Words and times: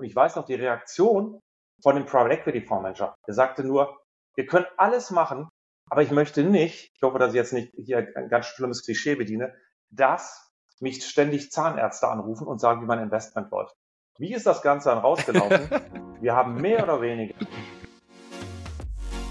Und 0.00 0.06
ich 0.06 0.16
weiß 0.16 0.36
noch 0.36 0.46
die 0.46 0.54
Reaktion 0.54 1.42
von 1.82 1.94
dem 1.94 2.06
Private 2.06 2.32
Equity 2.32 2.62
Fonds 2.62 2.82
Manager. 2.82 3.14
Der 3.26 3.34
sagte 3.34 3.62
nur, 3.62 3.98
wir 4.34 4.46
können 4.46 4.64
alles 4.78 5.10
machen, 5.10 5.50
aber 5.90 6.00
ich 6.00 6.10
möchte 6.10 6.42
nicht, 6.42 6.90
ich 6.94 7.02
hoffe, 7.02 7.18
dass 7.18 7.32
ich 7.32 7.34
jetzt 7.34 7.52
nicht 7.52 7.74
hier 7.76 8.08
ein 8.16 8.30
ganz 8.30 8.46
schlimmes 8.46 8.82
Klischee 8.82 9.14
bediene, 9.14 9.54
dass 9.90 10.50
mich 10.80 11.04
ständig 11.04 11.50
Zahnärzte 11.50 12.08
anrufen 12.08 12.46
und 12.46 12.62
sagen, 12.62 12.80
wie 12.80 12.86
mein 12.86 13.00
Investment 13.00 13.50
läuft. 13.50 13.74
Wie 14.16 14.32
ist 14.32 14.46
das 14.46 14.62
Ganze 14.62 14.88
dann 14.88 15.00
rausgelaufen? 15.00 15.68
Wir 16.22 16.34
haben 16.34 16.54
mehr 16.54 16.82
oder 16.82 17.02
weniger. 17.02 17.34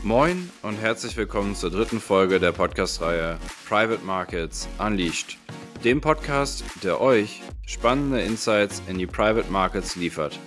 Moin 0.03 0.51
und 0.61 0.75
herzlich 0.75 1.17
willkommen 1.17 1.55
zur 1.55 1.71
dritten 1.71 1.99
Folge 1.99 2.39
der 2.39 2.51
Podcast-Reihe 2.51 3.39
Private 3.67 4.05
Markets 4.05 4.67
Unleashed, 4.77 5.39
dem 5.83 5.99
Podcast, 5.99 6.63
der 6.83 7.01
euch 7.01 7.41
spannende 7.65 8.21
Insights 8.21 8.83
in 8.87 8.99
die 8.99 9.07
Private 9.07 9.51
Markets 9.51 9.95
liefert. 9.95 10.39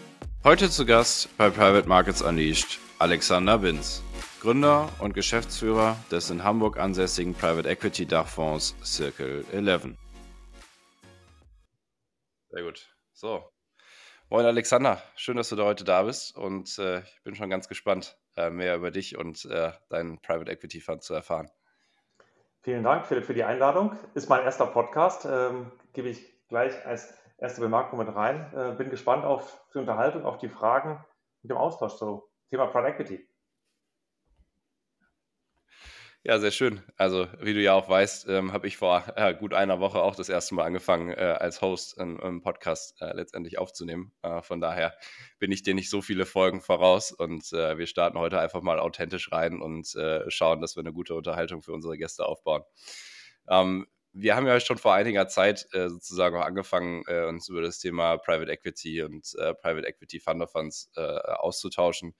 Heute 0.45 0.69
zu 0.69 0.85
Gast 0.85 1.29
bei 1.39 1.51
Private 1.51 1.89
Markets 1.89 2.21
Unleashed 2.21 2.81
Alexander 2.99 3.59
Binz, 3.59 4.03
Gründer 4.41 4.89
und 4.99 5.15
Geschäftsführer 5.15 5.97
des 6.11 6.31
in 6.31 6.43
Hamburg 6.43 6.81
ansässigen 6.81 7.33
Private 7.33 7.69
Equity 7.69 8.07
Dachfonds 8.07 8.75
Circle 8.85 9.45
11. 9.53 9.95
Sehr 12.51 12.63
gut. 12.65 12.93
So. 13.13 13.53
Moin 14.31 14.45
Alexander, 14.45 15.01
schön, 15.15 15.37
dass 15.37 15.49
du 15.49 15.55
da 15.55 15.63
heute 15.63 15.85
da 15.85 16.03
bist 16.03 16.37
und 16.37 16.77
äh, 16.81 17.03
ich 17.03 17.23
bin 17.23 17.37
schon 17.37 17.49
ganz 17.49 17.69
gespannt, 17.69 18.19
äh, 18.37 18.51
mehr 18.51 18.75
über 18.75 18.91
dich 18.91 19.17
und 19.17 19.45
äh, 19.45 19.71
deinen 19.91 20.21
Private 20.23 20.51
Equity 20.51 20.81
Fund 20.81 21.05
zu 21.05 21.15
erfahren. 21.15 21.53
Vielen 22.63 22.83
Dank, 22.83 23.07
Philipp, 23.07 23.27
für 23.27 23.35
die 23.35 23.45
Einladung. 23.45 23.97
Ist 24.15 24.29
mein 24.29 24.43
erster 24.43 24.67
Podcast, 24.67 25.25
ähm, 25.25 25.71
gebe 25.93 26.09
ich 26.09 26.21
gleich 26.49 26.85
als 26.85 27.15
erste 27.43 27.61
Bemerkung 27.61 27.99
mit 27.99 28.15
rein. 28.15 28.53
Äh, 28.55 28.73
bin 28.77 28.89
gespannt 28.89 29.25
auf 29.25 29.61
die 29.75 29.79
Unterhaltung, 29.79 30.25
auf 30.25 30.39
die 30.39 30.49
Fragen 30.49 31.05
mit 31.43 31.51
dem 31.51 31.59
Austausch 31.59 31.97
zum 31.97 32.23
Thema 32.49 32.67
Private 32.67 32.95
Equity. 32.95 33.29
Ja, 36.25 36.39
sehr 36.39 36.53
schön. 36.53 36.81
Also, 36.97 37.27
wie 37.41 37.53
du 37.53 37.61
ja 37.61 37.75
auch 37.75 37.89
weißt, 37.89 38.29
ähm, 38.29 38.53
habe 38.53 38.69
ich 38.69 38.77
vor 38.77 39.03
äh, 39.17 39.35
gut 39.35 39.55
einer 39.55 39.81
Woche 39.81 40.01
auch 40.01 40.15
das 40.15 40.29
erste 40.29 40.55
Mal 40.55 40.65
angefangen, 40.65 41.11
äh, 41.11 41.37
als 41.41 41.61
Host 41.61 41.99
einen 41.99 42.43
Podcast 42.43 42.95
äh, 43.03 43.13
letztendlich 43.13 43.59
aufzunehmen. 43.59 44.13
Äh, 44.23 44.41
von 44.41 44.61
daher 44.61 44.95
bin 45.41 45.51
ich 45.51 45.65
dir 45.65 45.75
nicht 45.75 45.91
so 45.91 46.01
viele 46.01 46.25
Folgen 46.25 46.61
voraus 46.61 47.11
und 47.11 47.53
äh, 47.53 47.77
wir 47.77 47.89
starten 47.89 48.21
heute 48.21 48.39
einfach 48.39 48.63
mal 48.63 48.79
authentisch 48.79 49.33
rein 49.33 49.61
und 49.61 49.97
äh, 49.97 50.31
schauen, 50.31 50.61
dass 50.61 50.77
wir 50.77 50.83
eine 50.83 50.93
gute 50.93 51.17
Unterhaltung 51.17 51.61
für 51.61 51.73
unsere 51.73 51.99
Gäste 51.99 52.25
aufbauen. 52.25 52.63
Ähm, 53.49 53.89
wir 54.13 54.37
haben 54.37 54.47
ja 54.47 54.61
schon 54.61 54.79
vor 54.79 54.95
einiger 54.95 55.29
Zeit 55.29 55.69
äh, 55.73 55.89
sozusagen 55.89 56.37
auch 56.37 56.45
angefangen, 56.45 57.03
äh, 57.07 57.25
uns 57.25 57.49
über 57.49 57.63
das 57.63 57.79
Thema 57.79 58.19
Private 58.19 58.51
Equity 58.51 59.03
und 59.03 59.35
äh, 59.39 59.55
Private 59.55 59.87
Equity 59.87 60.21
Fund 60.21 60.43
of 60.43 60.51
Funds 60.51 60.91
äh, 60.97 61.01
auszutauschen. 61.01 62.15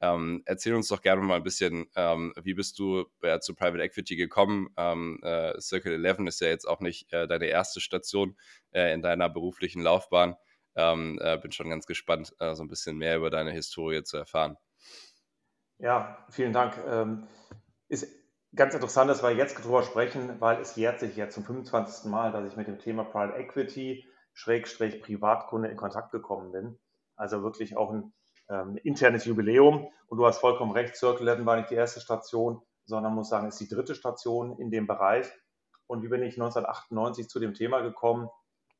Ähm, 0.00 0.42
erzähl 0.46 0.74
uns 0.74 0.88
doch 0.88 1.02
gerne 1.02 1.22
mal 1.22 1.36
ein 1.36 1.42
bisschen, 1.42 1.86
ähm, 1.96 2.32
wie 2.42 2.54
bist 2.54 2.78
du 2.78 3.04
äh, 3.22 3.38
zu 3.40 3.54
Private 3.54 3.82
Equity 3.82 4.16
gekommen? 4.16 4.68
Ähm, 4.76 5.20
äh, 5.22 5.60
Circle 5.60 6.04
11 6.04 6.18
ist 6.20 6.40
ja 6.40 6.48
jetzt 6.48 6.66
auch 6.66 6.80
nicht 6.80 7.12
deine 7.12 7.46
erste 7.46 7.80
Station 7.80 8.36
in 8.72 9.02
deiner 9.02 9.28
beruflichen 9.28 9.82
Laufbahn. 9.82 10.36
Ähm, 10.74 11.20
bin 11.42 11.52
schon 11.52 11.70
ganz 11.70 11.86
gespannt, 11.86 12.34
so 12.38 12.62
ein 12.62 12.68
bisschen 12.68 12.98
mehr 12.98 13.16
über 13.16 13.30
deine 13.30 13.52
Historie 13.52 14.02
zu 14.02 14.16
erfahren. 14.16 14.56
Ja, 15.78 16.26
vielen 16.30 16.52
Dank. 16.52 16.76
Ähm, 16.88 17.28
ist 17.88 18.23
ganz 18.54 18.74
interessant, 18.74 19.10
dass 19.10 19.22
wir 19.22 19.30
jetzt 19.30 19.58
darüber 19.58 19.82
sprechen, 19.82 20.40
weil 20.40 20.60
es 20.60 20.76
jährt 20.76 21.00
sich 21.00 21.16
jetzt 21.16 21.34
zum 21.34 21.44
25. 21.44 22.10
Mal, 22.10 22.32
dass 22.32 22.46
ich 22.46 22.56
mit 22.56 22.68
dem 22.68 22.78
Thema 22.78 23.04
Private 23.04 23.38
Equity, 23.38 24.06
Schrägstrich 24.32 25.02
Privatkunde 25.02 25.68
in 25.68 25.76
Kontakt 25.76 26.10
gekommen 26.10 26.52
bin. 26.52 26.78
Also 27.16 27.42
wirklich 27.42 27.76
auch 27.76 27.92
ein 27.92 28.12
ähm, 28.48 28.76
internes 28.82 29.24
Jubiläum. 29.24 29.88
Und 30.06 30.18
du 30.18 30.26
hast 30.26 30.38
vollkommen 30.38 30.72
recht, 30.72 30.96
Circle 30.96 31.28
11 31.28 31.46
war 31.46 31.56
nicht 31.56 31.70
die 31.70 31.74
erste 31.74 32.00
Station, 32.00 32.62
sondern 32.84 33.14
muss 33.14 33.28
sagen, 33.28 33.48
ist 33.48 33.60
die 33.60 33.68
dritte 33.68 33.94
Station 33.94 34.58
in 34.58 34.70
dem 34.70 34.86
Bereich. 34.86 35.26
Und 35.86 36.02
wie 36.02 36.08
bin 36.08 36.22
ich 36.22 36.34
1998 36.34 37.28
zu 37.28 37.38
dem 37.38 37.54
Thema 37.54 37.80
gekommen? 37.80 38.28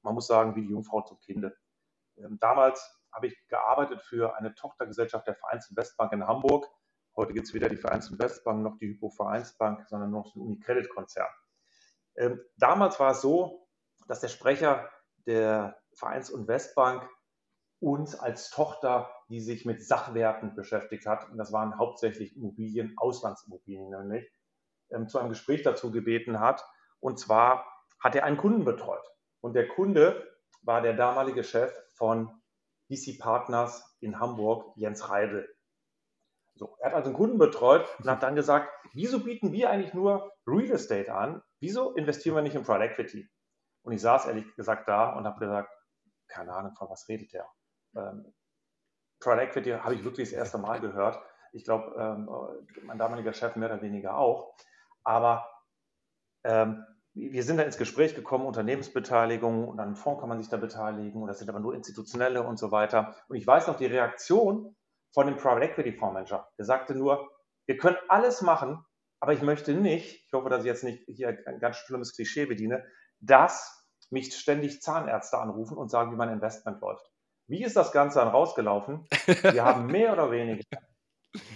Man 0.02 0.14
muss 0.14 0.26
sagen, 0.26 0.56
wie 0.56 0.62
die 0.62 0.70
Jungfrau 0.70 1.02
zum 1.02 1.18
Kinde. 1.20 1.56
Ähm, 2.16 2.38
damals 2.40 3.00
habe 3.12 3.28
ich 3.28 3.46
gearbeitet 3.48 4.02
für 4.02 4.36
eine 4.36 4.54
Tochtergesellschaft 4.54 5.26
der 5.26 5.36
Vereins- 5.36 5.70
und 5.70 5.76
Westbank 5.76 6.12
in 6.12 6.26
Hamburg 6.26 6.68
Heute 7.16 7.32
gibt 7.32 7.46
es 7.46 7.54
weder 7.54 7.68
die 7.68 7.76
Vereins- 7.76 8.10
und 8.10 8.18
Westbank 8.18 8.62
noch 8.62 8.76
die 8.78 8.88
Hypo-Vereinsbank, 8.88 9.88
sondern 9.88 10.10
noch 10.10 10.32
den 10.32 10.42
Unicredit-Konzern. 10.42 11.28
Ähm, 12.16 12.40
damals 12.56 12.98
war 12.98 13.12
es 13.12 13.20
so, 13.20 13.68
dass 14.08 14.20
der 14.20 14.28
Sprecher 14.28 14.90
der 15.26 15.80
Vereins- 15.94 16.30
und 16.30 16.48
Westbank 16.48 17.08
uns 17.80 18.14
als 18.14 18.50
Tochter, 18.50 19.10
die 19.28 19.40
sich 19.40 19.64
mit 19.64 19.84
Sachwerten 19.84 20.54
beschäftigt 20.54 21.06
hat, 21.06 21.30
und 21.30 21.38
das 21.38 21.52
waren 21.52 21.78
hauptsächlich 21.78 22.36
Immobilien, 22.36 22.94
Auslandsimmobilien 22.96 23.90
nämlich, 23.90 24.30
ähm, 24.90 25.08
zu 25.08 25.18
einem 25.18 25.28
Gespräch 25.28 25.62
dazu 25.62 25.90
gebeten 25.90 26.40
hat. 26.40 26.64
Und 27.00 27.18
zwar 27.18 27.66
hat 28.00 28.14
er 28.14 28.24
einen 28.24 28.36
Kunden 28.36 28.64
betreut. 28.64 29.04
Und 29.40 29.54
der 29.54 29.68
Kunde 29.68 30.26
war 30.62 30.80
der 30.80 30.94
damalige 30.94 31.44
Chef 31.44 31.72
von 31.92 32.42
DC 32.90 33.18
Partners 33.18 33.96
in 34.00 34.18
Hamburg, 34.18 34.72
Jens 34.76 35.08
Reidel. 35.08 35.53
So, 36.56 36.76
er 36.80 36.90
hat 36.90 36.94
also 36.94 37.08
einen 37.08 37.16
Kunden 37.16 37.38
betreut 37.38 37.86
und 37.98 38.08
hat 38.08 38.22
dann 38.22 38.36
gesagt, 38.36 38.70
wieso 38.92 39.20
bieten 39.20 39.52
wir 39.52 39.70
eigentlich 39.70 39.94
nur 39.94 40.32
Real 40.46 40.70
Estate 40.70 41.12
an? 41.12 41.42
Wieso 41.60 41.94
investieren 41.94 42.36
wir 42.36 42.42
nicht 42.42 42.54
in 42.54 42.62
Private 42.62 42.84
Equity? 42.84 43.28
Und 43.82 43.92
ich 43.92 44.00
saß 44.00 44.26
ehrlich 44.26 44.46
gesagt 44.54 44.88
da 44.88 45.10
und 45.16 45.24
habe 45.24 45.40
gesagt, 45.40 45.70
keine 46.28 46.52
Ahnung, 46.52 46.74
von 46.76 46.88
was 46.88 47.08
redet 47.08 47.32
der? 47.32 47.46
Ähm, 47.96 48.32
Private 49.20 49.42
Equity 49.42 49.70
habe 49.70 49.94
ich 49.94 50.04
wirklich 50.04 50.30
das 50.30 50.38
erste 50.38 50.58
Mal 50.58 50.80
gehört. 50.80 51.20
Ich 51.52 51.64
glaube, 51.64 51.94
ähm, 51.98 52.28
mein 52.84 52.98
damaliger 52.98 53.32
Chef 53.32 53.56
mehr 53.56 53.70
oder 53.70 53.82
weniger 53.82 54.16
auch. 54.16 54.54
Aber 55.02 55.48
ähm, 56.44 56.84
wir 57.14 57.44
sind 57.44 57.58
da 57.58 57.62
ins 57.62 57.78
Gespräch 57.78 58.14
gekommen, 58.14 58.46
Unternehmensbeteiligung 58.46 59.68
und 59.68 59.78
an 59.78 59.86
einem 59.86 59.96
Fonds 59.96 60.20
kann 60.20 60.28
man 60.28 60.40
sich 60.40 60.50
da 60.50 60.56
beteiligen 60.56 61.22
und 61.22 61.28
das 61.28 61.38
sind 61.38 61.48
aber 61.48 61.60
nur 61.60 61.74
institutionelle 61.74 62.42
und 62.42 62.58
so 62.58 62.72
weiter. 62.72 63.14
Und 63.28 63.36
ich 63.36 63.46
weiß 63.46 63.68
noch 63.68 63.76
die 63.76 63.86
Reaktion 63.86 64.74
von 65.14 65.28
dem 65.28 65.36
Private 65.36 65.64
Equity 65.64 65.92
Fonds 65.92 66.14
Manager. 66.14 66.48
Der 66.58 66.64
sagte 66.64 66.94
nur, 66.94 67.30
wir 67.66 67.78
können 67.78 67.96
alles 68.08 68.42
machen, 68.42 68.84
aber 69.20 69.32
ich 69.32 69.42
möchte 69.42 69.72
nicht, 69.72 70.26
ich 70.26 70.32
hoffe, 70.32 70.50
dass 70.50 70.60
ich 70.60 70.66
jetzt 70.66 70.84
nicht 70.84 71.04
hier 71.06 71.38
ein 71.46 71.60
ganz 71.60 71.76
schlimmes 71.76 72.14
Klischee 72.14 72.46
bediene, 72.46 72.84
dass 73.20 73.86
mich 74.10 74.36
ständig 74.36 74.82
Zahnärzte 74.82 75.38
anrufen 75.38 75.78
und 75.78 75.88
sagen, 75.88 76.12
wie 76.12 76.16
mein 76.16 76.32
Investment 76.32 76.80
läuft. 76.80 77.10
Wie 77.46 77.62
ist 77.62 77.76
das 77.76 77.92
Ganze 77.92 78.18
dann 78.18 78.28
rausgelaufen? 78.28 79.06
Wir 79.42 79.64
haben 79.64 79.86
mehr 79.86 80.12
oder 80.12 80.30
weniger, 80.30 80.64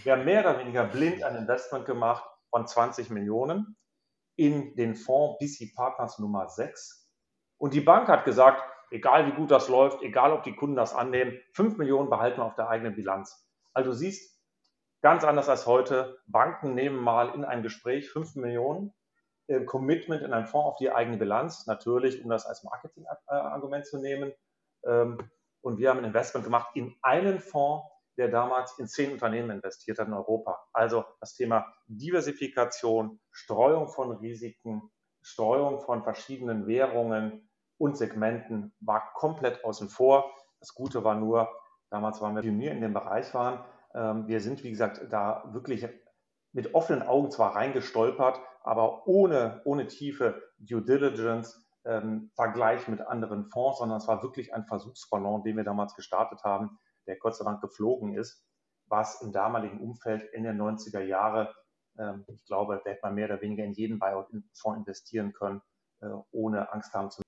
wir 0.03 0.13
haben 0.13 0.25
mehr 0.25 0.41
oder 0.41 0.59
weniger 0.61 0.85
blind 0.85 1.23
ein 1.23 1.37
Investment 1.37 1.85
gemacht 1.85 2.25
von 2.51 2.67
20 2.67 3.11
Millionen 3.11 3.77
in 4.37 4.75
den 4.77 4.95
Fonds 4.95 5.39
BC 5.39 5.75
Partners 5.75 6.19
Nummer 6.19 6.49
6. 6.49 7.11
Und 7.59 7.75
die 7.75 7.81
Bank 7.81 8.09
hat 8.09 8.25
gesagt, 8.25 8.63
egal 8.91 9.27
wie 9.27 9.33
gut 9.33 9.51
das 9.51 9.69
läuft, 9.69 10.03
egal 10.03 10.33
ob 10.33 10.45
die 10.45 10.55
Kunden 10.55 10.77
das 10.77 10.95
annehmen, 10.95 11.39
5 11.55 11.77
Millionen 11.77 12.09
behalten 12.09 12.39
wir 12.39 12.45
auf 12.45 12.55
der 12.55 12.69
eigenen 12.69 12.95
Bilanz. 12.95 13.48
Also 13.79 13.93
du 13.93 13.97
siehst, 13.97 14.37
ganz 15.03 15.23
anders 15.23 15.49
als 15.49 15.69
heute, 15.69 16.19
Banken 16.27 16.75
nehmen 16.75 16.97
mal 16.97 17.33
in 17.33 17.45
einem 17.45 17.63
Gespräch 17.63 18.11
5 18.11 18.35
Millionen 18.35 18.93
äh, 19.47 19.61
Commitment 19.61 20.21
in 20.23 20.33
einem 20.33 20.49
Fonds 20.49 20.67
auf 20.67 20.77
die 20.79 20.91
eigene 20.91 21.17
Bilanz, 21.17 21.69
natürlich, 21.69 22.25
um 22.25 22.29
das 22.29 22.45
als 22.45 22.65
Marketingargument 22.65 23.87
zu 23.87 23.99
nehmen. 23.99 24.33
Ähm, 24.85 25.31
und 25.61 25.79
wir 25.79 25.91
haben 25.91 25.99
ein 25.99 26.07
Investment 26.07 26.45
gemacht 26.45 26.71
in 26.75 26.97
einen 27.03 27.39
Fonds, 27.39 27.87
der 28.17 28.27
damals 28.27 28.77
in 28.81 28.89
zehn 28.89 29.13
Unternehmen 29.13 29.51
investiert 29.51 30.01
hat 30.01 30.09
in 30.09 30.15
Europa. 30.15 30.59
Also 30.73 31.05
das 31.21 31.35
Thema 31.35 31.65
Diversifikation, 31.87 33.21
Streuung 33.31 33.87
von 33.87 34.11
Risiken, 34.11 34.91
Streuung 35.23 35.79
von 35.83 36.03
verschiedenen 36.03 36.67
Währungen 36.67 37.49
und 37.77 37.97
Segmenten 37.97 38.75
war 38.81 39.13
komplett 39.15 39.65
außen 39.65 39.89
vor. 39.89 40.35
Das 40.59 40.75
Gute 40.75 41.05
war 41.05 41.15
nur, 41.15 41.49
Damals 41.91 42.21
waren 42.21 42.35
wir 42.35 42.43
Pionier 42.43 42.73
in 42.73 42.81
dem 42.81 42.95
Bereich 42.95 43.33
waren. 43.35 43.65
Ähm, 43.95 44.27
wir 44.29 44.41
sind, 44.41 44.63
wie 44.65 44.71
gesagt, 44.71 45.01
da 45.11 45.45
wirklich 45.53 45.87
mit 46.53 46.75
offenen 46.75 47.03
Augen 47.03 47.31
zwar 47.31 47.57
reingestolpert, 47.57 48.41
aber 48.63 49.07
ohne, 49.07 49.63
ohne 49.65 49.87
tiefe 49.87 50.43
Due 50.59 50.83
Diligence, 50.83 51.65
ähm, 51.85 52.31
Vergleich 52.35 52.89
mit 52.89 53.01
anderen 53.01 53.47
Fonds, 53.47 53.79
sondern 53.79 53.99
es 53.99 54.09
war 54.09 54.23
wirklich 54.23 54.55
ein 54.55 54.67
Versuchsballon, 54.67 55.43
den 55.43 55.57
wir 55.57 55.65
damals 55.65 55.95
gestartet 55.95 56.45
haben, 56.45 56.79
der 57.07 57.17
Gott 57.17 57.37
sei 57.37 57.45
Dank 57.45 57.61
geflogen 57.61 58.15
ist, 58.15 58.45
was 58.87 59.23
im 59.23 59.33
damaligen 59.33 59.81
Umfeld 59.81 60.23
in 60.33 60.45
den 60.45 60.61
90er 60.61 61.01
Jahre, 61.01 61.55
ähm, 61.99 62.25
ich 62.29 62.45
glaube, 62.45 62.81
da 62.85 62.91
hätte 62.91 63.01
man 63.03 63.15
mehr 63.15 63.27
oder 63.27 63.41
weniger 63.41 63.65
in 63.65 63.73
jeden 63.73 63.99
Buyout-Fonds 63.99 64.79
investieren 64.79 65.33
können, 65.33 65.63
äh, 66.01 66.09
ohne 66.31 66.73
Angst 66.73 66.93
haben 66.93 67.11
zu 67.11 67.23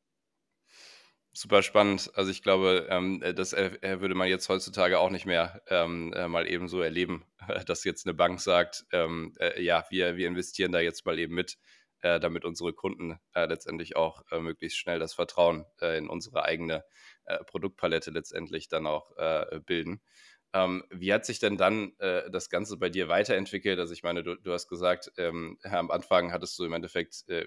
Super 1.40 1.62
spannend. 1.62 2.10
Also 2.16 2.30
ich 2.30 2.42
glaube, 2.42 2.86
ähm, 2.90 3.22
äh, 3.22 3.32
das 3.32 3.54
äh, 3.54 3.98
würde 4.02 4.14
man 4.14 4.28
jetzt 4.28 4.50
heutzutage 4.50 4.98
auch 4.98 5.08
nicht 5.08 5.24
mehr 5.24 5.62
ähm, 5.68 6.12
äh, 6.12 6.28
mal 6.28 6.46
eben 6.46 6.68
so 6.68 6.82
erleben, 6.82 7.24
dass 7.66 7.82
jetzt 7.84 8.06
eine 8.06 8.12
Bank 8.12 8.42
sagt, 8.42 8.84
ähm, 8.92 9.32
äh, 9.40 9.62
ja, 9.62 9.86
wir, 9.88 10.18
wir 10.18 10.28
investieren 10.28 10.70
da 10.70 10.80
jetzt 10.80 11.06
mal 11.06 11.18
eben 11.18 11.34
mit, 11.34 11.56
äh, 12.02 12.20
damit 12.20 12.44
unsere 12.44 12.74
Kunden 12.74 13.18
äh, 13.32 13.46
letztendlich 13.46 13.96
auch 13.96 14.22
möglichst 14.38 14.76
schnell 14.76 14.98
das 14.98 15.14
Vertrauen 15.14 15.64
in 15.80 16.10
unsere 16.10 16.44
eigene 16.44 16.84
äh, 17.24 17.42
Produktpalette 17.44 18.10
letztendlich 18.10 18.68
dann 18.68 18.86
auch 18.86 19.16
äh, 19.16 19.60
bilden. 19.64 20.02
Ähm, 20.52 20.84
wie 20.90 21.12
hat 21.12 21.24
sich 21.24 21.38
denn 21.38 21.56
dann 21.56 21.92
äh, 22.00 22.28
das 22.30 22.50
Ganze 22.50 22.76
bei 22.76 22.90
dir 22.90 23.08
weiterentwickelt? 23.08 23.78
Also 23.78 23.94
ich 23.94 24.02
meine, 24.02 24.22
du, 24.22 24.34
du 24.34 24.52
hast 24.52 24.68
gesagt, 24.68 25.10
ähm, 25.16 25.58
am 25.62 25.90
Anfang 25.90 26.32
hattest 26.32 26.58
du 26.58 26.64
im 26.64 26.74
Endeffekt 26.74 27.24
äh, 27.28 27.46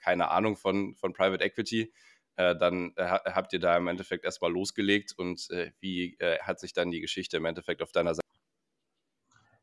keine 0.00 0.30
Ahnung 0.30 0.56
von, 0.56 0.96
von 0.96 1.12
Private 1.12 1.44
Equity. 1.44 1.92
Äh, 2.38 2.56
dann 2.56 2.92
äh, 2.94 3.04
habt 3.04 3.52
ihr 3.52 3.58
da 3.58 3.76
im 3.76 3.88
Endeffekt 3.88 4.24
erstmal 4.24 4.52
losgelegt 4.52 5.12
und 5.16 5.50
äh, 5.50 5.72
wie 5.80 6.16
hat 6.40 6.60
sich 6.60 6.72
dann 6.72 6.90
die 6.90 7.00
Geschichte 7.00 7.36
im 7.36 7.44
Endeffekt 7.44 7.82
auf 7.82 7.90
deiner 7.90 8.14
Seite? 8.14 8.22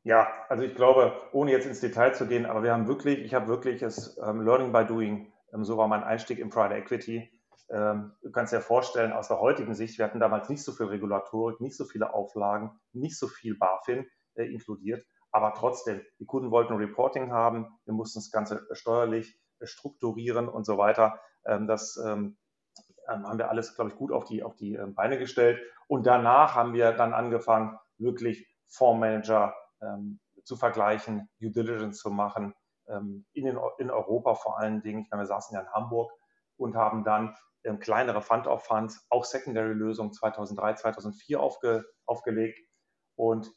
Ja, 0.03 0.27
also 0.49 0.63
ich 0.63 0.75
glaube, 0.75 1.13
ohne 1.31 1.51
jetzt 1.51 1.65
ins 1.65 1.79
Detail 1.79 2.13
zu 2.13 2.27
gehen, 2.27 2.45
aber 2.45 2.61
wir 2.63 2.73
haben 2.73 2.87
wirklich, 2.87 3.19
ich 3.19 3.33
habe 3.33 3.47
wirklich 3.47 3.79
das 3.79 4.17
ähm, 4.21 4.41
Learning 4.41 4.71
by 4.71 4.85
Doing, 4.85 5.33
ähm, 5.53 5.63
so 5.63 5.77
war 5.77 5.87
mein 5.87 6.03
Einstieg 6.03 6.37
in 6.37 6.49
Private 6.49 6.75
Equity. 6.75 7.31
Ähm, 7.69 8.11
du 8.21 8.31
kannst 8.31 8.53
dir 8.53 8.61
vorstellen, 8.61 9.13
aus 9.13 9.29
der 9.29 9.39
heutigen 9.39 9.73
Sicht, 9.73 9.97
wir 9.97 10.05
hatten 10.05 10.19
damals 10.19 10.49
nicht 10.49 10.63
so 10.63 10.73
viel 10.73 10.87
Regulatorik, 10.87 11.59
nicht 11.61 11.75
so 11.75 11.85
viele 11.85 12.13
Auflagen, 12.13 12.69
nicht 12.91 13.17
so 13.17 13.27
viel 13.27 13.57
BaFin 13.57 14.05
äh, 14.35 14.43
inkludiert, 14.43 15.03
aber 15.31 15.53
trotzdem, 15.53 16.01
die 16.19 16.25
Kunden 16.25 16.51
wollten 16.51 16.73
Reporting 16.73 17.31
haben, 17.31 17.67
wir 17.85 17.93
mussten 17.93 18.19
das 18.19 18.31
Ganze 18.31 18.67
steuerlich 18.73 19.39
strukturieren 19.63 20.49
und 20.49 20.65
so 20.65 20.77
weiter. 20.77 21.19
Ähm, 21.47 21.67
das 21.67 21.97
ähm, 23.09 23.27
haben 23.27 23.37
wir 23.37 23.49
alles, 23.49 23.75
glaube 23.75 23.89
ich, 23.89 23.95
gut 23.95 24.11
auf 24.11 24.25
die, 24.25 24.43
auf 24.43 24.55
die 24.55 24.75
ähm, 24.75 24.95
Beine 24.95 25.17
gestellt. 25.17 25.59
Und 25.87 26.05
danach 26.05 26.55
haben 26.55 26.73
wir 26.73 26.91
dann 26.91 27.13
angefangen, 27.13 27.77
wirklich 27.97 28.47
Fondsmanager 28.67 29.55
ähm, 29.81 30.19
zu 30.43 30.55
vergleichen, 30.55 31.29
Due 31.39 31.51
Diligence 31.51 31.97
zu 31.99 32.09
machen, 32.09 32.53
ähm, 32.87 33.25
in, 33.33 33.45
den, 33.45 33.59
in 33.77 33.89
Europa 33.89 34.35
vor 34.35 34.59
allen 34.59 34.81
Dingen. 34.81 35.01
Ich 35.01 35.09
meine, 35.09 35.23
wir 35.23 35.27
saßen 35.27 35.55
ja 35.55 35.61
in 35.61 35.71
Hamburg 35.71 36.11
und 36.57 36.75
haben 36.75 37.03
dann 37.03 37.35
ähm, 37.63 37.79
kleinere 37.79 38.21
Fund 38.21 38.47
of 38.47 38.63
Funds, 38.63 39.05
auch 39.09 39.25
Secondary-Lösungen 39.25 40.13
2003, 40.13 40.75
2004 40.75 41.39
aufge, 41.39 41.85
aufgelegt. 42.05 42.59
Und 43.15 43.51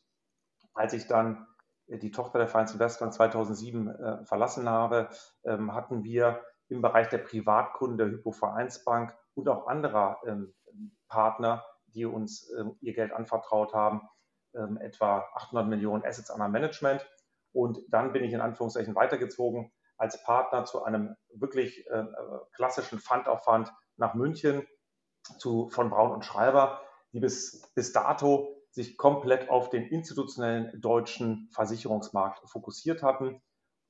als 0.74 0.92
ich 0.92 1.06
dann 1.06 1.46
äh, 1.86 1.98
die 1.98 2.10
Tochter 2.10 2.38
der 2.38 2.48
Finance 2.48 2.74
Investment 2.74 3.14
2007 3.14 3.88
äh, 3.88 4.24
verlassen 4.24 4.68
habe, 4.68 5.10
ähm, 5.44 5.74
hatten 5.74 6.04
wir 6.04 6.42
im 6.68 6.82
Bereich 6.82 7.08
der 7.08 7.18
Privatkunden 7.18 7.98
der 7.98 8.08
Hypovereinsbank 8.08 9.16
und 9.34 9.48
auch 9.48 9.66
anderer 9.66 10.18
ähm, 10.26 10.54
Partner, 11.08 11.64
die 11.86 12.04
uns 12.04 12.50
ähm, 12.58 12.76
ihr 12.80 12.94
Geld 12.94 13.12
anvertraut 13.12 13.74
haben, 13.74 14.02
ähm, 14.54 14.78
etwa 14.78 15.26
800 15.34 15.66
Millionen 15.66 16.04
Assets 16.04 16.30
under 16.30 16.48
Management. 16.48 17.08
Und 17.52 17.78
dann 17.88 18.12
bin 18.12 18.24
ich 18.24 18.32
in 18.32 18.40
Anführungszeichen 18.40 18.94
weitergezogen 18.94 19.72
als 19.96 20.22
Partner 20.22 20.64
zu 20.64 20.84
einem 20.84 21.16
wirklich 21.34 21.86
äh, 21.88 22.04
klassischen 22.52 23.00
Fund 23.00 23.26
of 23.26 23.42
Fund 23.42 23.72
nach 23.96 24.14
München 24.14 24.66
zu, 25.38 25.68
von 25.70 25.90
Braun 25.90 26.12
und 26.12 26.24
Schreiber, 26.24 26.80
die 27.12 27.20
bis, 27.20 27.72
bis 27.74 27.92
dato 27.92 28.54
sich 28.70 28.96
komplett 28.96 29.50
auf 29.50 29.70
den 29.70 29.86
institutionellen 29.86 30.80
deutschen 30.80 31.48
Versicherungsmarkt 31.52 32.48
fokussiert 32.48 33.02
hatten. 33.02 33.42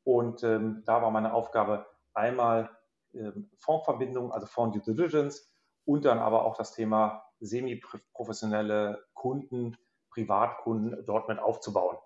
Und 0.04 0.42
ähm, 0.44 0.82
da 0.86 1.02
war 1.02 1.10
meine 1.10 1.34
Aufgabe 1.34 1.86
einmal 2.19 2.70
ähm, 3.15 3.50
Fondsverbindung, 3.59 4.32
also 4.32 4.47
Fonds 4.47 4.76
Due 4.76 4.94
Diligence 4.94 5.50
und 5.85 6.05
dann 6.05 6.19
aber 6.19 6.44
auch 6.44 6.56
das 6.56 6.73
Thema 6.73 7.25
semi-professionelle 7.41 9.05
Kunden, 9.15 9.76
Privatkunden 10.11 11.05
dort 11.06 11.29
mit 11.29 11.38
aufzubauen. 11.38 11.97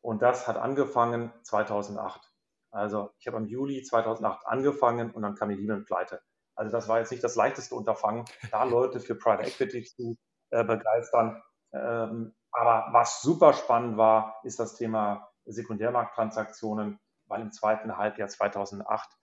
Und 0.00 0.20
das 0.20 0.48
hat 0.48 0.56
angefangen 0.56 1.32
2008. 1.44 2.32
Also 2.70 3.10
ich 3.18 3.26
habe 3.26 3.36
im 3.36 3.46
Juli 3.46 3.82
2008 3.82 4.46
angefangen 4.46 5.10
und 5.12 5.22
dann 5.22 5.34
kam 5.34 5.50
die 5.50 5.54
Lehman 5.54 5.84
Pleite. 5.84 6.20
Also 6.54 6.72
das 6.72 6.88
war 6.88 6.98
jetzt 6.98 7.10
nicht 7.10 7.22
das 7.22 7.36
leichteste 7.36 7.74
Unterfangen, 7.74 8.24
da 8.50 8.64
Leute 8.64 9.00
für 9.00 9.14
Private 9.14 9.48
Equity 9.48 9.84
zu 9.84 10.16
äh, 10.50 10.64
begeistern. 10.64 11.42
Ähm, 11.72 12.34
aber 12.50 12.88
was 12.92 13.22
super 13.22 13.52
spannend 13.52 13.96
war, 13.96 14.40
ist 14.42 14.58
das 14.58 14.74
Thema 14.74 15.30
Sekundärmarkttransaktionen, 15.46 16.98
weil 17.26 17.40
im 17.40 17.52
zweiten 17.52 17.96
Halbjahr 17.96 18.28
2008 18.28 19.08
ähm, 19.08 19.21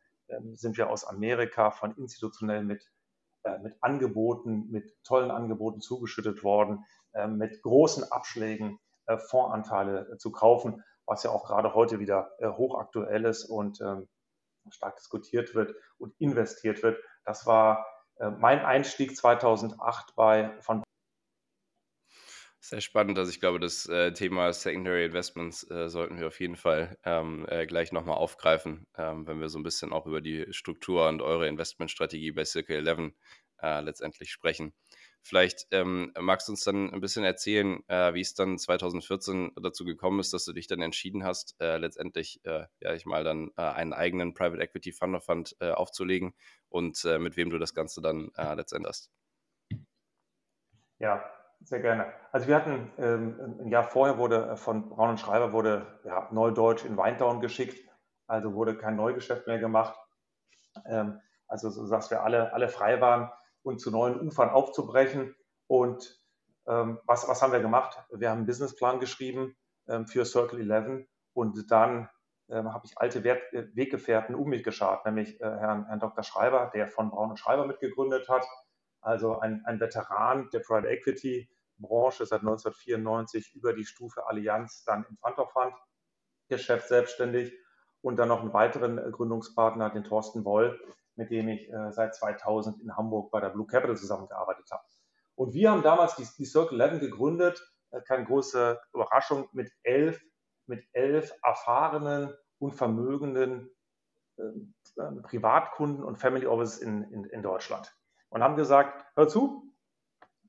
sind 0.54 0.78
wir 0.78 0.90
aus 0.90 1.06
Amerika 1.06 1.72
von 1.72 1.96
institutionell 1.96 2.64
mit, 2.64 2.90
äh, 3.44 3.58
mit 3.60 3.76
Angeboten, 3.82 4.70
mit 4.70 4.94
tollen 5.04 5.32
Angeboten 5.32 5.82
zugeschüttet 5.82 6.44
worden, 6.44 6.86
äh, 7.14 7.28
mit 7.28 7.62
großen 7.62 8.04
Abschlägen 8.12 8.80
äh, 9.08 9.18
Fondsanteile 9.18 10.18
zu 10.18 10.32
kaufen, 10.32 10.84
was 11.06 11.24
ja 11.24 11.32
auch 11.32 11.46
gerade 11.46 11.74
heute 11.74 12.00
wieder 12.00 12.32
hochaktuell 12.40 13.26
ist 13.26 13.46
und 13.46 13.82
ähm, 13.82 14.08
stark 14.70 14.98
diskutiert 14.98 15.56
wird 15.56 15.74
und 15.98 16.14
investiert 16.20 16.84
wird. 16.84 17.02
Das 17.26 17.48
war 17.48 17.86
mein 18.38 18.60
Einstieg 18.60 19.16
2008 19.16 20.14
bei 20.16 20.56
von 20.60 20.84
sehr 22.70 22.82
spannend. 22.82 23.18
Also 23.18 23.32
ich 23.32 23.40
glaube, 23.40 23.60
das 23.60 23.88
äh, 23.88 24.14
Thema 24.14 24.54
Secondary 24.54 25.06
Investments 25.06 25.70
äh, 25.72 25.90
sollten 25.90 26.20
wir 26.20 26.28
auf 26.28 26.40
jeden 26.40 26.56
Fall 26.56 26.98
ähm, 27.04 27.48
äh, 27.50 27.66
gleich 27.66 27.92
nochmal 27.92 28.18
aufgreifen, 28.18 28.86
ähm, 28.96 29.26
wenn 29.26 29.42
wir 29.42 29.50
so 29.50 29.58
ein 29.58 29.64
bisschen 29.64 29.92
auch 29.92 30.06
über 30.06 30.22
die 30.22 30.46
Struktur 30.52 31.08
und 31.08 31.24
eure 31.24 31.48
Investmentstrategie 31.48 32.32
bei 32.32 32.46
Circle 32.46 32.88
11 32.88 33.14
äh, 33.64 33.82
letztendlich 33.82 34.32
sprechen. 34.32 34.72
Vielleicht 35.24 35.66
ähm, 35.72 36.14
magst 36.20 36.48
du 36.48 36.52
uns 36.52 36.64
dann 36.64 36.94
ein 36.94 37.02
bisschen 37.02 37.24
erzählen, 37.24 37.82
äh, 37.88 38.14
wie 38.14 38.22
es 38.22 38.36
dann 38.36 38.60
2014 38.60 39.52
dazu 39.62 39.84
gekommen 39.84 40.20
ist, 40.20 40.32
dass 40.32 40.46
du 40.46 40.54
dich 40.54 40.68
dann 40.68 40.82
entschieden 40.84 41.24
hast, 41.24 41.56
äh, 41.60 41.78
letztendlich, 41.78 42.40
ja, 42.46 42.94
ich 42.94 43.06
mal 43.06 43.24
dann 43.24 43.52
einen 43.58 43.94
eigenen 43.94 44.36
Private 44.36 44.62
Equity 44.62 44.92
Fund 44.92 45.16
of 45.16 45.26
Fund 45.26 45.60
aufzulegen 45.60 46.34
und 46.70 47.04
mit 47.04 47.36
wem 47.36 47.50
du 47.50 47.58
das 47.58 47.74
Ganze 47.74 48.02
dann 48.02 48.32
letztendlich 48.56 48.90
hast. 48.90 49.12
Ja, 51.00 51.39
sehr 51.62 51.82
gerne. 51.82 52.14
Also 52.32 52.48
wir 52.48 52.56
hatten 52.56 52.92
ähm, 52.98 53.58
ein 53.60 53.68
Jahr 53.68 53.84
vorher 53.84 54.18
wurde 54.18 54.52
äh, 54.52 54.56
von 54.56 54.90
Braun 54.90 55.12
und 55.12 55.20
Schreiber 55.20 55.52
wurde 55.52 56.00
ja, 56.04 56.28
Neudeutsch 56.32 56.86
in 56.86 56.98
Weintown 56.98 57.42
geschickt, 57.42 57.78
also 58.28 58.54
wurde 58.54 58.78
kein 58.78 58.96
Neugeschäft 58.96 59.48
mehr 59.48 59.60
gemacht. 59.60 59.98
Ähm, 60.86 61.20
also 61.48 61.70
so 61.70 61.90
dass 61.90 62.12
wir 62.12 62.24
alle, 62.24 62.54
alle 62.54 62.70
frei 62.70 63.02
waren 63.02 63.32
und 63.64 63.80
zu 63.82 63.92
neuen 63.92 64.20
Ufern 64.20 64.50
aufzubrechen. 64.50 65.36
Und 65.68 66.22
ähm, 66.68 67.00
was, 67.06 67.28
was 67.28 67.42
haben 67.42 67.52
wir 67.52 67.60
gemacht? 67.60 67.98
Wir 68.12 68.30
haben 68.30 68.40
einen 68.40 68.46
Businessplan 68.46 69.00
geschrieben 69.00 69.56
ähm, 69.88 70.08
für 70.08 70.26
Circle 70.26 70.60
11 70.60 71.08
und 71.34 71.72
dann 71.72 72.10
ähm, 72.50 72.74
habe 72.74 72.86
ich 72.86 72.98
alte 72.98 73.24
Wert, 73.24 73.42
äh, 73.54 73.68
Weggefährten 73.76 74.36
um 74.36 74.50
mich 74.50 74.64
geschart, 74.64 75.06
nämlich 75.06 75.40
äh, 75.42 75.44
Herrn, 75.44 75.86
Herrn 75.88 76.00
Dr. 76.00 76.24
Schreiber, 76.24 76.72
der 76.74 76.88
von 76.88 77.10
Braun 77.10 77.32
und 77.32 77.40
Schreiber 77.40 77.66
mitgegründet 77.66 78.30
hat, 78.30 78.46
also 79.02 79.40
ein, 79.40 79.64
ein 79.66 79.80
Veteran 79.80 80.50
der 80.52 80.60
Private 80.60 80.90
Equity 80.90 81.50
Branche 81.80 82.26
seit 82.26 82.42
1994 82.42 83.56
über 83.56 83.74
die 83.74 83.86
Stufe 83.86 84.28
Allianz 84.28 84.84
dann 84.84 85.06
im 85.10 85.18
Fund 85.18 85.38
of 85.38 85.52
Fund 85.52 85.74
Geschäft 86.50 86.88
selbstständig 86.88 87.54
und 88.02 88.18
dann 88.18 88.28
noch 88.28 88.42
einen 88.42 88.54
weiteren 88.54 88.98
äh, 88.98 89.12
Gründungspartner, 89.12 89.90
den 89.92 90.04
Thorsten 90.04 90.46
Woll, 90.46 90.80
mit 91.16 91.32
dem 91.32 91.48
ich 91.48 91.70
äh, 91.70 91.92
seit 91.92 92.16
2000 92.16 92.82
in 92.82 92.96
Hamburg 92.96 93.32
bei 93.32 93.40
der 93.40 93.50
Blue 93.50 93.68
Capital 93.68 93.98
zusammengearbeitet 93.98 94.66
habe. 94.72 94.84
Und 95.36 95.54
wir 95.54 95.72
haben 95.72 95.84
damals 95.84 96.16
die, 96.16 96.28
die 96.38 96.46
Circle 96.46 96.80
11 96.80 97.00
gegründet, 97.00 97.62
äh, 97.92 98.02
keine 98.02 98.26
große 98.26 98.80
Überraschung, 98.94 99.48
mit 99.52 99.72
elf, 99.84 100.20
mit 100.66 100.84
elf 100.94 101.34
erfahrenen 101.44 102.34
und 102.58 102.74
vermögenden 102.74 103.70
äh, 104.38 104.44
Privatkunden 105.24 106.04
und 106.04 106.18
Family 106.18 106.48
Offices 106.48 106.80
in, 106.80 107.04
in, 107.04 107.26
in 107.26 107.42
Deutschland 107.44 107.94
und 108.30 108.44
haben 108.44 108.56
gesagt, 108.56 109.06
hör 109.16 109.28
zu, 109.28 109.74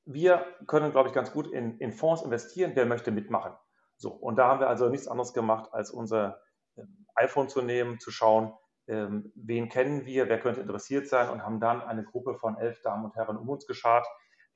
wir 0.04 0.46
können, 0.66 0.92
glaube 0.92 1.08
ich, 1.08 1.14
ganz 1.14 1.32
gut 1.32 1.46
in, 1.52 1.78
in 1.78 1.92
Fonds 1.92 2.22
investieren, 2.22 2.72
wer 2.74 2.86
möchte 2.86 3.10
mitmachen. 3.10 3.52
So, 3.96 4.10
und 4.10 4.36
da 4.36 4.48
haben 4.48 4.60
wir 4.60 4.68
also 4.68 4.88
nichts 4.88 5.08
anderes 5.08 5.32
gemacht, 5.32 5.72
als 5.72 5.90
unser 5.90 6.40
ähm, 6.76 7.06
iPhone 7.14 7.48
zu 7.48 7.62
nehmen, 7.62 8.00
zu 8.00 8.10
schauen, 8.10 8.54
ähm, 8.88 9.32
wen 9.34 9.68
kennen 9.68 10.06
wir, 10.06 10.28
wer 10.28 10.40
könnte 10.40 10.60
interessiert 10.60 11.06
sein 11.06 11.28
und 11.28 11.42
haben 11.42 11.60
dann 11.60 11.82
eine 11.82 12.04
Gruppe 12.04 12.34
von 12.34 12.56
elf 12.56 12.80
Damen 12.82 13.04
und 13.04 13.14
Herren 13.14 13.36
um 13.36 13.48
uns 13.48 13.66
geschart, 13.66 14.06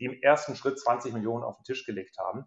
die 0.00 0.06
im 0.06 0.20
ersten 0.22 0.56
Schritt 0.56 0.78
20 0.78 1.12
Millionen 1.12 1.44
auf 1.44 1.56
den 1.56 1.64
Tisch 1.64 1.86
gelegt 1.86 2.18
haben. 2.18 2.46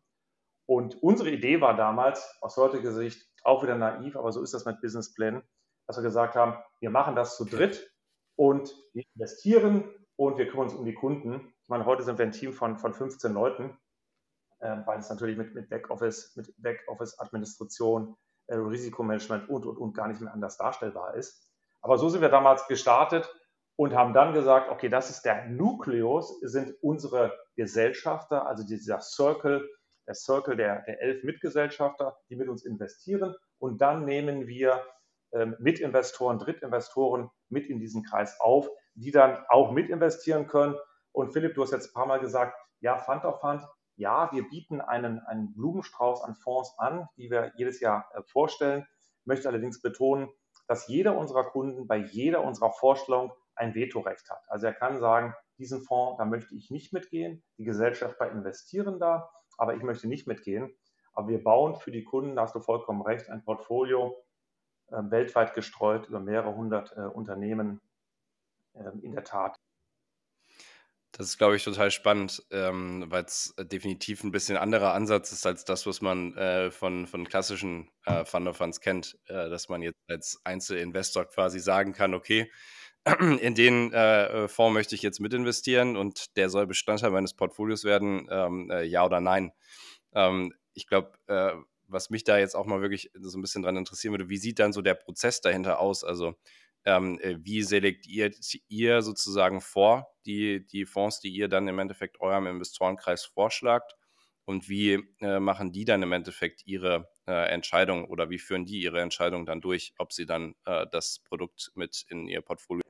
Und 0.65 1.01
unsere 1.01 1.29
Idee 1.29 1.61
war 1.61 1.77
damals, 1.77 2.37
aus 2.41 2.57
heutiger 2.57 2.91
Sicht 2.91 3.25
auch 3.43 3.63
wieder 3.63 3.75
naiv, 3.75 4.17
aber 4.17 4.33
so 4.33 4.43
ist 4.43 4.53
das 4.53 4.65
mit 4.65 4.81
Businessplänen, 4.81 5.43
dass 5.87 5.97
wir 5.97 6.03
gesagt 6.03 6.35
haben, 6.35 6.61
wir 6.81 6.89
machen 6.89 7.15
das 7.15 7.37
zu 7.37 7.45
dritt 7.45 7.89
und 8.35 8.75
wir 8.93 9.03
investieren 9.15 9.89
und 10.17 10.37
wir 10.37 10.47
kümmern 10.47 10.65
uns 10.65 10.73
um 10.73 10.83
die 10.83 10.93
Kunden. 10.93 11.53
Ich 11.63 11.69
meine, 11.69 11.85
heute 11.85 12.03
sind 12.03 12.17
wir 12.17 12.25
ein 12.25 12.31
Team 12.31 12.51
von, 12.51 12.77
von 12.77 12.93
15 12.93 13.31
Leuten, 13.33 13.77
äh, 14.59 14.77
weil 14.85 14.99
es 14.99 15.09
natürlich 15.09 15.37
mit, 15.37 15.53
mit 15.53 15.69
Backoffice, 15.69 16.35
mit 16.35 16.53
Backoffice-Administration, 16.57 18.17
äh, 18.47 18.55
Risikomanagement 18.55 19.47
und, 19.49 19.65
und, 19.65 19.77
und 19.77 19.93
gar 19.93 20.07
nicht 20.07 20.19
mehr 20.19 20.33
anders 20.33 20.57
darstellbar 20.57 21.15
ist. 21.15 21.49
Aber 21.81 21.97
so 21.97 22.09
sind 22.09 22.21
wir 22.21 22.29
damals 22.29 22.67
gestartet 22.67 23.31
und 23.75 23.93
haben 23.93 24.13
dann 24.13 24.33
gesagt, 24.33 24.71
okay, 24.71 24.89
das 24.89 25.11
ist 25.11 25.23
der 25.23 25.45
Nukleus, 25.45 26.39
sind 26.41 26.75
unsere 26.81 27.37
Gesellschafter, 27.55 28.47
also 28.47 28.65
dieser 28.65 28.99
Circle, 29.01 29.69
der 30.07 30.15
Circle 30.15 30.55
der, 30.55 30.81
der 30.81 31.01
elf 31.01 31.23
Mitgesellschafter, 31.23 32.17
die 32.29 32.35
mit 32.35 32.49
uns 32.49 32.65
investieren. 32.65 33.35
Und 33.59 33.81
dann 33.81 34.05
nehmen 34.05 34.47
wir 34.47 34.83
ähm, 35.33 35.55
Mitinvestoren, 35.59 36.39
Drittinvestoren 36.39 37.29
mit 37.49 37.67
in 37.67 37.79
diesen 37.79 38.03
Kreis 38.03 38.39
auf, 38.39 38.67
die 38.97 39.11
dann 39.11 39.37
auch 39.49 39.71
mit 39.71 39.89
investieren 39.89 40.47
können. 40.47 40.75
Und 41.11 41.31
Philipp, 41.31 41.55
du 41.55 41.63
hast 41.63 41.71
jetzt 41.71 41.89
ein 41.89 41.93
paar 41.93 42.07
Mal 42.07 42.19
gesagt, 42.19 42.55
Ja, 42.79 42.97
Fund 42.97 43.25
of 43.25 43.39
Fund, 43.39 43.61
ja, 43.95 44.31
wir 44.31 44.47
bieten 44.47 44.81
einen, 44.81 45.19
einen 45.21 45.53
Blumenstrauß 45.53 46.23
an 46.23 46.35
Fonds 46.35 46.75
an, 46.77 47.07
die 47.17 47.31
wir 47.31 47.51
jedes 47.55 47.79
Jahr 47.79 48.09
äh, 48.13 48.21
vorstellen. 48.23 48.85
Ich 49.21 49.25
möchte 49.25 49.47
allerdings 49.47 49.81
betonen, 49.81 50.29
dass 50.67 50.87
jeder 50.87 51.17
unserer 51.17 51.45
Kunden 51.45 51.87
bei 51.87 51.97
jeder 51.97 52.43
unserer 52.43 52.71
Vorstellung 52.71 53.31
ein 53.55 53.73
Vetorecht 53.73 54.29
hat. 54.29 54.43
Also 54.47 54.67
er 54.67 54.73
kann 54.73 54.99
sagen, 54.99 55.33
diesen 55.57 55.81
Fonds, 55.81 56.17
da 56.17 56.25
möchte 56.25 56.53
ich 56.55 56.69
nicht 56.69 56.93
mitgehen, 56.93 57.43
die 57.57 57.63
Gesellschafter 57.63 58.29
investieren 58.29 58.99
da, 58.99 59.29
aber 59.57 59.75
ich 59.75 59.81
möchte 59.81 60.07
nicht 60.07 60.27
mitgehen. 60.27 60.75
Aber 61.13 61.29
wir 61.29 61.43
bauen 61.43 61.75
für 61.75 61.89
die 61.91 62.03
Kunden, 62.03 62.35
da 62.35 62.43
hast 62.43 62.53
du 62.53 62.59
vollkommen 62.59 63.01
recht, 63.01 63.29
ein 63.29 63.43
Portfolio 63.43 64.15
äh, 64.89 65.01
weltweit 65.09 65.55
gestreut 65.55 66.07
über 66.07 66.19
mehrere 66.19 66.55
hundert 66.55 66.95
äh, 66.95 67.01
Unternehmen 67.01 67.81
in 69.01 69.13
der 69.13 69.23
Tat. 69.23 69.55
Das 71.13 71.27
ist, 71.27 71.37
glaube 71.39 71.55
ich, 71.55 71.63
total 71.63 71.89
spannend, 71.89 72.43
ähm, 72.51 73.05
weil 73.07 73.23
es 73.23 73.55
definitiv 73.57 74.23
ein 74.23 74.31
bisschen 74.31 74.55
anderer 74.55 74.93
Ansatz 74.93 75.31
ist 75.31 75.47
als 75.47 75.65
das, 75.65 75.87
was 75.87 76.01
man 76.01 76.35
äh, 76.37 76.69
von, 76.69 77.07
von 77.07 77.27
klassischen 77.27 77.89
äh, 78.05 78.23
Fund 78.23 78.47
of 78.47 78.57
Funds 78.57 78.81
kennt, 78.81 79.17
äh, 79.25 79.49
dass 79.49 79.67
man 79.67 79.81
jetzt 79.81 79.97
als 80.07 80.39
Einzelinvestor 80.43 81.25
quasi 81.25 81.59
sagen 81.59 81.93
kann, 81.93 82.13
okay, 82.13 82.51
in 83.39 83.55
den 83.55 83.91
äh, 83.93 84.47
Fonds 84.47 84.73
möchte 84.73 84.93
ich 84.93 85.01
jetzt 85.01 85.19
mitinvestieren 85.19 85.97
und 85.97 86.35
der 86.37 86.49
soll 86.49 86.67
Bestandteil 86.67 87.09
meines 87.11 87.33
Portfolios 87.33 87.83
werden, 87.83 88.27
ähm, 88.29 88.69
äh, 88.69 88.83
ja 88.83 89.03
oder 89.03 89.21
nein. 89.21 89.53
Ähm, 90.13 90.53
ich 90.73 90.87
glaube, 90.87 91.13
äh, 91.27 91.53
was 91.87 92.09
mich 92.09 92.25
da 92.25 92.37
jetzt 92.37 92.55
auch 92.55 92.65
mal 92.65 92.81
wirklich 92.81 93.09
so 93.15 93.37
ein 93.37 93.41
bisschen 93.41 93.63
dran 93.63 93.77
interessieren 93.77 94.13
würde, 94.13 94.29
wie 94.29 94.37
sieht 94.37 94.59
dann 94.59 94.73
so 94.73 94.81
der 94.81 94.93
Prozess 94.93 95.41
dahinter 95.41 95.79
aus? 95.79 96.03
Also 96.03 96.35
ähm, 96.87 97.19
äh, 97.19 97.37
wie 97.39 97.61
selektiert 97.63 98.37
ihr 98.69 99.01
sozusagen 99.01 99.61
vor 99.61 100.07
die, 100.25 100.65
die 100.65 100.85
Fonds, 100.85 101.19
die 101.19 101.29
ihr 101.29 101.49
dann 101.49 101.67
im 101.67 101.77
Endeffekt 101.79 102.21
eurem 102.21 102.47
Investorenkreis 102.47 103.25
vorschlagt? 103.25 103.95
Und 104.45 104.69
wie 104.69 105.03
äh, 105.19 105.41
machen 105.41 105.73
die 105.73 105.83
dann 105.83 106.01
im 106.01 106.13
Endeffekt 106.13 106.65
ihre 106.65 107.09
äh, 107.27 107.49
Entscheidung 107.49 108.05
oder 108.05 108.29
wie 108.29 108.39
führen 108.39 108.65
die 108.65 108.81
ihre 108.81 109.01
Entscheidung 109.01 109.45
dann 109.45 109.59
durch, 109.59 109.93
ob 109.97 110.13
sie 110.13 110.25
dann 110.25 110.55
äh, 110.65 110.85
das 110.89 111.19
Produkt 111.27 111.71
mit 111.75 112.05
in 112.09 112.29
ihr 112.29 112.41
Portfolio 112.41 112.81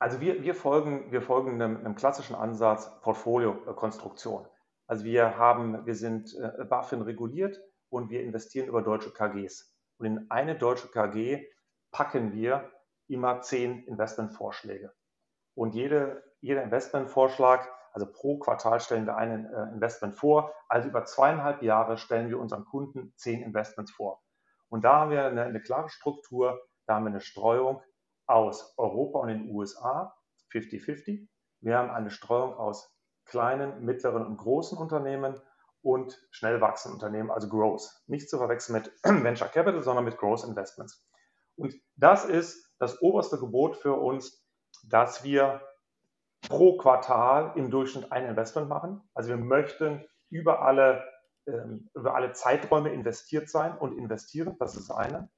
also 0.00 0.22
wir, 0.22 0.42
wir, 0.42 0.54
folgen, 0.54 1.12
wir 1.12 1.20
folgen 1.20 1.60
einem, 1.60 1.76
einem 1.76 1.94
klassischen 1.94 2.34
Ansatz 2.34 2.90
Portfolio-Konstruktion. 3.02 4.46
Also 4.86 5.04
wir 5.04 5.36
haben, 5.36 5.84
wir 5.84 5.94
sind 5.94 6.34
äh, 6.34 6.64
BaFin 6.64 7.02
reguliert 7.02 7.60
und 7.90 8.08
wir 8.08 8.22
investieren 8.22 8.66
über 8.66 8.80
deutsche 8.80 9.12
KGs. 9.12 9.76
Und 9.98 10.06
in 10.06 10.30
eine 10.30 10.56
deutsche 10.56 10.88
KG 10.88 11.46
packen 11.90 12.32
wir 12.32 12.70
immer 13.08 13.40
zehn 13.40 13.84
Investmentvorschläge. 13.86 14.92
Und 15.54 15.74
jede, 15.74 16.22
jeder 16.40 16.62
Investmentvorschlag, 16.62 17.68
also 17.92 18.10
pro 18.10 18.38
Quartal 18.38 18.80
stellen 18.80 19.06
wir 19.06 19.16
einen 19.16 19.46
äh, 19.46 19.62
Investment 19.74 20.14
vor. 20.14 20.54
Also 20.68 20.88
über 20.88 21.04
zweieinhalb 21.04 21.62
Jahre 21.62 21.98
stellen 21.98 22.28
wir 22.28 22.38
unseren 22.38 22.64
Kunden 22.64 23.12
zehn 23.16 23.42
Investments 23.42 23.90
vor. 23.90 24.22
Und 24.68 24.84
da 24.84 25.00
haben 25.00 25.10
wir 25.10 25.24
eine, 25.24 25.42
eine 25.42 25.60
klare 25.60 25.88
Struktur, 25.88 26.60
da 26.86 26.94
haben 26.94 27.04
wir 27.04 27.10
eine 27.10 27.20
Streuung 27.20 27.82
aus 28.26 28.74
Europa 28.78 29.18
und 29.18 29.28
den 29.28 29.50
USA, 29.50 30.14
50-50. 30.52 31.26
Wir 31.60 31.76
haben 31.76 31.90
eine 31.90 32.10
Streuung 32.10 32.54
aus 32.54 32.96
kleinen, 33.24 33.84
mittleren 33.84 34.24
und 34.24 34.36
großen 34.36 34.78
Unternehmen 34.78 35.40
und 35.82 36.16
schnell 36.30 36.60
wachsenden 36.60 37.00
Unternehmen, 37.00 37.30
also 37.30 37.48
Growth. 37.48 38.02
Nicht 38.06 38.28
zu 38.28 38.38
verwechseln 38.38 38.74
mit 38.74 38.92
Venture 39.24 39.48
Capital, 39.48 39.82
sondern 39.82 40.04
mit 40.04 40.16
Growth 40.16 40.44
Investments. 40.44 41.04
Und 41.60 41.74
das 41.96 42.24
ist 42.24 42.74
das 42.78 43.02
oberste 43.02 43.38
Gebot 43.38 43.76
für 43.76 43.92
uns, 43.92 44.42
dass 44.88 45.22
wir 45.24 45.60
pro 46.48 46.78
Quartal 46.78 47.52
im 47.54 47.70
Durchschnitt 47.70 48.10
ein 48.10 48.24
Investment 48.24 48.68
machen. 48.68 49.02
Also 49.12 49.28
wir 49.28 49.36
möchten 49.36 50.02
über 50.30 50.62
alle, 50.62 51.04
ähm, 51.46 51.90
über 51.94 52.14
alle 52.14 52.32
Zeiträume 52.32 52.90
investiert 52.94 53.50
sein 53.50 53.76
und 53.76 53.98
investieren. 53.98 54.56
Das 54.58 54.74
ist 54.74 54.90
eine. 54.90 55.28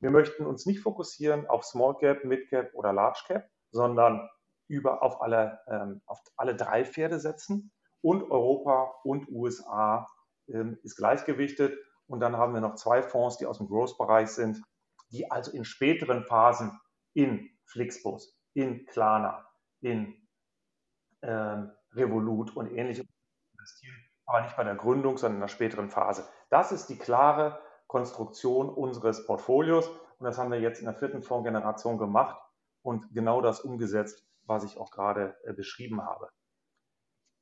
Wir 0.00 0.10
möchten 0.10 0.46
uns 0.46 0.64
nicht 0.64 0.80
fokussieren 0.80 1.46
auf 1.46 1.64
Small 1.64 1.98
Cap, 1.98 2.24
Mid 2.24 2.48
Cap 2.48 2.70
oder 2.72 2.94
Large 2.94 3.24
Cap, 3.26 3.44
sondern 3.70 4.26
über 4.68 5.02
auf 5.02 5.20
alle, 5.20 5.60
ähm, 5.68 6.00
auf 6.06 6.20
alle 6.38 6.56
drei 6.56 6.86
Pferde 6.86 7.20
setzen. 7.20 7.70
Und 8.00 8.30
Europa 8.30 8.94
und 9.04 9.28
USA 9.28 10.06
ähm, 10.48 10.78
ist 10.82 10.96
gleichgewichtet. 10.96 11.78
Und 12.06 12.20
dann 12.20 12.38
haben 12.38 12.54
wir 12.54 12.62
noch 12.62 12.76
zwei 12.76 13.02
Fonds, 13.02 13.36
die 13.36 13.44
aus 13.44 13.58
dem 13.58 13.68
Growth-Bereich 13.68 14.28
sind, 14.28 14.62
die 15.10 15.30
also 15.30 15.52
in 15.52 15.64
späteren 15.64 16.24
Phasen 16.24 16.78
in 17.14 17.50
Flixbus, 17.66 18.38
in 18.54 18.86
Klarna, 18.86 19.46
in 19.80 20.14
ähm, 21.22 21.72
Revolut 21.92 22.54
und 22.56 22.70
ähnliche 22.70 23.04
investieren, 23.58 23.96
aber 24.26 24.42
nicht 24.42 24.56
bei 24.56 24.64
der 24.64 24.74
Gründung, 24.74 25.16
sondern 25.16 25.36
in 25.36 25.40
der 25.40 25.48
späteren 25.48 25.90
Phase. 25.90 26.28
Das 26.50 26.72
ist 26.72 26.86
die 26.88 26.98
klare 26.98 27.60
Konstruktion 27.86 28.68
unseres 28.68 29.26
Portfolios. 29.26 29.88
Und 29.88 30.24
das 30.24 30.38
haben 30.38 30.50
wir 30.50 30.60
jetzt 30.60 30.80
in 30.80 30.86
der 30.86 30.94
vierten 30.94 31.22
Fondsgeneration 31.22 31.98
gemacht 31.98 32.40
und 32.82 33.12
genau 33.12 33.40
das 33.40 33.60
umgesetzt, 33.60 34.26
was 34.44 34.64
ich 34.64 34.78
auch 34.78 34.90
gerade 34.90 35.36
äh, 35.44 35.52
beschrieben 35.52 36.02
habe. 36.02 36.30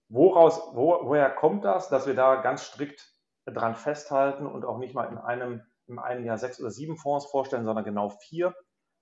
Woraus, 0.08 0.60
wo, 0.74 1.00
woher 1.04 1.30
kommt 1.30 1.64
das, 1.64 1.88
dass 1.88 2.06
wir 2.06 2.14
da 2.14 2.36
ganz 2.36 2.64
strikt 2.64 3.14
dran 3.46 3.74
festhalten 3.74 4.46
und 4.46 4.64
auch 4.64 4.78
nicht 4.78 4.94
mal 4.94 5.04
in 5.04 5.18
einem, 5.18 5.62
in 5.86 5.98
einem 5.98 6.24
Jahr 6.24 6.38
sechs 6.38 6.60
oder 6.60 6.70
sieben 6.70 6.96
Fonds 6.96 7.26
vorstellen, 7.26 7.64
sondern 7.64 7.84
genau 7.84 8.08
vier, 8.08 8.54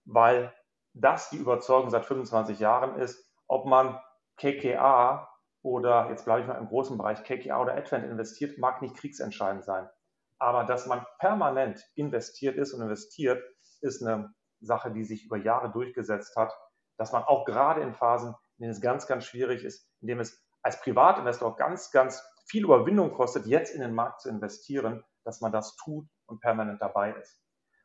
weil 0.05 0.53
das 0.95 1.31
die 1.31 1.37
Überzeugung 1.37 1.91
seit 1.91 2.05
25 2.05 2.59
Jahren 2.59 2.97
ist, 2.97 3.33
ob 3.47 3.67
man 3.67 3.99
KKA 4.37 5.29
oder 5.63 6.11
jetzt 6.11 6.25
bleibe 6.25 6.43
ich 6.43 6.47
mal 6.47 6.59
im 6.59 6.69
großen 6.69 6.99
Bereich 6.99 7.23
KKA 7.23 7.61
oder 7.61 7.75
Advent 7.75 8.05
investiert, 8.05 8.59
mag 8.59 8.83
nicht 8.83 8.97
kriegsentscheidend 8.97 9.65
sein. 9.65 9.89
Aber 10.39 10.65
dass 10.65 10.87
man 10.87 11.07
permanent 11.19 11.81
investiert 11.95 12.57
ist 12.57 12.75
und 12.75 12.83
investiert, 12.83 13.43
ist 13.81 14.03
eine 14.03 14.35
Sache, 14.61 14.91
die 14.91 15.05
sich 15.05 15.25
über 15.25 15.37
Jahre 15.37 15.71
durchgesetzt 15.71 16.37
hat. 16.37 16.53
Dass 16.97 17.13
man 17.13 17.23
auch 17.23 17.45
gerade 17.45 17.81
in 17.81 17.95
Phasen, 17.95 18.35
in 18.59 18.65
denen 18.65 18.73
es 18.73 18.81
ganz, 18.81 19.07
ganz 19.07 19.25
schwierig 19.25 19.65
ist, 19.65 19.89
in 20.01 20.09
dem 20.09 20.21
es 20.21 20.45
als 20.63 20.81
Privatinvestor 20.81 21.57
ganz, 21.57 21.91
ganz 21.91 22.23
viel 22.47 22.65
Überwindung 22.65 23.13
kostet, 23.13 23.47
jetzt 23.47 23.75
in 23.75 23.81
den 23.81 23.95
Markt 23.95 24.21
zu 24.21 24.29
investieren, 24.29 25.05
dass 25.25 25.41
man 25.41 25.53
das 25.53 25.77
tut 25.77 26.07
und 26.33 26.41
permanent 26.41 26.83
dabei 26.83 27.13
ist. 27.13 27.41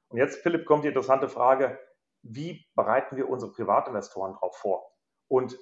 Und 0.10 0.18
jetzt, 0.18 0.42
Philipp, 0.42 0.66
kommt 0.66 0.84
die 0.84 0.90
interessante 0.90 1.30
Frage, 1.30 1.80
wie 2.24 2.66
bereiten 2.76 3.16
wir 3.18 3.30
unsere 3.30 3.52
Privatinvestoren 3.52 4.34
darauf 4.34 4.58
vor? 4.58 4.92
Und 5.28 5.58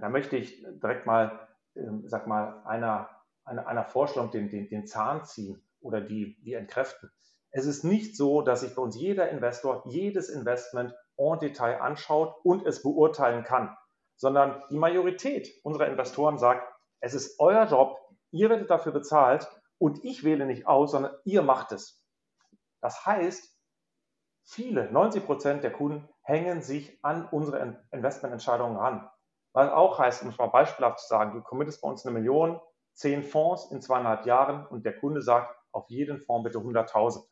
da 0.00 0.08
möchte 0.08 0.36
ich 0.36 0.62
direkt 0.82 1.06
mal, 1.06 1.48
ähm, 1.74 2.02
sag 2.06 2.26
mal, 2.26 2.62
einer, 2.64 3.10
einer, 3.44 3.66
einer 3.66 3.84
Vorstellung 3.84 4.30
den, 4.30 4.48
den, 4.48 4.68
den 4.68 4.86
Zahn 4.86 5.24
ziehen 5.24 5.66
oder 5.80 6.00
die, 6.00 6.40
die 6.42 6.54
entkräften. 6.54 7.10
Es 7.50 7.66
ist 7.66 7.84
nicht 7.84 8.16
so, 8.16 8.42
dass 8.42 8.60
sich 8.60 8.74
bei 8.74 8.82
uns 8.82 8.96
jeder 8.96 9.28
Investor 9.28 9.82
jedes 9.86 10.30
Investment 10.30 10.94
en 11.18 11.38
Detail 11.38 11.80
anschaut 11.80 12.34
und 12.44 12.66
es 12.66 12.82
beurteilen 12.82 13.44
kann, 13.44 13.76
sondern 14.16 14.62
die 14.70 14.78
Majorität 14.78 15.48
unserer 15.62 15.88
Investoren 15.88 16.38
sagt, 16.38 16.66
es 17.00 17.14
ist 17.14 17.38
euer 17.38 17.66
Job, 17.66 17.98
ihr 18.30 18.48
werdet 18.48 18.70
dafür 18.70 18.92
bezahlt 18.92 19.48
und 19.78 20.02
ich 20.04 20.24
wähle 20.24 20.46
nicht 20.46 20.66
aus, 20.66 20.92
sondern 20.92 21.14
ihr 21.24 21.42
macht 21.42 21.72
es. 21.72 22.01
Das 22.82 23.06
heißt, 23.06 23.56
viele, 24.42 24.90
90 24.92 25.24
Prozent 25.24 25.64
der 25.64 25.72
Kunden 25.72 26.08
hängen 26.22 26.60
sich 26.60 27.02
an 27.02 27.26
unsere 27.28 27.86
Investmententscheidungen 27.92 28.76
ran. 28.76 29.08
Was 29.54 29.70
auch 29.70 29.98
heißt, 29.98 30.22
um 30.22 30.28
es 30.28 30.38
mal 30.38 30.48
beispielhaft 30.48 31.00
zu 31.00 31.06
sagen, 31.06 31.34
du 31.34 31.42
committest 31.42 31.80
bei 31.80 31.88
uns 31.88 32.04
eine 32.04 32.18
Million, 32.18 32.60
zehn 32.94 33.22
Fonds 33.22 33.70
in 33.70 33.80
zweieinhalb 33.80 34.26
Jahren 34.26 34.66
und 34.66 34.84
der 34.84 34.98
Kunde 34.98 35.22
sagt, 35.22 35.56
auf 35.72 35.88
jeden 35.88 36.20
Fonds 36.20 36.44
bitte 36.44 36.58
100.000. 36.58 37.24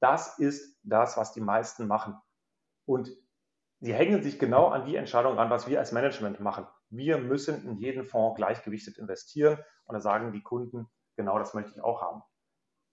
Das 0.00 0.38
ist 0.38 0.78
das, 0.82 1.16
was 1.16 1.32
die 1.32 1.40
meisten 1.40 1.86
machen. 1.86 2.20
Und 2.86 3.10
sie 3.80 3.94
hängen 3.94 4.22
sich 4.22 4.38
genau 4.38 4.68
an 4.68 4.86
die 4.86 4.96
Entscheidung 4.96 5.38
an, 5.38 5.50
was 5.50 5.66
wir 5.66 5.78
als 5.78 5.92
Management 5.92 6.40
machen. 6.40 6.66
Wir 6.88 7.18
müssen 7.18 7.64
in 7.64 7.76
jeden 7.76 8.04
Fonds 8.04 8.36
gleichgewichtet 8.36 8.98
investieren 8.98 9.58
und 9.84 9.94
da 9.94 10.00
sagen 10.00 10.32
die 10.32 10.42
Kunden, 10.42 10.88
genau 11.16 11.38
das 11.38 11.54
möchte 11.54 11.72
ich 11.72 11.82
auch 11.82 12.00
haben. 12.00 12.22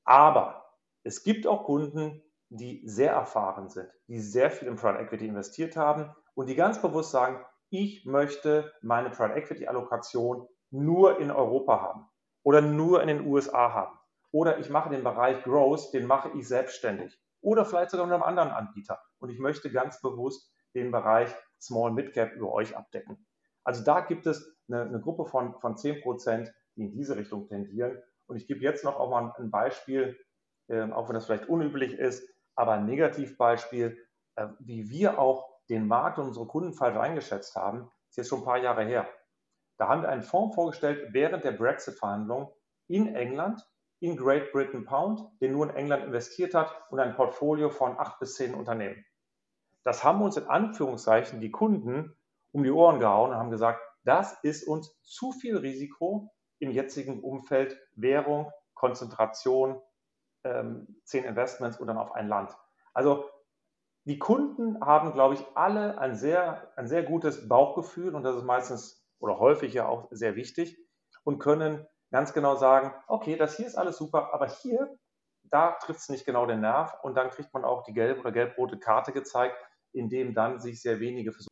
Aber 0.03 0.70
es 1.03 1.23
gibt 1.23 1.47
auch 1.47 1.63
Kunden, 1.63 2.21
die 2.49 2.81
sehr 2.85 3.13
erfahren 3.13 3.69
sind, 3.69 3.89
die 4.07 4.19
sehr 4.19 4.51
viel 4.51 4.67
in 4.67 4.75
Private 4.75 5.03
Equity 5.03 5.27
investiert 5.27 5.75
haben 5.75 6.13
und 6.35 6.49
die 6.49 6.55
ganz 6.55 6.81
bewusst 6.81 7.11
sagen, 7.11 7.43
ich 7.69 8.05
möchte 8.05 8.73
meine 8.81 9.09
Private 9.09 9.35
Equity 9.35 9.67
Allokation 9.67 10.47
nur 10.69 11.19
in 11.19 11.31
Europa 11.31 11.81
haben 11.81 12.09
oder 12.43 12.61
nur 12.61 13.01
in 13.01 13.07
den 13.07 13.25
USA 13.25 13.73
haben. 13.73 13.97
Oder 14.31 14.59
ich 14.59 14.69
mache 14.69 14.89
den 14.89 15.03
Bereich 15.03 15.43
Growth, 15.43 15.93
den 15.93 16.05
mache 16.05 16.31
ich 16.37 16.47
selbstständig. 16.47 17.17
Oder 17.41 17.65
vielleicht 17.65 17.91
sogar 17.91 18.05
mit 18.05 18.13
einem 18.13 18.23
anderen 18.23 18.49
Anbieter. 18.49 19.01
Und 19.19 19.29
ich 19.29 19.39
möchte 19.39 19.71
ganz 19.71 20.01
bewusst 20.01 20.53
den 20.73 20.91
Bereich 20.91 21.29
Small 21.59 21.91
Mid 21.91 22.13
Cap 22.13 22.33
über 22.33 22.51
euch 22.51 22.77
abdecken. 22.77 23.25
Also 23.63 23.83
da 23.83 24.01
gibt 24.01 24.25
es 24.25 24.57
eine, 24.67 24.81
eine 24.83 25.01
Gruppe 25.01 25.25
von, 25.25 25.59
von 25.59 25.77
10 25.77 26.01
Prozent, 26.01 26.53
die 26.75 26.83
in 26.83 26.91
diese 26.91 27.17
Richtung 27.17 27.47
tendieren. 27.47 28.01
Und 28.27 28.37
ich 28.37 28.47
gebe 28.47 28.61
jetzt 28.61 28.83
noch 28.85 28.97
auch 28.97 29.09
mal 29.09 29.33
ein 29.37 29.51
Beispiel, 29.51 30.17
äh, 30.71 30.91
auch 30.91 31.09
wenn 31.09 31.15
das 31.15 31.25
vielleicht 31.25 31.49
unüblich 31.49 31.93
ist, 31.93 32.27
aber 32.55 32.73
ein 32.73 32.85
Negativbeispiel, 32.85 33.97
äh, 34.35 34.47
wie 34.59 34.89
wir 34.89 35.19
auch 35.19 35.49
den 35.69 35.87
Markt 35.87 36.17
und 36.17 36.27
unsere 36.27 36.47
Kunden 36.47 36.73
falsch 36.73 36.97
eingeschätzt 36.97 37.55
haben, 37.55 37.91
ist 38.09 38.17
jetzt 38.17 38.29
schon 38.29 38.39
ein 38.39 38.45
paar 38.45 38.57
Jahre 38.57 38.83
her. 38.83 39.07
Da 39.77 39.87
haben 39.87 40.01
wir 40.01 40.09
einen 40.09 40.21
Fonds 40.21 40.55
vorgestellt 40.55 41.13
während 41.13 41.43
der 41.43 41.53
Brexit-Verhandlungen 41.53 42.49
in 42.87 43.15
England, 43.15 43.65
in 43.99 44.17
Great 44.17 44.51
Britain 44.51 44.85
Pound, 44.85 45.21
der 45.41 45.49
nur 45.49 45.69
in 45.69 45.75
England 45.75 46.05
investiert 46.05 46.53
hat 46.53 46.73
und 46.89 46.99
ein 46.99 47.15
Portfolio 47.15 47.69
von 47.69 47.97
acht 47.99 48.19
bis 48.19 48.35
zehn 48.35 48.53
Unternehmen. 48.53 49.05
Das 49.83 50.03
haben 50.03 50.21
uns 50.21 50.37
in 50.37 50.47
Anführungszeichen 50.47 51.41
die 51.41 51.51
Kunden 51.51 52.15
um 52.51 52.63
die 52.63 52.71
Ohren 52.71 52.99
gehauen 52.99 53.31
und 53.31 53.37
haben 53.37 53.51
gesagt, 53.51 53.81
das 54.03 54.37
ist 54.43 54.67
uns 54.67 54.99
zu 55.03 55.31
viel 55.31 55.57
Risiko 55.57 56.31
im 56.59 56.71
jetzigen 56.71 57.23
Umfeld 57.23 57.79
Währung, 57.95 58.51
Konzentration, 58.73 59.81
ähm, 60.43 61.01
zehn 61.03 61.23
Investments 61.23 61.79
und 61.79 61.87
dann 61.87 61.97
auf 61.97 62.13
ein 62.13 62.27
Land. 62.27 62.51
Also 62.93 63.29
die 64.05 64.17
Kunden 64.17 64.83
haben, 64.83 65.13
glaube 65.13 65.35
ich, 65.35 65.45
alle 65.55 65.97
ein 65.99 66.15
sehr, 66.15 66.71
ein 66.75 66.87
sehr 66.87 67.03
gutes 67.03 67.47
Bauchgefühl 67.47 68.15
und 68.15 68.23
das 68.23 68.35
ist 68.35 68.43
meistens 68.43 69.05
oder 69.19 69.37
häufig 69.39 69.73
ja 69.73 69.87
auch 69.87 70.07
sehr 70.11 70.35
wichtig 70.35 70.77
und 71.23 71.39
können 71.39 71.85
ganz 72.11 72.33
genau 72.33 72.55
sagen, 72.55 72.93
okay, 73.07 73.35
das 73.35 73.55
hier 73.55 73.67
ist 73.67 73.75
alles 73.75 73.97
super, 73.97 74.33
aber 74.33 74.47
hier, 74.47 74.97
da 75.43 75.73
trifft 75.73 75.99
es 75.99 76.09
nicht 76.09 76.25
genau 76.25 76.45
den 76.45 76.61
Nerv 76.61 76.97
und 77.03 77.15
dann 77.15 77.29
kriegt 77.29 77.53
man 77.53 77.63
auch 77.63 77.83
die 77.83 77.93
gelbe 77.93 78.21
oder 78.21 78.31
gelb-rote 78.31 78.79
Karte 78.79 79.11
gezeigt, 79.11 79.55
in 79.93 80.09
dem 80.09 80.33
dann 80.33 80.59
sich 80.59 80.81
sehr 80.81 80.99
wenige 80.99 81.31
versuchen. 81.31 81.51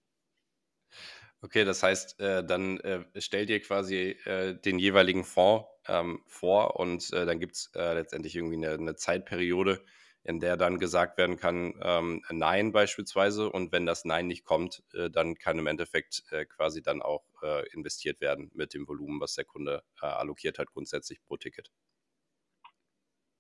Okay, 1.42 1.64
das 1.64 1.84
heißt, 1.84 2.20
äh, 2.20 2.44
dann 2.44 2.80
äh, 2.82 3.06
stellt 3.22 3.50
ihr 3.50 3.62
quasi 3.62 4.18
äh, 4.26 4.56
den 4.56 4.78
jeweiligen 4.78 5.24
Fonds 5.24 5.68
ähm, 5.90 6.22
vor 6.28 6.80
und 6.80 7.12
äh, 7.14 7.26
dann 7.26 7.40
gibt 7.40 7.56
es 7.56 7.72
äh, 7.76 7.94
letztendlich 7.94 8.36
irgendwie 8.36 8.56
eine, 8.56 8.74
eine, 8.74 8.96
Zeitperiode, 8.96 9.84
in 10.24 10.40
der 10.40 10.58
dann 10.58 10.80
gesagt 10.80 11.18
werden 11.18 11.38
kann, 11.38 11.74
ähm, 11.82 12.24
Nein 12.30 12.72
beispielsweise. 12.72 13.50
Und 13.50 13.72
wenn 13.72 13.86
das 13.86 14.06
Nein 14.06 14.28
nicht 14.28 14.46
kommt, 14.46 14.84
äh, 14.94 15.10
dann 15.10 15.36
kann 15.36 15.58
im 15.58 15.68
Endeffekt 15.68 16.24
quasi 16.50 16.82
dann 16.82 17.02
auch 17.02 17.24
investiert 17.72 18.20
werden 18.20 18.52
mit 18.54 18.74
dem 18.74 18.86
Volumen, 18.86 19.22
was 19.22 19.36
der 19.36 19.46
Kunde 19.46 19.82
allokiert 20.02 20.60
hat, 20.60 20.68
grundsätzlich 20.74 21.22
pro 21.24 21.38
Ticket. 21.38 21.72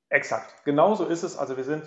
Exakt, 0.07 0.63
genauso 0.63 1.05
ist 1.05 1.23
es. 1.23 1.37
Also 1.37 1.57
wir 1.57 1.65
sind 1.65 1.83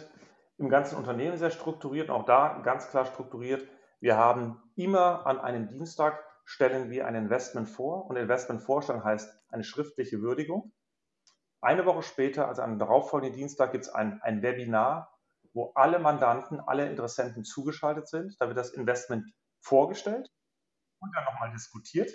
im 0.58 0.68
ganzen 0.68 0.96
Unternehmen 0.96 1.38
sehr 1.38 1.50
strukturiert, 1.50 2.10
auch 2.10 2.26
da 2.26 2.60
ganz 2.62 2.90
klar 2.90 3.06
strukturiert. 3.06 3.66
Wir 4.00 4.16
haben 4.16 4.62
immer 4.76 5.26
an 5.26 5.40
einem 5.40 5.68
Dienstag 5.68 6.22
stellen 6.44 6.90
wir 6.90 7.06
ein 7.06 7.14
Investment 7.14 7.68
vor 7.68 8.06
und 8.06 8.16
Investment 8.16 8.62
vorstellen 8.62 9.04
heißt 9.04 9.32
eine 9.48 9.64
schriftliche 9.64 10.20
Würdigung. 10.20 10.72
Eine 11.60 11.86
Woche 11.86 12.02
später, 12.02 12.48
also 12.48 12.62
am 12.62 12.78
darauffolgenden 12.78 13.38
Dienstag, 13.38 13.72
gibt 13.72 13.84
es 13.84 13.90
ein, 13.90 14.20
ein 14.22 14.42
Webinar, 14.42 15.16
wo 15.54 15.72
alle 15.74 15.98
Mandanten, 15.98 16.60
alle 16.60 16.88
Interessenten 16.88 17.44
zugeschaltet 17.44 18.08
sind. 18.08 18.34
Da 18.40 18.48
wird 18.48 18.58
das 18.58 18.72
Investment 18.72 19.32
vorgestellt 19.60 20.28
und 21.00 21.14
dann 21.14 21.24
nochmal 21.24 21.52
diskutiert. 21.52 22.10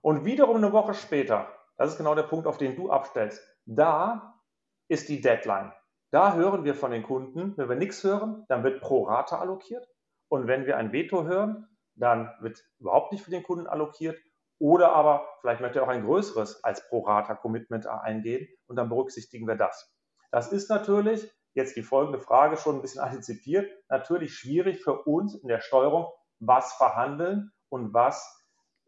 Und 0.00 0.24
wiederum 0.24 0.56
eine 0.56 0.72
Woche 0.72 0.94
später, 0.94 1.48
das 1.76 1.90
ist 1.90 1.98
genau 1.98 2.14
der 2.14 2.24
Punkt, 2.24 2.46
auf 2.46 2.58
den 2.58 2.74
du 2.74 2.90
abstellst, 2.90 3.40
da 3.66 4.40
ist 4.88 5.08
die 5.08 5.20
Deadline. 5.20 5.72
Da 6.10 6.34
hören 6.34 6.64
wir 6.64 6.74
von 6.74 6.90
den 6.90 7.02
Kunden, 7.02 7.56
wenn 7.56 7.68
wir 7.68 7.76
nichts 7.76 8.02
hören, 8.02 8.44
dann 8.48 8.64
wird 8.64 8.80
pro 8.80 9.04
Rate 9.04 9.38
allokiert. 9.38 9.88
Und 10.28 10.46
wenn 10.46 10.66
wir 10.66 10.76
ein 10.76 10.92
Veto 10.92 11.24
hören, 11.24 11.68
dann 11.94 12.32
wird 12.40 12.62
überhaupt 12.78 13.12
nicht 13.12 13.24
für 13.24 13.30
den 13.30 13.42
Kunden 13.42 13.66
allokiert. 13.66 14.18
Oder 14.58 14.92
aber 14.92 15.28
vielleicht 15.40 15.60
möchte 15.60 15.80
er 15.80 15.84
auch 15.84 15.88
ein 15.88 16.04
größeres 16.04 16.62
als 16.62 16.88
Pro-Rata-Commitment 16.88 17.86
eingehen 17.86 18.48
und 18.66 18.76
dann 18.76 18.88
berücksichtigen 18.88 19.46
wir 19.46 19.56
das. 19.56 19.92
Das 20.30 20.52
ist 20.52 20.70
natürlich, 20.70 21.30
jetzt 21.54 21.76
die 21.76 21.82
folgende 21.82 22.20
Frage 22.20 22.56
schon 22.56 22.76
ein 22.76 22.82
bisschen 22.82 23.00
antizipiert, 23.02 23.70
natürlich 23.88 24.34
schwierig 24.34 24.82
für 24.82 25.02
uns 25.02 25.34
in 25.34 25.48
der 25.48 25.60
Steuerung, 25.60 26.06
was 26.38 26.72
verhandeln 26.74 27.52
und 27.68 27.92
was 27.92 28.40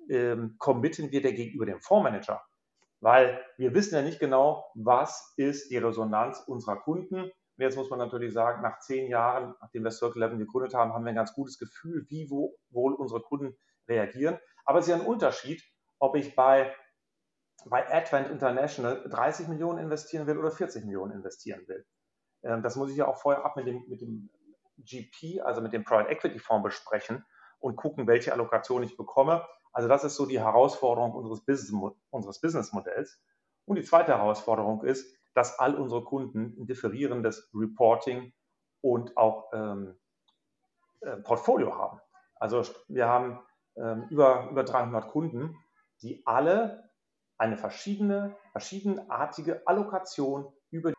ähm, 0.08 0.56
committen 0.58 1.10
wir 1.10 1.22
der 1.22 1.32
gegenüber 1.32 1.66
dem 1.66 1.80
Fondsmanager. 1.80 2.42
Weil 3.00 3.44
wir 3.58 3.74
wissen 3.74 3.94
ja 3.94 4.02
nicht 4.02 4.18
genau, 4.18 4.64
was 4.74 5.34
ist 5.36 5.70
die 5.70 5.76
Resonanz 5.76 6.40
unserer 6.46 6.76
Kunden 6.76 7.30
und 7.56 7.62
jetzt 7.62 7.76
muss 7.76 7.90
man 7.90 8.00
natürlich 8.00 8.32
sagen, 8.32 8.62
nach 8.62 8.80
zehn 8.80 9.08
Jahren, 9.08 9.54
nachdem 9.60 9.84
wir 9.84 9.92
Circle 9.92 10.22
11 10.22 10.38
gegründet 10.38 10.74
haben, 10.74 10.92
haben 10.92 11.04
wir 11.04 11.10
ein 11.10 11.16
ganz 11.16 11.34
gutes 11.34 11.58
Gefühl, 11.58 12.04
wie 12.08 12.28
wo, 12.28 12.56
wohl 12.70 12.94
unsere 12.94 13.20
Kunden 13.20 13.56
reagieren. 13.88 14.38
Aber 14.64 14.80
es 14.80 14.86
ist 14.86 14.90
ja 14.90 14.96
ein 14.96 15.06
Unterschied, 15.06 15.62
ob 16.00 16.16
ich 16.16 16.34
bei, 16.34 16.74
bei 17.66 17.88
Advent 17.92 18.28
International 18.30 19.08
30 19.08 19.46
Millionen 19.48 19.78
investieren 19.78 20.26
will 20.26 20.38
oder 20.38 20.50
40 20.50 20.84
Millionen 20.84 21.12
investieren 21.12 21.66
will. 21.68 21.86
Ähm, 22.42 22.62
das 22.62 22.74
muss 22.74 22.90
ich 22.90 22.96
ja 22.96 23.06
auch 23.06 23.18
vorher 23.18 23.44
ab 23.44 23.56
mit 23.56 23.66
dem, 23.66 23.84
mit 23.88 24.00
dem 24.00 24.30
GP, 24.78 25.40
also 25.42 25.60
mit 25.60 25.72
dem 25.72 25.84
Private 25.84 26.10
Equity 26.10 26.40
Fonds 26.40 26.64
besprechen 26.64 27.24
und 27.60 27.76
gucken, 27.76 28.08
welche 28.08 28.32
Allokation 28.32 28.82
ich 28.82 28.96
bekomme. 28.96 29.46
Also 29.72 29.88
das 29.88 30.02
ist 30.02 30.16
so 30.16 30.26
die 30.26 30.40
Herausforderung 30.40 31.12
unseres 31.12 31.44
Business, 31.44 31.92
unseres 32.10 32.40
Businessmodells. 32.40 33.22
Und 33.64 33.76
die 33.76 33.84
zweite 33.84 34.12
Herausforderung 34.16 34.82
ist, 34.84 35.16
dass 35.34 35.58
all 35.58 35.74
unsere 35.74 36.04
Kunden 36.04 36.54
ein 36.58 36.66
differierendes 36.66 37.50
Reporting 37.54 38.32
und 38.80 39.16
auch 39.16 39.50
ähm, 39.52 39.98
äh, 41.00 41.16
Portfolio 41.16 41.76
haben. 41.76 42.00
Also 42.36 42.62
wir 42.88 43.06
haben 43.06 43.40
ähm, 43.76 44.06
über, 44.10 44.48
über 44.50 44.64
300 44.64 45.08
Kunden, 45.08 45.56
die 46.02 46.22
alle 46.26 46.90
eine 47.38 47.56
verschiedene, 47.56 48.36
verschiedenartige 48.52 49.66
Allokation 49.66 50.52
über 50.70 50.92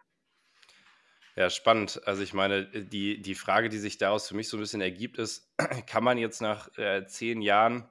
ja, 1.38 1.50
spannend. 1.50 2.02
Also 2.06 2.24
ich 2.24 2.34
meine, 2.34 2.66
die, 2.66 3.22
die 3.22 3.36
Frage, 3.36 3.68
die 3.68 3.78
sich 3.78 3.98
daraus 3.98 4.30
für 4.30 4.36
mich 4.36 4.48
so 4.48 4.56
ein 4.56 4.62
bisschen 4.62 4.80
ergibt, 4.80 5.18
ist, 5.18 5.54
kann 5.88 6.04
man 6.04 6.18
jetzt 6.18 6.42
nach 6.42 6.70
äh, 6.78 7.06
zehn 7.08 7.42
Jahren 7.42 7.90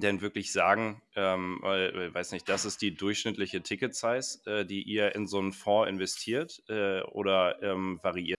denn 0.00 0.20
wirklich 0.20 0.52
sagen, 0.52 1.02
ähm, 1.16 1.58
weil, 1.62 2.12
weiß 2.14 2.32
nicht, 2.32 2.48
das 2.48 2.64
ist 2.64 2.82
die 2.82 2.94
durchschnittliche 2.94 3.62
Ticket-Size, 3.62 4.40
äh, 4.46 4.64
die 4.64 4.82
ihr 4.82 5.14
in 5.14 5.26
so 5.26 5.38
einen 5.38 5.52
Fonds 5.52 5.90
investiert 5.90 6.62
äh, 6.68 7.02
oder 7.02 7.62
ähm, 7.62 8.00
variiert? 8.02 8.38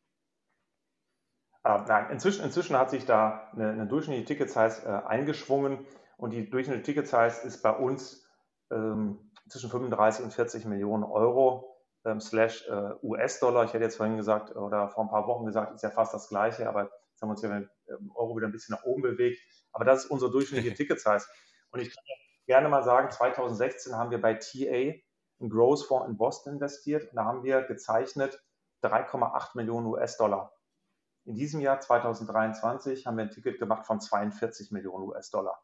Ah, 1.64 1.86
nein, 1.88 2.08
inzwischen, 2.12 2.44
inzwischen 2.44 2.78
hat 2.78 2.90
sich 2.90 3.06
da 3.06 3.50
eine, 3.54 3.70
eine 3.70 3.88
durchschnittliche 3.88 4.26
Ticket-Size 4.26 4.86
äh, 4.86 5.08
eingeschwungen 5.08 5.86
und 6.18 6.32
die 6.32 6.50
durchschnittliche 6.50 7.04
Ticket-Size 7.04 7.48
ist 7.48 7.62
bei 7.62 7.72
uns 7.72 8.28
ähm, 8.72 9.32
zwischen 9.48 9.70
35 9.70 10.26
und 10.26 10.34
40 10.34 10.66
Millionen 10.66 11.04
Euro 11.04 11.78
ähm, 12.06 12.20
slash 12.20 12.68
äh, 12.68 12.94
US-Dollar. 13.02 13.66
Ich 13.66 13.74
hätte 13.74 13.84
jetzt 13.84 13.98
vorhin 13.98 14.18
gesagt 14.18 14.56
oder 14.56 14.90
vor 14.90 15.06
ein 15.06 15.10
paar 15.10 15.28
Wochen 15.28 15.46
gesagt, 15.46 15.74
ist 15.74 15.84
ja 15.84 15.90
fast 15.90 16.14
das 16.14 16.28
Gleiche, 16.30 16.68
aber 16.68 16.92
haben 17.24 17.30
wir 17.30 17.34
uns 17.34 17.42
ja 17.42 17.50
mit 17.50 17.70
Euro 18.16 18.36
wieder 18.36 18.48
ein 18.48 18.52
bisschen 18.52 18.76
nach 18.76 18.84
oben 18.84 19.02
bewegt. 19.02 19.42
Aber 19.72 19.86
das 19.86 20.06
ist 20.06 20.12
unsere 20.12 20.32
durchschnittliche 20.32 20.76
Ticket-Size. 20.76 21.26
Und 21.72 21.80
ich 21.80 21.96
kann 21.96 22.04
gerne 22.46 22.70
mal 22.70 22.84
sagen, 22.84 23.10
2016 23.10 23.96
haben 23.96 24.12
wir 24.12 24.22
bei 24.22 24.36
TA 24.36 24.70
einen 24.70 25.50
Growth 25.50 25.86
Fonds 25.86 26.08
in 26.08 26.18
Boston 26.18 26.54
investiert. 26.54 27.10
da 27.14 27.26
haben 27.26 27.44
wir 27.44 27.64
gezeichnet 27.64 28.44
3,8 28.84 29.52
Millionen 29.56 29.88
US-Dollar. 29.88 30.54
In 31.26 31.36
diesem 31.36 31.62
Jahr 31.62 31.80
2023 31.80 33.08
haben 33.08 33.18
wir 33.18 33.24
ein 33.24 33.32
Ticket 33.32 33.58
gemacht 33.58 33.88
von 33.88 34.02
42 34.02 34.72
Millionen 34.72 35.06
US-Dollar. 35.06 35.64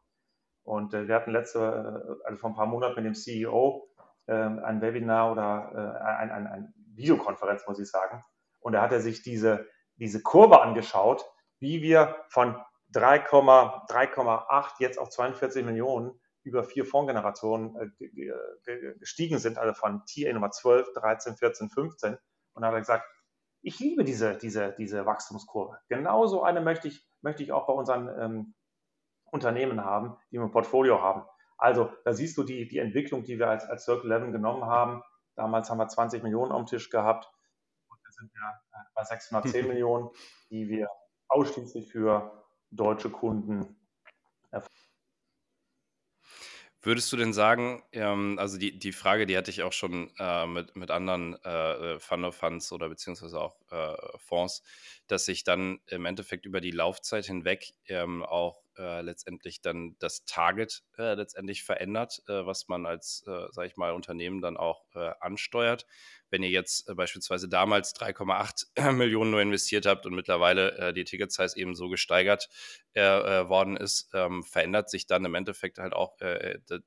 Und 0.62 0.94
äh, 0.94 1.06
wir 1.06 1.14
hatten 1.14 1.30
letzte, 1.30 1.58
äh, 1.58 2.26
also 2.26 2.38
vor 2.38 2.50
ein 2.50 2.56
paar 2.56 2.66
Monaten 2.66 2.96
mit 2.96 3.04
dem 3.04 3.14
CEO 3.14 3.88
äh, 4.26 4.32
ein 4.32 4.80
Webinar 4.80 5.32
oder 5.32 5.70
äh, 5.74 6.04
ein, 6.04 6.30
ein, 6.30 6.46
ein 6.46 6.74
Videokonferenz, 6.94 7.66
muss 7.66 7.78
ich 7.78 7.90
sagen. 7.90 8.24
Und 8.60 8.72
da 8.72 8.82
hat 8.82 8.92
er 8.92 9.00
sich 9.00 9.22
diese, 9.22 9.66
diese 9.96 10.22
Kurve 10.22 10.62
angeschaut, 10.62 11.29
wie 11.60 11.82
wir 11.82 12.24
von 12.28 12.56
3,8 12.92 14.72
jetzt 14.80 14.98
auf 14.98 15.10
42 15.10 15.64
Millionen 15.64 16.18
über 16.42 16.64
vier 16.64 16.84
Fondsgenerationen 16.84 17.94
äh, 18.00 18.94
gestiegen 18.98 19.38
sind, 19.38 19.58
also 19.58 19.74
von 19.74 20.02
TA 20.06 20.32
Nummer 20.32 20.50
12, 20.50 20.92
13, 20.94 21.36
14, 21.36 21.70
15. 21.70 22.14
Und 22.14 22.62
dann 22.62 22.64
hat 22.64 22.74
er 22.74 22.80
gesagt, 22.80 23.04
ich 23.62 23.78
liebe 23.78 24.04
diese, 24.04 24.36
diese, 24.36 24.74
diese 24.78 25.04
Wachstumskurve. 25.04 25.78
Genauso 25.88 26.42
eine 26.42 26.60
möchte 26.60 26.88
ich, 26.88 27.06
möchte 27.20 27.42
ich 27.42 27.52
auch 27.52 27.66
bei 27.66 27.74
unseren 27.74 28.08
ähm, 28.18 28.54
Unternehmen 29.26 29.84
haben, 29.84 30.16
die 30.30 30.38
wir 30.38 30.44
im 30.44 30.50
Portfolio 30.50 31.02
haben. 31.02 31.24
Also 31.58 31.92
da 32.04 32.14
siehst 32.14 32.38
du 32.38 32.42
die, 32.42 32.66
die 32.66 32.78
Entwicklung, 32.78 33.22
die 33.22 33.38
wir 33.38 33.48
als, 33.48 33.64
als 33.64 33.84
Circle 33.84 34.10
11 34.10 34.32
genommen 34.32 34.64
haben. 34.64 35.02
Damals 35.36 35.68
haben 35.68 35.78
wir 35.78 35.88
20 35.88 36.22
Millionen 36.22 36.52
am 36.52 36.64
Tisch 36.64 36.88
gehabt. 36.88 37.30
Und 37.88 37.98
wir 38.02 38.12
sind 38.12 38.32
ja 38.34 38.60
bei 38.94 39.04
610 39.04 39.68
Millionen, 39.68 40.08
die 40.48 40.68
wir 40.68 40.88
ausschließlich 41.30 41.88
für 41.88 42.44
deutsche 42.70 43.10
Kunden 43.10 43.76
Würdest 46.82 47.12
du 47.12 47.18
denn 47.18 47.34
sagen, 47.34 47.82
ähm, 47.92 48.38
also 48.38 48.56
die, 48.56 48.78
die 48.78 48.92
Frage, 48.92 49.26
die 49.26 49.36
hatte 49.36 49.50
ich 49.50 49.62
auch 49.62 49.72
schon 49.72 50.10
äh, 50.18 50.46
mit, 50.46 50.76
mit 50.76 50.90
anderen 50.90 51.34
äh, 51.44 51.98
Fund 51.98 52.24
of 52.24 52.34
Funds 52.34 52.72
oder 52.72 52.88
beziehungsweise 52.88 53.38
auch 53.38 53.60
äh, 53.70 53.96
Fonds, 54.16 54.62
dass 55.06 55.26
sich 55.26 55.44
dann 55.44 55.80
im 55.88 56.06
Endeffekt 56.06 56.46
über 56.46 56.62
die 56.62 56.70
Laufzeit 56.70 57.26
hinweg 57.26 57.74
ähm, 57.86 58.22
auch 58.22 58.62
äh, 58.80 59.02
letztendlich 59.02 59.60
dann 59.60 59.94
das 59.98 60.24
Target 60.24 60.82
äh, 60.96 61.14
letztendlich 61.14 61.62
verändert, 61.62 62.22
äh, 62.28 62.46
was 62.46 62.66
man 62.68 62.86
als, 62.86 63.22
äh, 63.26 63.52
sage 63.52 63.68
ich 63.68 63.76
mal, 63.76 63.92
Unternehmen 63.92 64.40
dann 64.40 64.56
auch 64.56 64.86
äh, 64.94 65.12
ansteuert. 65.20 65.86
Wenn 66.30 66.42
ihr 66.42 66.48
jetzt 66.48 66.88
äh, 66.88 66.94
beispielsweise 66.94 67.48
damals 67.48 67.94
3,8 67.94 68.92
Millionen 68.92 69.32
nur 69.32 69.42
investiert 69.42 69.84
habt 69.84 70.06
und 70.06 70.14
mittlerweile 70.14 70.78
äh, 70.78 70.92
die 70.94 71.04
Ticket-Size 71.04 71.58
eben 71.58 71.74
so 71.74 71.88
gesteigert 71.88 72.48
worden 72.92 73.76
ist, 73.76 74.10
ähm, 74.14 74.42
verändert 74.42 74.90
sich 74.90 75.06
dann 75.06 75.24
im 75.24 75.36
Endeffekt 75.36 75.78
halt 75.78 75.92
auch 75.92 76.16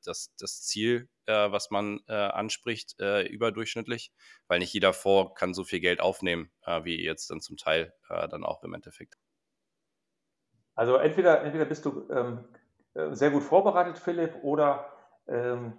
das, 0.04 0.36
das 0.38 0.62
Ziel, 0.64 1.08
was 1.26 1.72
man 1.72 2.02
anspricht, 2.08 3.00
überdurchschnittlich, 3.00 4.12
weil 4.50 4.60
nicht 4.60 4.74
jeder 4.74 4.92
Fonds 4.92 5.34
kann 5.40 5.54
so 5.54 5.64
viel 5.64 5.80
Geld 5.80 6.02
aufnehmen, 6.02 6.52
wie 6.84 7.02
jetzt 7.02 7.30
dann 7.30 7.40
zum 7.40 7.56
Teil 7.56 7.94
dann 8.10 8.44
auch 8.44 8.64
im 8.64 8.74
Endeffekt. 8.74 9.16
Also 10.76 10.96
entweder, 10.96 11.42
entweder 11.44 11.66
bist 11.66 11.86
du 11.86 12.08
ähm, 12.10 12.46
sehr 13.12 13.32
gut 13.32 13.44
vorbereitet, 13.44 13.98
Philipp, 13.98 14.44
oder, 14.44 14.92
ähm, 15.28 15.74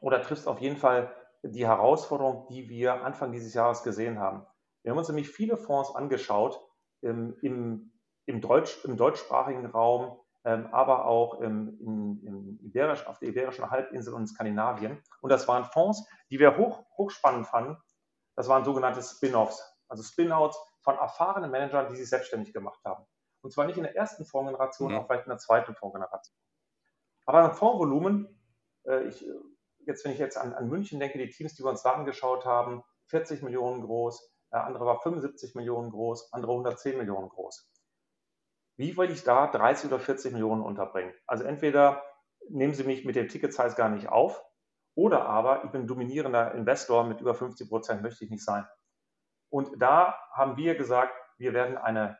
oder 0.00 0.22
triffst 0.22 0.46
auf 0.46 0.60
jeden 0.60 0.76
Fall 0.76 1.12
die 1.42 1.66
Herausforderung, 1.66 2.46
die 2.48 2.68
wir 2.68 3.04
Anfang 3.04 3.32
dieses 3.32 3.54
Jahres 3.54 3.82
gesehen 3.82 4.18
haben. 4.18 4.46
Wir 4.82 4.90
haben 4.90 4.98
uns 4.98 5.08
nämlich 5.08 5.28
viele 5.28 5.56
Fonds 5.56 5.94
angeschaut 5.94 6.60
im, 7.00 7.36
im, 7.42 7.92
im, 8.26 8.40
Deutsch, 8.40 8.84
im 8.84 8.96
deutschsprachigen 8.96 9.66
Raum, 9.66 10.18
ähm, 10.44 10.68
aber 10.72 11.06
auch 11.06 11.40
im, 11.40 11.78
im, 11.80 12.20
im 12.24 12.58
Iberisch, 12.62 13.06
auf 13.06 13.18
der 13.18 13.28
Iberischen 13.28 13.70
Halbinsel 13.70 14.14
und 14.14 14.22
in 14.22 14.26
Skandinavien. 14.26 15.02
Und 15.20 15.30
das 15.30 15.46
waren 15.48 15.64
Fonds, 15.64 16.06
die 16.30 16.38
wir 16.38 16.56
hoch, 16.56 16.84
hochspannend 16.96 17.46
fanden. 17.46 17.76
Das 18.36 18.48
waren 18.48 18.64
sogenannte 18.64 19.02
Spin-offs, 19.02 19.62
also 19.88 20.02
Spin-outs 20.02 20.58
von 20.80 20.96
erfahrenen 20.96 21.50
Managern, 21.50 21.88
die 21.88 21.96
sich 21.96 22.08
selbstständig 22.08 22.52
gemacht 22.52 22.80
haben. 22.84 23.04
Und 23.40 23.52
zwar 23.52 23.66
nicht 23.66 23.76
in 23.76 23.84
der 23.84 23.96
ersten 23.96 24.24
Fondsgeneration, 24.24 24.92
mhm. 24.92 24.98
auch 24.98 25.06
vielleicht 25.06 25.26
in 25.26 25.30
der 25.30 25.38
zweiten 25.38 25.74
Fondsgeneration. 25.74 26.36
Aber 27.26 27.44
ein 27.44 27.54
Fondsvolumen, 27.54 28.40
äh, 28.84 29.04
ich 29.04 29.24
jetzt, 29.88 30.04
wenn 30.04 30.12
ich 30.12 30.18
jetzt 30.18 30.36
an, 30.36 30.52
an 30.52 30.68
München 30.68 31.00
denke, 31.00 31.18
die 31.18 31.30
Teams, 31.30 31.54
die 31.54 31.64
wir 31.64 31.70
uns 31.70 31.82
da 31.82 31.92
angeschaut 31.92 32.44
haben, 32.44 32.84
40 33.06 33.42
Millionen 33.42 33.82
groß, 33.82 34.32
äh, 34.50 34.56
andere 34.56 34.86
war 34.86 35.00
75 35.00 35.54
Millionen 35.54 35.90
groß, 35.90 36.32
andere 36.32 36.52
110 36.52 36.98
Millionen 36.98 37.28
groß. 37.28 37.70
Wie 38.76 38.96
will 38.96 39.10
ich 39.10 39.24
da 39.24 39.48
30 39.48 39.90
oder 39.90 39.98
40 39.98 40.32
Millionen 40.32 40.62
unterbringen? 40.62 41.12
Also 41.26 41.44
entweder 41.44 42.02
nehmen 42.48 42.74
Sie 42.74 42.84
mich 42.84 43.04
mit 43.04 43.16
dem 43.16 43.28
Ticket-Size 43.28 43.74
gar 43.74 43.88
nicht 43.88 44.08
auf, 44.08 44.44
oder 44.94 45.26
aber 45.26 45.64
ich 45.64 45.70
bin 45.70 45.86
dominierender 45.86 46.54
Investor 46.54 47.04
mit 47.04 47.20
über 47.20 47.34
50 47.34 47.68
Prozent, 47.68 48.02
möchte 48.02 48.24
ich 48.24 48.30
nicht 48.30 48.44
sein. 48.44 48.66
Und 49.50 49.80
da 49.80 50.18
haben 50.32 50.56
wir 50.56 50.74
gesagt, 50.76 51.12
wir 51.38 51.54
werden 51.54 51.76
eine, 51.76 52.18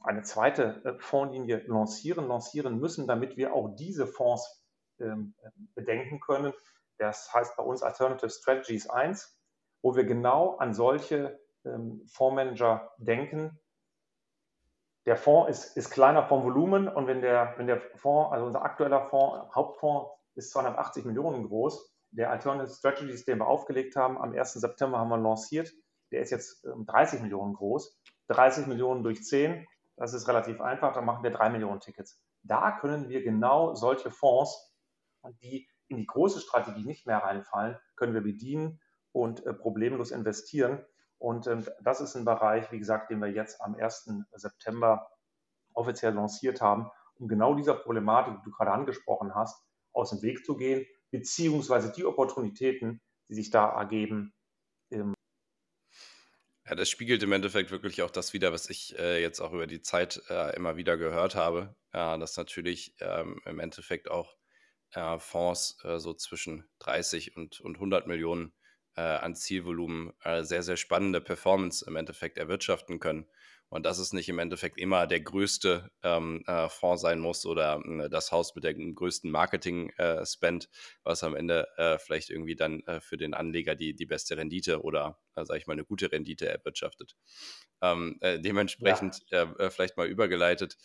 eine 0.00 0.22
zweite 0.22 0.82
äh, 0.84 0.98
Fondslinie 0.98 1.64
lancieren, 1.66 2.28
lancieren 2.28 2.78
müssen, 2.78 3.06
damit 3.06 3.36
wir 3.36 3.54
auch 3.54 3.74
diese 3.76 4.06
Fonds 4.06 4.64
ähm, 4.98 5.34
bedenken 5.74 6.20
können, 6.20 6.52
das 6.98 7.32
heißt 7.32 7.56
bei 7.56 7.62
uns 7.62 7.82
Alternative 7.82 8.30
Strategies 8.30 8.88
1, 8.88 9.38
wo 9.82 9.96
wir 9.96 10.04
genau 10.04 10.56
an 10.56 10.74
solche 10.74 11.40
ähm, 11.64 12.02
Fondsmanager 12.06 12.92
denken. 12.98 13.58
Der 15.06 15.16
Fonds 15.16 15.50
ist, 15.50 15.76
ist, 15.76 15.90
kleiner 15.90 16.24
vom 16.24 16.44
Volumen 16.44 16.86
und 16.86 17.06
wenn 17.06 17.22
der, 17.22 17.54
wenn 17.56 17.66
der 17.66 17.80
Fonds, 17.96 18.32
also 18.32 18.46
unser 18.46 18.62
aktueller 18.62 19.06
Fonds, 19.06 19.54
Hauptfonds 19.54 20.10
ist 20.34 20.50
280 20.50 21.06
Millionen 21.06 21.48
groß, 21.48 21.94
der 22.10 22.30
Alternative 22.30 22.74
Strategies, 22.74 23.24
den 23.24 23.38
wir 23.38 23.46
aufgelegt 23.46 23.96
haben, 23.96 24.18
am 24.18 24.32
1. 24.32 24.54
September 24.54 24.98
haben 24.98 25.08
wir 25.08 25.18
lanciert, 25.18 25.72
der 26.12 26.22
ist 26.22 26.30
jetzt 26.30 26.64
30 26.64 27.18
ähm, 27.18 27.22
Millionen 27.22 27.54
groß. 27.54 27.98
30 28.28 28.66
Millionen 28.66 29.02
durch 29.02 29.24
10, 29.24 29.66
das 30.00 30.14
ist 30.14 30.26
relativ 30.28 30.62
einfach, 30.62 30.94
dann 30.94 31.04
machen 31.04 31.22
wir 31.22 31.30
3 31.30 31.50
Millionen 31.50 31.80
Tickets. 31.80 32.18
Da 32.42 32.72
können 32.78 33.10
wir 33.10 33.22
genau 33.22 33.74
solche 33.74 34.10
Fonds, 34.10 34.74
die 35.42 35.68
in 35.88 35.98
die 35.98 36.06
große 36.06 36.40
Strategie 36.40 36.86
nicht 36.86 37.06
mehr 37.06 37.18
reinfallen, 37.18 37.76
können 37.96 38.14
wir 38.14 38.22
bedienen 38.22 38.80
und 39.12 39.44
äh, 39.44 39.52
problemlos 39.52 40.10
investieren. 40.10 40.82
Und 41.18 41.46
ähm, 41.48 41.66
das 41.82 42.00
ist 42.00 42.16
ein 42.16 42.24
Bereich, 42.24 42.72
wie 42.72 42.78
gesagt, 42.78 43.10
den 43.10 43.20
wir 43.20 43.28
jetzt 43.28 43.60
am 43.60 43.74
1. 43.74 44.10
September 44.32 45.06
offiziell 45.74 46.14
lanciert 46.14 46.62
haben, 46.62 46.90
um 47.16 47.28
genau 47.28 47.54
dieser 47.54 47.74
Problematik, 47.74 48.36
die 48.38 48.44
du 48.44 48.50
gerade 48.52 48.72
angesprochen 48.72 49.34
hast, 49.34 49.62
aus 49.92 50.10
dem 50.10 50.22
Weg 50.22 50.46
zu 50.46 50.56
gehen, 50.56 50.86
beziehungsweise 51.10 51.92
die 51.92 52.06
Opportunitäten, 52.06 53.02
die 53.28 53.34
sich 53.34 53.50
da 53.50 53.68
ergeben. 53.68 54.32
Ähm 54.90 55.12
ja, 56.66 56.74
das 56.74 56.88
spiegelt 56.88 57.22
im 57.22 57.32
Endeffekt 57.32 57.70
wirklich 57.70 58.02
auch 58.02 58.10
das 58.10 58.32
wieder, 58.32 58.52
was 58.52 58.68
ich 58.70 58.98
äh, 58.98 59.20
jetzt 59.20 59.40
auch 59.40 59.52
über 59.52 59.66
die 59.66 59.82
Zeit 59.82 60.22
äh, 60.28 60.54
immer 60.56 60.76
wieder 60.76 60.96
gehört 60.96 61.34
habe, 61.34 61.74
ja, 61.92 62.16
dass 62.18 62.36
natürlich 62.36 62.94
ähm, 63.00 63.40
im 63.44 63.58
Endeffekt 63.60 64.10
auch 64.10 64.36
äh, 64.92 65.18
Fonds 65.18 65.78
äh, 65.84 65.98
so 65.98 66.14
zwischen 66.14 66.68
30 66.80 67.36
und, 67.36 67.60
und 67.60 67.76
100 67.76 68.06
Millionen 68.06 68.52
äh, 68.96 69.00
an 69.00 69.34
Zielvolumen 69.34 70.12
äh, 70.22 70.42
sehr, 70.42 70.62
sehr 70.62 70.76
spannende 70.76 71.20
Performance 71.20 71.84
im 71.86 71.96
Endeffekt 71.96 72.38
erwirtschaften 72.38 73.00
können. 73.00 73.26
Und 73.70 73.86
dass 73.86 73.98
es 73.98 74.12
nicht 74.12 74.28
im 74.28 74.38
Endeffekt 74.38 74.78
immer 74.78 75.06
der 75.06 75.20
größte 75.20 75.90
ähm, 76.02 76.44
äh, 76.46 76.68
Fonds 76.68 77.02
sein 77.02 77.20
muss 77.20 77.46
oder 77.46 77.80
äh, 77.86 78.10
das 78.10 78.32
Haus 78.32 78.54
mit 78.54 78.64
dem 78.64 78.94
größten 78.94 79.30
Marketing-Spend, 79.30 80.68
was 81.04 81.24
am 81.24 81.34
Ende 81.34 81.68
vielleicht 82.04 82.30
irgendwie 82.30 82.56
dann 82.56 82.82
für 83.00 83.16
den 83.16 83.32
Anleger 83.32 83.74
die, 83.74 83.94
die 83.94 84.06
beste 84.06 84.36
Rendite 84.36 84.82
oder, 84.82 85.18
sage 85.34 85.58
ich 85.58 85.66
mal, 85.66 85.74
eine 85.74 85.84
gute 85.84 86.12
Rendite 86.12 86.48
erwirtschaftet. 86.48 87.16
Ähm, 87.80 88.18
dementsprechend 88.20 89.24
ja. 89.30 89.70
vielleicht 89.70 89.96
mal 89.96 90.06
übergeleitet, 90.06 90.76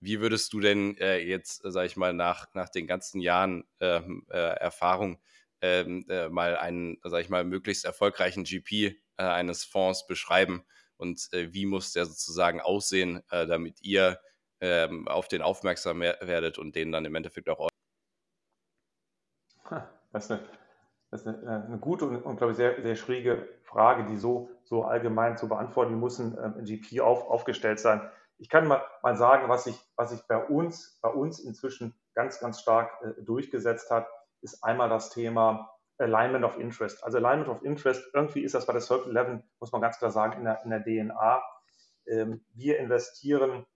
wie 0.00 0.20
würdest 0.20 0.52
du 0.52 0.60
denn 0.60 0.96
äh, 0.96 1.18
jetzt, 1.18 1.64
äh, 1.64 1.70
sage 1.70 1.86
ich 1.86 1.96
mal, 1.96 2.12
nach, 2.12 2.46
nach 2.54 2.70
den 2.70 2.86
ganzen 2.86 3.20
Jahren 3.20 3.64
ähm, 3.80 4.26
äh, 4.30 4.38
Erfahrung 4.38 5.20
ähm, 5.60 6.06
äh, 6.08 6.28
mal 6.30 6.56
einen, 6.56 6.98
sage 7.04 7.22
ich 7.22 7.28
mal, 7.28 7.44
möglichst 7.44 7.84
erfolgreichen 7.84 8.44
GP 8.44 8.72
äh, 8.72 9.22
eines 9.22 9.64
Fonds 9.64 10.06
beschreiben 10.06 10.64
und 11.00 11.28
äh, 11.32 11.52
wie 11.52 11.66
muss 11.66 11.92
der 11.92 12.06
sozusagen 12.06 12.60
aussehen, 12.60 13.22
damit 13.30 13.82
ihr 13.82 14.20
ähm, 14.60 15.08
auf 15.08 15.28
den 15.28 15.42
aufmerksam 15.42 16.00
werdet 16.00 16.58
und 16.58 16.76
den 16.76 16.92
dann 16.92 17.04
im 17.04 17.14
Endeffekt 17.14 17.48
auch. 17.48 17.68
Das 20.12 20.24
ist 20.24 20.30
eine, 20.32 20.40
das 21.10 21.20
ist 21.22 21.26
eine, 21.26 21.64
eine 21.64 21.78
gute 21.78 22.04
und, 22.04 22.22
und, 22.22 22.36
glaube 22.36 22.52
ich, 22.52 22.56
sehr, 22.56 22.82
sehr 22.82 22.96
schwierige 22.96 23.48
Frage, 23.62 24.04
die 24.04 24.18
so, 24.18 24.50
so 24.64 24.84
allgemein 24.84 25.36
zu 25.36 25.48
beantworten 25.48 25.94
muss 25.94 26.18
ein 26.18 26.36
ähm, 26.42 26.64
GP 26.64 27.00
auf, 27.00 27.28
aufgestellt 27.30 27.80
sein 27.80 28.10
ich 28.40 28.48
kann 28.48 28.66
mal, 28.66 28.82
mal 29.02 29.16
sagen, 29.16 29.48
was 29.48 29.64
sich 29.64 29.78
was 29.96 30.12
ich 30.12 30.26
bei 30.26 30.42
uns, 30.42 30.98
bei 31.02 31.10
uns 31.10 31.38
inzwischen 31.38 31.94
ganz, 32.14 32.40
ganz 32.40 32.60
stark 32.60 32.90
äh, 33.02 33.22
durchgesetzt 33.22 33.90
hat, 33.90 34.08
ist 34.40 34.64
einmal 34.64 34.88
das 34.88 35.10
Thema 35.10 35.70
Alignment 36.00 36.44
of 36.44 36.58
Interest. 36.58 37.02
Also 37.04 37.18
Alignment 37.18 37.48
of 37.48 37.62
Interest, 37.62 38.02
irgendwie 38.14 38.42
ist 38.42 38.54
das 38.54 38.66
bei 38.66 38.72
der 38.72 38.82
Circle 38.82 39.16
11, 39.16 39.42
muss 39.60 39.72
man 39.72 39.80
ganz 39.80 39.98
klar 39.98 40.10
sagen, 40.10 40.38
in 40.38 40.44
der, 40.44 40.62
in 40.64 40.70
der 40.70 40.82
DNA. 40.82 41.42
Ähm, 42.06 42.44
wir 42.54 42.78
investieren 42.78 43.66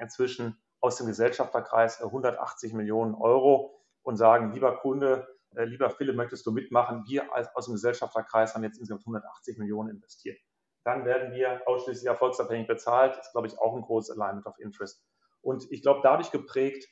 inzwischen 0.00 0.56
aus 0.80 0.96
dem 0.96 1.06
Gesellschafterkreis 1.06 2.00
180 2.02 2.72
Millionen 2.72 3.14
Euro 3.14 3.80
und 4.02 4.16
sagen, 4.16 4.52
lieber 4.52 4.76
Kunde, 4.78 5.28
äh, 5.54 5.64
lieber 5.64 5.90
Philipp, 5.90 6.16
möchtest 6.16 6.46
du 6.46 6.52
mitmachen? 6.52 7.04
Wir 7.06 7.32
als, 7.34 7.54
aus 7.54 7.66
dem 7.66 7.74
Gesellschafterkreis 7.74 8.54
haben 8.54 8.64
jetzt 8.64 8.78
insgesamt 8.78 9.02
180 9.02 9.58
Millionen 9.58 9.90
investiert 9.90 10.38
dann 10.84 11.04
werden 11.04 11.32
wir 11.32 11.62
ausschließlich 11.66 12.06
erfolgsabhängig 12.06 12.66
bezahlt. 12.66 13.16
Das 13.16 13.26
ist, 13.26 13.32
glaube 13.32 13.46
ich, 13.46 13.58
auch 13.58 13.74
ein 13.74 13.82
großes 13.82 14.18
Alignment 14.18 14.46
of 14.46 14.58
Interest. 14.58 15.04
Und 15.40 15.70
ich 15.70 15.82
glaube, 15.82 16.00
dadurch 16.02 16.30
geprägt, 16.30 16.88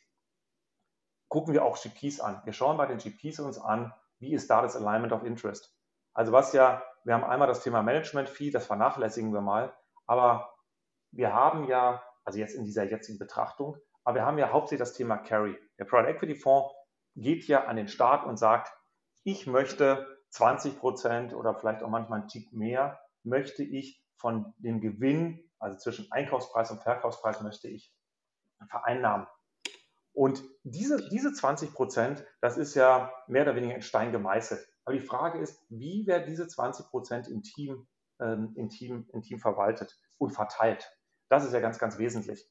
gucken 1.29 1.55
wir 1.55 1.65
auch 1.65 1.81
GPs 1.81 2.21
an. 2.21 2.41
Wir 2.45 2.53
schauen 2.53 2.77
bei 2.77 2.87
den 2.87 2.99
GPs 2.99 3.41
uns 3.41 3.59
an, 3.59 3.93
wie 4.21 4.33
ist 4.33 4.49
da 4.51 4.63
das 4.63 4.77
Alignment 4.77 5.13
of 5.13 5.25
Interest. 5.25 5.75
Also 6.15 6.33
was 6.33 6.53
ja, 6.53 6.83
wir 7.05 7.15
haben 7.15 7.25
einmal 7.25 7.49
das 7.49 7.63
Thema 7.63 7.83
Management 7.83 8.29
Fee, 8.29 8.51
das 8.51 8.67
vernachlässigen 8.67 9.33
wir 9.33 9.41
mal, 9.41 9.75
aber 10.07 10.55
wir 11.11 11.33
haben 11.33 11.65
ja, 11.65 12.03
also 12.25 12.39
jetzt 12.39 12.55
in 12.55 12.65
dieser 12.65 12.85
jetzigen 12.85 13.19
Betrachtung, 13.19 13.77
aber 14.05 14.17
wir 14.17 14.27
haben 14.27 14.39
ja 14.39 14.53
hauptsächlich 14.53 14.89
das 14.89 14.95
Thema 14.95 15.19
Carry. 15.19 15.59
Der 15.79 15.85
Private 15.85 16.11
Equity 16.11 16.35
Fonds 16.35 16.75
geht 17.17 17.47
ja 17.47 17.65
an 17.65 17.77
den 17.77 17.89
Start 17.89 18.27
und 18.27 18.37
sagt, 18.37 18.73
ich 19.25 19.47
möchte 19.47 20.07
20 20.31 20.79
Prozent 20.79 21.35
oder 21.35 21.55
vielleicht 21.55 21.83
auch 21.83 21.89
manchmal 21.89 22.21
einen 22.21 22.29
Tick 22.29 22.53
mehr 22.53 23.01
möchte 23.23 23.63
ich 23.63 24.03
von 24.17 24.55
dem 24.59 24.81
Gewinn, 24.81 25.51
also 25.59 25.79
zwischen 25.79 26.11
Einkaufspreis 26.11 26.71
und 26.71 26.83
Verkaufspreis, 26.83 27.41
möchte 27.43 27.69
ich 27.69 27.93
vereinnahmen. 28.69 29.27
Und 30.13 30.43
diese, 30.65 31.09
diese 31.09 31.33
20 31.33 31.73
Prozent, 31.73 32.25
das 32.41 32.57
ist 32.59 32.75
ja 32.75 33.13
mehr 33.27 33.43
oder 33.43 33.55
weniger 33.55 33.75
in 33.75 33.83
Stein 33.83 34.13
gemeißelt. 34.13 34.67
Aber 34.85 34.97
die 34.97 35.05
Frage 35.05 35.39
ist, 35.39 35.65
wie 35.69 36.07
werden 36.07 36.27
diese 36.27 36.49
20 36.49 36.87
Prozent 36.89 37.29
im 37.29 37.43
Team, 37.43 37.87
ähm, 38.21 38.53
im, 38.57 38.69
Team, 38.69 39.09
im 39.13 39.23
Team 39.23 39.39
verwaltet 39.39 39.97
und 40.19 40.31
verteilt? 40.31 40.91
Das 41.29 41.45
ist 41.45 41.53
ja 41.53 41.61
ganz, 41.61 41.79
ganz 41.79 41.99
wesentlich. 41.99 42.51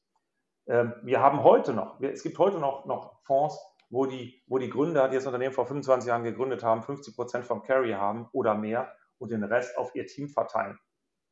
Ähm, 0.66 0.94
wir 1.02 1.20
haben 1.20 1.42
heute 1.42 1.74
noch, 1.74 2.00
es 2.00 2.22
gibt 2.22 2.38
heute 2.38 2.58
noch, 2.58 2.86
noch 2.86 3.20
Fonds, 3.24 3.58
wo 3.90 4.06
die, 4.06 4.42
wo 4.46 4.58
die 4.58 4.70
Gründer, 4.70 5.08
die 5.08 5.16
das 5.16 5.26
Unternehmen 5.26 5.52
vor 5.52 5.66
25 5.66 6.08
Jahren 6.08 6.22
gegründet 6.22 6.62
haben, 6.62 6.82
50 6.82 7.14
Prozent 7.14 7.44
vom 7.44 7.62
Carry 7.62 7.92
haben 7.92 8.28
oder 8.32 8.54
mehr 8.54 8.94
und 9.18 9.30
den 9.32 9.44
Rest 9.44 9.76
auf 9.76 9.94
ihr 9.94 10.06
Team 10.06 10.28
verteilen. 10.28 10.78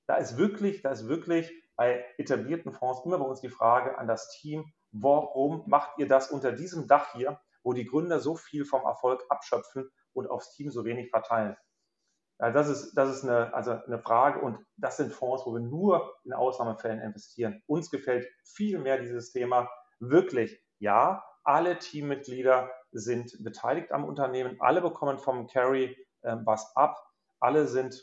Da 0.07 0.17
ist 0.17 0.37
wirklich, 0.37 0.83
da 0.83 0.91
ist 0.91 1.09
wirklich 1.09 1.51
bei 1.77 2.05
etablierten 2.19 2.73
Fonds 2.73 3.03
immer 3.05 3.19
bei 3.19 3.25
uns 3.25 3.41
die 3.41 3.49
Frage 3.49 3.97
an 3.97 4.09
das 4.09 4.29
Team, 4.31 4.73
warum 4.93 5.65
macht 5.67 5.99
ihr 5.99 6.09
das 6.09 6.31
unter 6.31 6.53
diesem 6.53 6.87
Dach 6.87 7.13
hier, 7.13 7.41
wo 7.63 7.73
die 7.73 7.87
Gründer 7.87 8.21
so 8.21 8.37
viel 8.37 8.65
vom 8.65 8.83
Erfolg 8.85 9.25
abschöpfen 9.29 9.91
und 10.13 10.29
aufs 10.29 10.55
Team 10.55 10.71
so 10.71 10.85
wenig 10.85 11.11
verteilen? 11.11 11.57
Ja, 12.41 12.53
das 12.53 12.69
ist, 12.69 12.95
das 12.95 13.11
ist 13.11 13.25
eine, 13.25 13.53
also 13.53 13.73
eine 13.73 13.99
Frage 13.99 14.41
und 14.41 14.65
das 14.77 14.97
sind 14.97 15.13
Fonds, 15.13 15.45
wo 15.45 15.53
wir 15.53 15.61
nur 15.61 16.15
in 16.25 16.33
Ausnahmefällen 16.33 17.01
investieren. 17.01 17.63
Uns 17.67 17.91
gefällt 17.91 18.29
viel 18.45 18.79
mehr 18.79 18.99
dieses 18.99 19.33
Thema. 19.33 19.69
Wirklich, 19.99 20.63
ja, 20.79 21.25
alle 21.43 21.79
Teammitglieder 21.79 22.71
sind 22.93 23.33
beteiligt 23.43 23.91
am 23.91 24.05
Unternehmen, 24.05 24.57
alle 24.61 24.81
bekommen 24.81 25.19
vom 25.19 25.49
Carry 25.49 25.97
äh, 26.23 26.37
was 26.45 26.77
ab, 26.77 26.97
alle 27.41 27.67
sind 27.67 28.01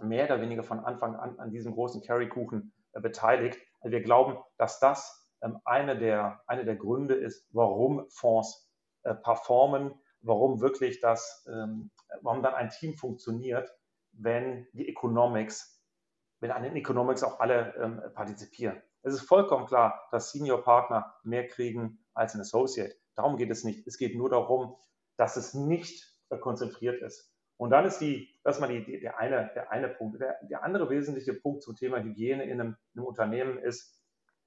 mehr 0.00 0.26
oder 0.26 0.40
weniger 0.40 0.62
von 0.62 0.80
Anfang 0.80 1.14
an 1.16 1.38
an 1.38 1.50
diesem 1.50 1.74
großen 1.74 2.02
Carry-Kuchen 2.02 2.72
äh, 2.92 3.00
beteiligt. 3.00 3.58
Also 3.80 3.92
wir 3.92 4.02
glauben, 4.02 4.38
dass 4.56 4.80
das 4.80 5.25
ähm, 5.42 5.58
eine, 5.64 5.98
der, 5.98 6.42
eine 6.46 6.64
der 6.64 6.76
Gründe 6.76 7.14
ist, 7.14 7.46
warum 7.52 8.08
Fonds 8.10 8.68
äh, 9.02 9.14
performen, 9.14 9.94
warum 10.20 10.60
wirklich 10.60 11.00
das, 11.00 11.46
ähm, 11.50 11.90
warum 12.22 12.42
dann 12.42 12.54
ein 12.54 12.70
Team 12.70 12.94
funktioniert, 12.94 13.70
wenn 14.12 14.66
die 14.72 14.88
Economics, 14.88 15.82
wenn 16.40 16.50
an 16.50 16.62
den 16.62 16.76
Economics 16.76 17.22
auch 17.22 17.40
alle 17.40 17.74
ähm, 17.76 18.02
partizipieren. 18.14 18.82
Es 19.02 19.14
ist 19.14 19.22
vollkommen 19.22 19.66
klar, 19.66 20.08
dass 20.10 20.32
Senior 20.32 20.64
Partner 20.64 21.14
mehr 21.22 21.46
kriegen 21.46 22.04
als 22.14 22.34
ein 22.34 22.40
Associate. 22.40 22.94
Darum 23.14 23.36
geht 23.36 23.50
es 23.50 23.62
nicht. 23.62 23.86
Es 23.86 23.98
geht 23.98 24.16
nur 24.16 24.28
darum, 24.28 24.76
dass 25.16 25.36
es 25.36 25.54
nicht 25.54 26.04
äh, 26.30 26.38
konzentriert 26.38 27.00
ist. 27.02 27.32
Und 27.56 27.70
dann 27.70 27.86
ist 27.86 27.98
die, 27.98 28.28
das 28.42 28.56
ist 28.56 28.60
mal 28.60 28.68
die, 28.68 28.84
die, 28.84 29.00
der, 29.00 29.18
eine, 29.18 29.50
der 29.54 29.70
eine 29.70 29.88
Punkt. 29.88 30.20
Der, 30.20 30.36
der 30.42 30.62
andere 30.62 30.90
wesentliche 30.90 31.32
Punkt 31.32 31.62
zum 31.62 31.74
Thema 31.74 32.02
Hygiene 32.02 32.44
in 32.44 32.60
einem, 32.60 32.76
in 32.92 33.00
einem 33.00 33.06
Unternehmen 33.06 33.58
ist, 33.58 33.95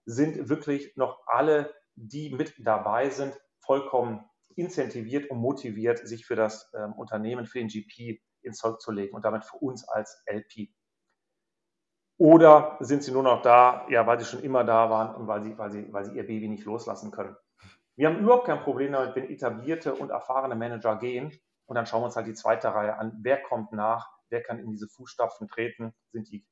sind 0.09 0.49
wirklich 0.49 0.95
noch 0.95 1.21
alle, 1.27 1.73
die 1.95 2.31
mit 2.31 2.55
dabei 2.57 3.09
sind, 3.09 3.39
vollkommen 3.59 4.27
incentiviert 4.55 5.29
und 5.29 5.37
motiviert, 5.37 5.99
sich 5.99 6.25
für 6.25 6.35
das 6.35 6.71
ähm, 6.75 6.93
Unternehmen, 6.93 7.45
für 7.45 7.59
den 7.59 7.67
GP 7.67 8.19
ins 8.41 8.57
Zeug 8.57 8.81
zu 8.81 8.91
legen 8.91 9.15
und 9.15 9.23
damit 9.23 9.45
für 9.45 9.57
uns 9.57 9.87
als 9.87 10.23
LP. 10.25 10.69
Oder 12.17 12.77
sind 12.79 13.03
sie 13.03 13.11
nur 13.11 13.23
noch 13.23 13.41
da, 13.43 13.87
ja, 13.89 14.05
weil 14.07 14.19
sie 14.19 14.25
schon 14.25 14.41
immer 14.41 14.63
da 14.63 14.89
waren 14.89 15.15
und 15.15 15.27
weil 15.27 15.43
sie, 15.43 15.57
weil 15.57 15.71
sie, 15.71 15.93
weil 15.93 16.05
sie 16.05 16.15
ihr 16.15 16.25
Baby 16.25 16.49
nicht 16.49 16.65
loslassen 16.65 17.11
können? 17.11 17.37
Wir 17.95 18.07
haben 18.07 18.19
überhaupt 18.19 18.47
kein 18.47 18.61
Problem 18.61 18.93
damit, 18.93 19.15
wenn 19.15 19.29
etablierte 19.29 19.93
und 19.93 20.09
erfahrene 20.09 20.55
Manager 20.55 20.97
gehen 20.97 21.31
und 21.65 21.75
dann 21.75 21.85
schauen 21.85 22.01
wir 22.01 22.05
uns 22.05 22.15
halt 22.15 22.27
die 22.27 22.33
zweite 22.33 22.73
Reihe 22.73 22.97
an. 22.97 23.19
Wer 23.21 23.41
kommt 23.43 23.71
nach? 23.73 24.09
Wer 24.29 24.41
kann 24.41 24.57
in 24.57 24.71
diese 24.71 24.87
Fußstapfen 24.87 25.47
treten? 25.47 25.93
Sind 26.11 26.29
die 26.29 26.45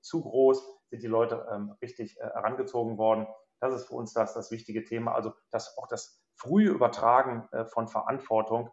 zu 0.00 0.22
groß? 0.22 0.62
Sind 0.90 1.02
die 1.02 1.08
Leute 1.08 1.46
ähm, 1.52 1.74
richtig 1.82 2.18
äh, 2.18 2.24
herangezogen 2.24 2.98
worden? 2.98 3.26
Das 3.60 3.74
ist 3.74 3.88
für 3.88 3.94
uns 3.94 4.12
das, 4.12 4.34
das 4.34 4.50
wichtige 4.50 4.84
Thema. 4.84 5.14
Also 5.14 5.32
das, 5.50 5.76
auch 5.78 5.88
das 5.88 6.22
frühe 6.36 6.68
Übertragen 6.70 7.48
äh, 7.52 7.64
von 7.64 7.88
Verantwortung 7.88 8.70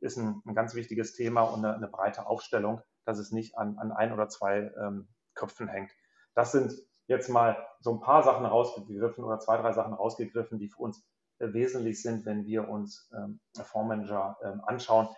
ist 0.00 0.16
ein, 0.16 0.42
ein, 0.46 0.54
ganz 0.54 0.74
wichtiges 0.74 1.12
Thema 1.14 1.42
und 1.42 1.64
eine, 1.64 1.76
eine, 1.76 1.88
breite 1.88 2.26
Aufstellung, 2.26 2.82
dass 3.04 3.18
es 3.18 3.30
nicht 3.30 3.56
an, 3.56 3.78
an 3.78 3.92
ein 3.92 4.12
oder 4.12 4.28
zwei 4.28 4.72
ähm, 4.80 5.08
Köpfen 5.34 5.68
hängt. 5.68 5.92
Das 6.34 6.52
sind 6.52 6.74
jetzt 7.06 7.28
mal 7.28 7.56
so 7.80 7.92
ein 7.92 8.00
paar 8.00 8.22
Sachen 8.22 8.44
rausgegriffen 8.46 9.22
oder 9.24 9.38
zwei, 9.38 9.56
drei 9.58 9.72
Sachen 9.72 9.92
rausgegriffen, 9.92 10.58
die 10.58 10.68
für 10.68 10.82
uns 10.82 11.06
äh, 11.38 11.52
wesentlich 11.52 12.02
sind, 12.02 12.24
wenn 12.26 12.46
wir 12.46 12.68
uns 12.68 13.10
ähm, 13.16 13.40
Fondsmanager 13.54 14.38
ähm, 14.42 14.62
anschauen. 14.64 15.08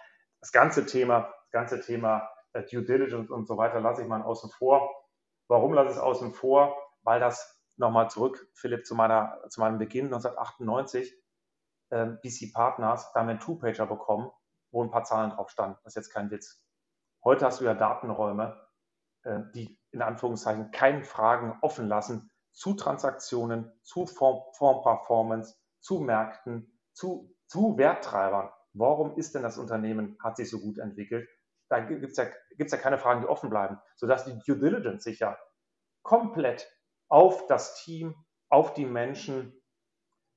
Das 0.40 0.52
ganze 0.52 0.87
Thema, 0.87 1.33
das 1.44 1.50
ganze 1.50 1.80
Thema 1.80 2.28
äh, 2.52 2.62
Due 2.62 2.83
Diligence 2.83 3.30
und 3.30 3.46
so 3.46 3.57
weiter 3.57 3.80
lasse 3.80 4.02
ich 4.02 4.09
mal 4.09 4.22
außen 4.22 4.50
vor. 4.50 4.90
Warum 5.48 5.72
lasse 5.72 5.90
ich 5.90 5.96
es 5.96 6.02
außen 6.02 6.33
vor? 6.33 6.76
Weil 7.02 7.20
das 7.20 7.61
nochmal 7.76 8.09
zurück, 8.11 8.48
Philipp, 8.54 8.87
zu, 8.87 8.94
meiner, 8.94 9.40
zu 9.48 9.61
meinem 9.61 9.78
Beginn 9.78 10.07
1998, 10.07 11.14
äh, 11.90 12.07
BC 12.22 12.52
Partners, 12.52 13.12
da 13.12 13.20
haben 13.20 13.26
wir 13.26 13.33
einen 13.33 13.40
Two-Pager 13.40 13.87
bekommen, 13.87 14.30
wo 14.70 14.83
ein 14.83 14.90
paar 14.90 15.04
Zahlen 15.04 15.30
drauf 15.30 15.50
standen. 15.50 15.78
Das 15.85 15.92
ist 15.92 15.96
jetzt 15.96 16.14
kein 16.14 16.30
Witz. 16.30 16.62
Heute 17.22 17.46
hast 17.46 17.61
du 17.61 17.64
ja 17.64 17.74
Datenräume, 17.74 18.68
äh, 19.22 19.40
die 19.54 19.78
in 19.90 20.02
Anführungszeichen 20.02 20.70
keine 20.70 21.04
Fragen 21.04 21.59
offen 21.62 21.88
lassen 21.88 22.30
zu 22.52 22.74
Transaktionen, 22.74 23.72
zu 23.83 24.07
Form-Performance, 24.07 25.57
zu 25.80 26.00
Märkten, 26.00 26.78
zu, 26.92 27.35
zu 27.46 27.76
Werttreibern. 27.76 28.50
Warum 28.72 29.16
ist 29.16 29.35
denn 29.35 29.42
das 29.42 29.59
Unternehmen, 29.59 30.16
hat 30.22 30.37
sich 30.37 30.50
so 30.50 30.61
gut 30.61 30.78
entwickelt? 30.78 31.28
Da 31.74 31.80
gibt 31.80 32.04
es 32.04 32.16
ja, 32.16 32.26
ja 32.56 32.76
keine 32.76 32.98
Fragen, 32.98 33.22
die 33.22 33.26
offen 33.26 33.50
bleiben, 33.50 33.80
sodass 33.96 34.24
die 34.24 34.38
Due 34.38 34.58
Diligence 34.58 35.04
sich 35.04 35.18
ja 35.18 35.38
komplett 36.02 36.70
auf 37.08 37.46
das 37.46 37.82
Team, 37.82 38.14
auf 38.48 38.74
die 38.74 38.87
Menschen 38.87 39.60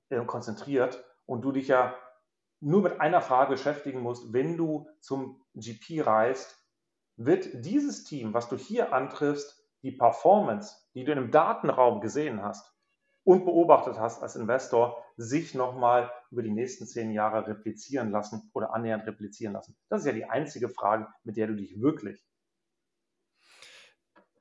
äh, 0.10 0.24
konzentriert 0.26 1.04
und 1.26 1.42
du 1.42 1.52
dich 1.52 1.68
ja 1.68 1.96
nur 2.60 2.82
mit 2.82 3.00
einer 3.00 3.22
Frage 3.22 3.52
beschäftigen 3.52 4.00
musst, 4.00 4.34
wenn 4.34 4.58
du 4.58 4.90
zum 5.00 5.44
GP 5.54 6.02
reist, 6.06 6.58
wird 7.16 7.48
dieses 7.54 8.04
Team, 8.04 8.34
was 8.34 8.50
du 8.50 8.58
hier 8.58 8.94
antriffst, 8.94 9.64
die 9.84 9.92
Performance, 9.92 10.76
die 10.96 11.04
du 11.04 11.12
in 11.12 11.20
einem 11.20 11.32
Datenraum 11.32 12.02
gesehen 12.02 12.42
hast 12.42 12.74
und 13.24 13.46
beobachtet 13.46 14.00
hast 14.00 14.24
als 14.24 14.36
Investor, 14.36 15.04
sich 15.18 15.54
nochmal 15.54 16.12
über 16.32 16.44
die 16.44 16.52
nächsten 16.52 16.88
zehn 16.88 17.12
Jahre 17.12 17.48
replizieren 17.48 18.12
lassen 18.12 18.50
oder 18.54 18.74
annähernd 18.74 19.06
replizieren 19.06 19.54
lassen? 19.54 19.76
Das 19.90 20.02
ist 20.02 20.08
ja 20.08 20.14
die 20.14 20.26
einzige 20.26 20.70
Frage, 20.70 21.08
mit 21.24 21.38
der 21.38 21.48
du 21.48 21.56
dich 21.56 21.82
wirklich 21.82 22.28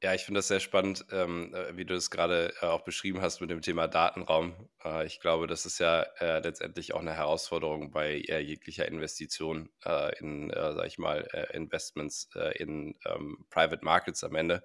ja, 0.02 0.14
ich 0.14 0.24
finde 0.24 0.38
das 0.38 0.48
sehr 0.48 0.60
spannend, 0.60 1.06
ähm, 1.10 1.54
äh, 1.54 1.76
wie 1.76 1.84
du 1.84 1.94
es 1.94 2.10
gerade 2.10 2.52
äh, 2.60 2.66
auch 2.66 2.82
beschrieben 2.82 3.22
hast 3.22 3.40
mit 3.40 3.50
dem 3.50 3.62
Thema 3.62 3.88
Datenraum. 3.88 4.68
Äh, 4.84 5.06
ich 5.06 5.20
glaube, 5.20 5.46
das 5.46 5.64
ist 5.64 5.78
ja 5.78 6.02
äh, 6.20 6.40
letztendlich 6.40 6.94
auch 6.94 7.00
eine 7.00 7.14
Herausforderung 7.14 7.90
bei 7.90 8.20
äh, 8.28 8.40
jeglicher 8.40 8.86
Investition 8.86 9.70
äh, 9.84 10.16
in, 10.18 10.52
sag 10.54 10.86
ich 10.86 10.98
mal, 10.98 11.26
Investments 11.52 12.28
in 12.54 12.94
ähm, 13.06 13.46
Private 13.50 13.84
Markets 13.84 14.22
am 14.22 14.34
Ende, 14.34 14.62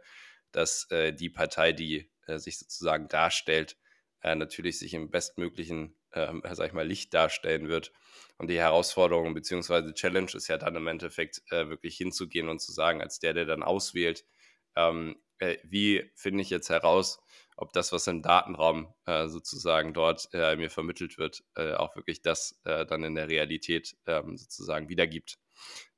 dass 0.51 0.87
die 0.89 1.29
Partei, 1.29 1.71
die 1.71 2.11
sich 2.27 2.59
sozusagen 2.59 3.07
darstellt, 3.07 3.77
natürlich 4.23 4.79
sich 4.79 4.93
im 4.93 5.09
bestmöglichen, 5.09 5.95
ähm, 6.13 6.41
sag 6.51 6.67
ich 6.67 6.73
mal, 6.73 6.87
Licht 6.87 7.13
darstellen 7.13 7.67
wird. 7.69 7.91
Und 8.37 8.49
die 8.49 8.59
Herausforderung 8.59 9.33
bzw. 9.33 9.93
Challenge 9.93 10.31
ist 10.33 10.47
ja 10.47 10.57
dann 10.57 10.75
im 10.75 10.87
Endeffekt 10.87 11.43
wirklich 11.51 11.95
hinzugehen 11.97 12.49
und 12.49 12.59
zu 12.59 12.71
sagen, 12.71 13.01
als 13.01 13.19
der, 13.19 13.33
der 13.33 13.45
dann 13.45 13.61
auswählt, 13.61 14.25
ähm, 14.75 15.15
äh, 15.41 15.57
wie 15.63 16.09
finde 16.15 16.41
ich 16.43 16.49
jetzt 16.49 16.69
heraus, 16.69 17.19
ob 17.57 17.73
das, 17.73 17.91
was 17.91 18.07
im 18.07 18.21
Datenraum 18.21 18.93
äh, 19.05 19.27
sozusagen 19.27 19.93
dort 19.93 20.29
äh, 20.33 20.55
mir 20.55 20.69
vermittelt 20.69 21.17
wird, 21.17 21.43
äh, 21.55 21.73
auch 21.73 21.95
wirklich 21.95 22.21
das 22.21 22.59
äh, 22.63 22.85
dann 22.85 23.03
in 23.03 23.15
der 23.15 23.27
Realität 23.27 23.97
ähm, 24.05 24.37
sozusagen 24.37 24.87
wiedergibt. 24.89 25.37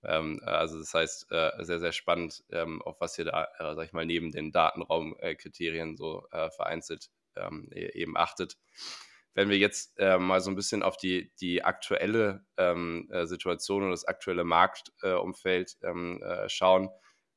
Ähm, 0.04 0.42
also 0.46 0.80
das 0.80 0.94
heißt, 0.94 1.32
äh, 1.32 1.52
sehr, 1.64 1.80
sehr 1.80 1.92
spannend, 1.92 2.44
ähm, 2.52 2.82
auf 2.82 3.00
was 3.00 3.18
ihr 3.18 3.26
da, 3.26 3.48
sag 3.60 3.86
ich 3.86 3.94
mal, 3.94 4.06
neben 4.06 4.32
den 4.32 4.52
Datenraumkriterien 4.52 5.96
so 5.96 6.26
vereinzelt 6.56 7.10
ähm, 7.36 7.70
e-, 7.74 7.92
eben 7.94 8.18
achtet. 8.18 8.58
Wenn 9.34 9.50
wir 9.50 9.58
jetzt 9.58 9.98
mal 10.00 10.42
so 10.42 10.52
ein 10.52 10.56
bisschen 10.56 10.84
auf 10.84 10.96
die, 10.96 11.34
die 11.42 11.64
aktuelle 11.64 12.46
ähm, 12.58 13.10
Situation 13.24 13.84
und 13.84 13.90
das 13.90 14.06
aktuelle 14.06 14.44
Marktumfeld 14.44 15.78
ähm, 15.82 16.24
schauen, 16.48 16.90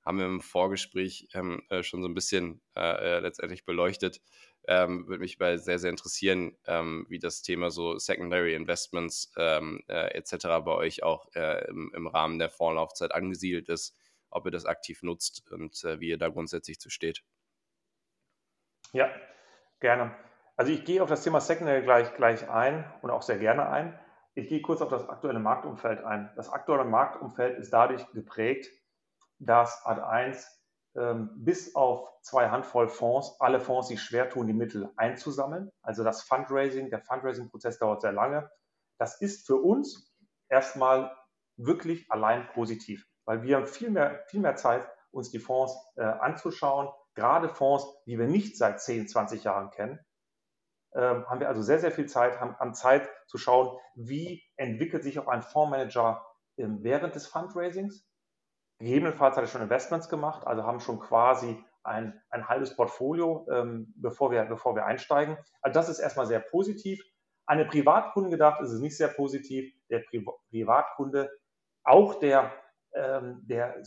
haben 0.06 0.18
wir 0.18 0.26
im 0.26 0.40
Vorgespräch 0.40 1.28
ähm, 1.34 1.62
äh, 1.68 1.82
schon 1.82 2.00
so 2.00 2.08
ein 2.08 2.14
bisschen 2.14 2.62
äh, 2.76 3.16
äh, 3.16 3.18
letztendlich 3.18 3.64
beleuchtet. 3.64 4.22
Ähm, 4.68 5.06
würde 5.08 5.20
mich 5.20 5.36
bei 5.36 5.56
sehr, 5.58 5.80
sehr 5.80 5.90
interessieren, 5.90 6.56
ähm, 6.66 7.06
wie 7.08 7.18
das 7.18 7.42
Thema 7.42 7.70
so 7.70 7.98
Secondary 7.98 8.54
Investments 8.54 9.32
ähm, 9.36 9.82
äh, 9.88 10.14
etc. 10.14 10.46
bei 10.64 10.72
euch 10.72 11.02
auch 11.02 11.28
äh, 11.34 11.68
im, 11.68 11.92
im, 11.94 12.06
Rahmen 12.06 12.38
der 12.38 12.50
Vorlaufzeit 12.50 13.12
angesiedelt 13.12 13.68
ist, 13.68 13.96
ob 14.30 14.46
ihr 14.46 14.52
das 14.52 14.64
aktiv 14.64 15.02
nutzt 15.02 15.50
und 15.50 15.84
äh, 15.84 16.00
wie 16.00 16.08
ihr 16.08 16.18
da 16.18 16.28
grundsätzlich 16.28 16.78
zu 16.78 16.88
steht. 16.88 17.22
Ja, 18.92 19.12
gerne. 19.80 20.16
Also 20.56 20.72
ich 20.72 20.84
gehe 20.84 21.02
auf 21.02 21.08
das 21.08 21.22
Thema 21.22 21.40
Secondary 21.40 21.82
gleich, 21.82 22.14
gleich 22.14 22.48
ein 22.48 22.90
und 23.02 23.10
auch 23.10 23.22
sehr 23.22 23.38
gerne 23.38 23.68
ein. 23.68 23.98
Ich 24.34 24.48
gehe 24.48 24.62
kurz 24.62 24.80
auf 24.80 24.88
das 24.88 25.08
aktuelle 25.08 25.38
Marktumfeld 25.38 26.02
ein. 26.02 26.32
Das 26.34 26.50
aktuelle 26.50 26.84
Marktumfeld 26.84 27.58
ist 27.58 27.72
dadurch 27.72 28.10
geprägt, 28.12 28.70
dass 29.38 29.84
Ad1 29.84 30.46
ähm, 30.94 31.30
bis 31.36 31.74
auf 31.74 32.10
zwei 32.22 32.48
Handvoll 32.48 32.88
Fonds, 32.88 33.36
alle 33.38 33.60
Fonds 33.60 33.88
sich 33.88 34.00
schwer 34.00 34.30
tun, 34.30 34.46
die 34.46 34.54
Mittel 34.54 34.90
einzusammeln. 34.96 35.70
Also 35.82 36.04
das 36.04 36.22
Fundraising, 36.22 36.88
der 36.88 37.00
Fundraising-Prozess 37.00 37.78
dauert 37.78 38.00
sehr 38.00 38.12
lange. 38.12 38.50
Das 38.98 39.20
ist 39.20 39.46
für 39.46 39.56
uns 39.56 40.14
erstmal 40.48 41.14
wirklich 41.58 42.10
allein 42.10 42.48
positiv, 42.48 43.06
weil 43.26 43.42
wir 43.42 43.56
haben 43.56 43.66
viel 43.66 43.90
mehr, 43.90 44.24
viel 44.28 44.40
mehr 44.40 44.56
Zeit, 44.56 44.88
uns 45.10 45.30
die 45.30 45.38
Fonds 45.38 45.76
äh, 45.96 46.02
anzuschauen. 46.02 46.88
Gerade 47.14 47.50
Fonds, 47.50 47.86
die 48.06 48.18
wir 48.18 48.26
nicht 48.26 48.56
seit 48.56 48.80
10, 48.80 49.08
20 49.08 49.44
Jahren 49.44 49.70
kennen, 49.70 49.98
ähm, 50.96 51.28
haben 51.28 51.40
wir 51.40 51.48
also 51.48 51.62
sehr, 51.62 51.78
sehr 51.78 51.92
viel 51.92 52.06
Zeit, 52.06 52.40
haben, 52.40 52.56
haben 52.58 52.74
Zeit 52.74 53.08
zu 53.26 53.38
schauen, 53.38 53.78
wie 53.94 54.42
entwickelt 54.56 55.04
sich 55.04 55.18
auch 55.18 55.28
ein 55.28 55.42
Fondsmanager 55.42 56.26
ähm, 56.56 56.78
während 56.82 57.14
des 57.14 57.26
Fundraisings, 57.26 58.06
Gegebenenfalls 58.78 59.36
hatte 59.36 59.46
ich 59.46 59.52
schon 59.52 59.62
Investments 59.62 60.08
gemacht, 60.08 60.46
also 60.46 60.64
haben 60.64 60.80
schon 60.80 61.00
quasi 61.00 61.62
ein, 61.82 62.20
ein 62.30 62.48
halbes 62.48 62.76
Portfolio, 62.76 63.46
ähm, 63.50 63.94
bevor, 63.96 64.30
wir, 64.30 64.44
bevor 64.44 64.74
wir 64.74 64.84
einsteigen. 64.84 65.38
Also 65.62 65.80
das 65.80 65.88
ist 65.88 65.98
erstmal 65.98 66.26
sehr 66.26 66.40
positiv. 66.40 67.02
An 67.46 67.66
Privatkunden 67.68 68.30
gedacht 68.30 68.60
ist 68.60 68.72
es 68.72 68.80
nicht 68.80 68.96
sehr 68.96 69.08
positiv. 69.08 69.72
Der 69.88 70.00
Pri 70.00 70.26
Privatkunde, 70.50 71.30
auch 71.84 72.18
der, 72.18 72.52
ähm, 72.92 73.40
der, 73.46 73.80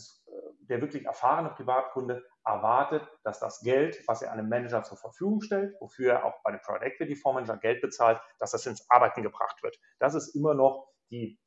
der 0.62 0.80
wirklich 0.80 1.04
erfahrene 1.04 1.50
Privatkunde, 1.50 2.24
erwartet, 2.54 3.02
dass 3.22 3.40
das 3.40 3.60
Geld, 3.60 4.02
was 4.06 4.22
er 4.22 4.32
einem 4.32 4.48
Manager 4.48 4.82
zur 4.82 4.98
Verfügung 4.98 5.40
stellt, 5.40 5.74
wofür 5.80 6.12
er 6.12 6.24
auch 6.24 6.42
bei 6.42 6.50
einem 6.50 6.60
Private 6.60 6.84
Equity 6.84 7.16
Fondsmanager 7.16 7.58
Geld 7.58 7.80
bezahlt, 7.80 8.20
dass 8.38 8.50
das 8.52 8.66
ins 8.66 8.88
Arbeiten 8.90 9.22
gebracht 9.22 9.62
wird. 9.62 9.78
Das 9.98 10.14
ist 10.14 10.34
immer 10.34 10.54
noch 10.54 10.88
die 11.10 11.38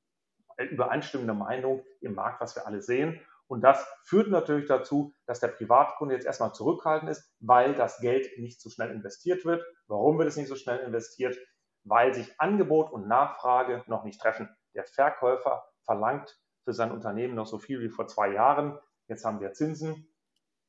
übereinstimmende 0.58 1.34
Meinung 1.34 1.84
im 2.02 2.16
Markt, 2.16 2.42
was 2.42 2.56
wir 2.56 2.68
alle 2.68 2.82
sehen. 2.82 3.20
Und 3.48 3.62
das 3.62 3.86
führt 4.04 4.30
natürlich 4.30 4.68
dazu, 4.68 5.13
dass 5.26 5.39
der 5.39 5.50
Privatkunde 5.50 6.16
jetzt 6.16 6.26
erstmal 6.26 6.54
zurückhaltend 6.54 7.12
ist, 7.12 7.32
weil 7.39 7.76
das 7.76 8.00
Geld 8.00 8.39
nicht 8.39 8.62
so 8.62 8.70
schnell 8.70 8.92
investiert 8.92 9.46
wird. 9.46 9.63
Warum 9.88 10.18
wird 10.18 10.30
es 10.30 10.38
nicht 10.38 10.48
so 10.48 10.56
schnell 10.56 10.80
investiert? 10.80 11.38
Weil 11.84 12.13
sich 12.13 12.39
Angebot 12.39 12.92
und 12.92 13.08
Nachfrage 13.08 13.84
noch 13.88 14.06
nicht 14.06 14.22
treffen. 14.22 14.50
Der 14.74 14.86
Verkäufer 14.86 15.66
verlangt 15.84 16.39
für 16.63 16.74
sein 16.74 16.92
Unternehmen 16.92 17.36
noch 17.36 17.46
so 17.46 17.60
viel 17.60 17.82
wie 17.82 17.89
vor 17.89 18.08
zwei 18.08 18.30
Jahren. 18.30 18.80
Jetzt 19.08 19.26
haben 19.26 19.42
wir 19.42 19.54
Zinsen. 19.54 20.12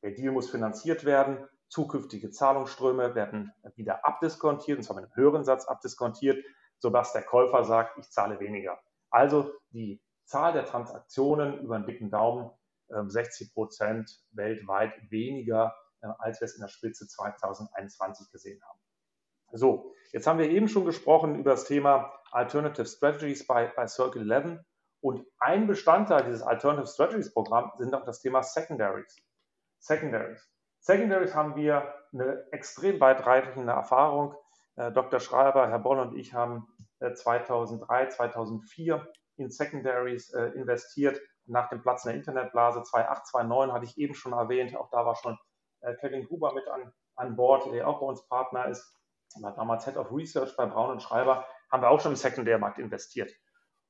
Der 0.05 0.11
Deal 0.11 0.33
muss 0.33 0.51
finanziert 0.51 1.07
werden. 1.07 1.49
Zukünftige 1.69 2.31
Zahlungsströme 2.31 3.15
werden 3.15 3.55
wieder 3.75 4.07
abdiskontiert, 4.07 4.77
und 4.77 4.85
zwar 4.85 4.97
mit 4.97 5.07
einem 5.07 5.17
höheren 5.17 5.45
Satz 5.45 5.65
abdiskontiert, 5.65 6.45
sodass 6.79 7.15
der 7.15 7.23
Käufer 7.23 7.65
sagt, 7.65 7.97
ich 7.99 8.11
zahle 8.11 8.39
weniger. 8.39 8.79
Also 9.11 9.51
die 9.71 10.03
Zahl 10.27 10.53
der 10.53 10.67
Transaktionen 10.67 11.59
über 11.61 11.77
einen 11.77 11.87
dicken 11.87 12.11
Daumen 12.11 12.51
60 12.89 13.49
ähm, 13.49 13.55
Prozent 13.55 14.21
weltweit 14.33 14.93
weniger, 15.11 15.75
äh, 16.03 16.09
als 16.19 16.39
wir 16.43 16.45
es 16.45 16.55
in 16.55 16.61
der 16.61 16.69
Spitze 16.69 17.09
2021 17.09 18.31
gesehen 18.31 18.61
haben. 18.63 18.79
So, 19.53 19.95
jetzt 20.13 20.27
haben 20.27 20.39
wir 20.39 20.51
eben 20.51 20.69
schon 20.69 20.85
gesprochen 20.85 21.39
über 21.39 21.53
das 21.53 21.65
Thema 21.65 22.13
Alternative 22.31 22.87
Strategies 22.87 23.47
bei, 23.47 23.73
bei 23.75 23.87
Circle 23.87 24.31
11 24.31 24.61
und 25.01 25.27
ein 25.39 25.67
Bestandteil 25.67 26.25
dieses 26.25 26.43
Alternative 26.43 26.89
Strategies 26.89 27.33
Programm 27.33 27.73
sind 27.79 27.95
auch 27.95 28.05
das 28.05 28.21
Thema 28.21 28.43
Secondaries. 28.43 29.25
Secondaries. 29.85 30.51
Secondaries 30.81 31.35
haben 31.35 31.57
wir 31.57 31.95
eine 32.13 32.47
extrem 32.53 33.01
weitreichende 33.01 33.73
Erfahrung. 33.73 34.35
Äh, 34.77 34.93
Dr. 34.93 35.21
Schreiber, 35.21 35.69
Herr 35.69 35.79
Boll 35.79 35.99
und 35.99 36.17
ich 36.17 36.33
haben 36.33 36.67
2003, 37.01 38.05
äh, 38.05 38.09
2004 38.09 39.07
in 39.37 39.51
Secondaries 39.51 40.31
investiert 40.31 41.21
nach 41.47 41.69
dem 41.69 41.83
Platz 41.83 42.05
in 42.05 42.11
der 42.11 42.19
Internetblase 42.19 42.83
2008, 42.83 43.27
2009 43.27 43.73
hatte 43.73 43.85
ich 43.85 43.99
eben 43.99 44.15
schon 44.15 44.33
erwähnt. 44.33 44.75
Auch 44.77 44.89
da 44.91 45.05
war 45.05 45.17
schon 45.17 45.39
äh, 45.81 45.95
Kevin 45.97 46.27
Gruber 46.27 46.55
mit 46.55 46.67
an, 46.69 46.93
an 47.17 47.37
Bord, 47.37 47.71
der 47.73 47.87
auch 47.87 48.01
bei 48.01 48.07
uns 48.07 48.27
Partner 48.29 48.67
ist. 48.67 48.91
War 49.41 49.55
damals 49.55 49.85
Head 49.85 49.97
of 49.97 50.13
Research 50.13 50.57
bei 50.57 50.67
Braun 50.67 50.93
und 50.93 51.03
Schreiber. 51.03 51.47
Haben 51.71 51.83
wir 51.83 51.91
auch 51.91 52.01
schon 52.01 52.13
im 52.13 52.17
Sekundärmarkt 52.17 52.79
investiert. 52.79 53.33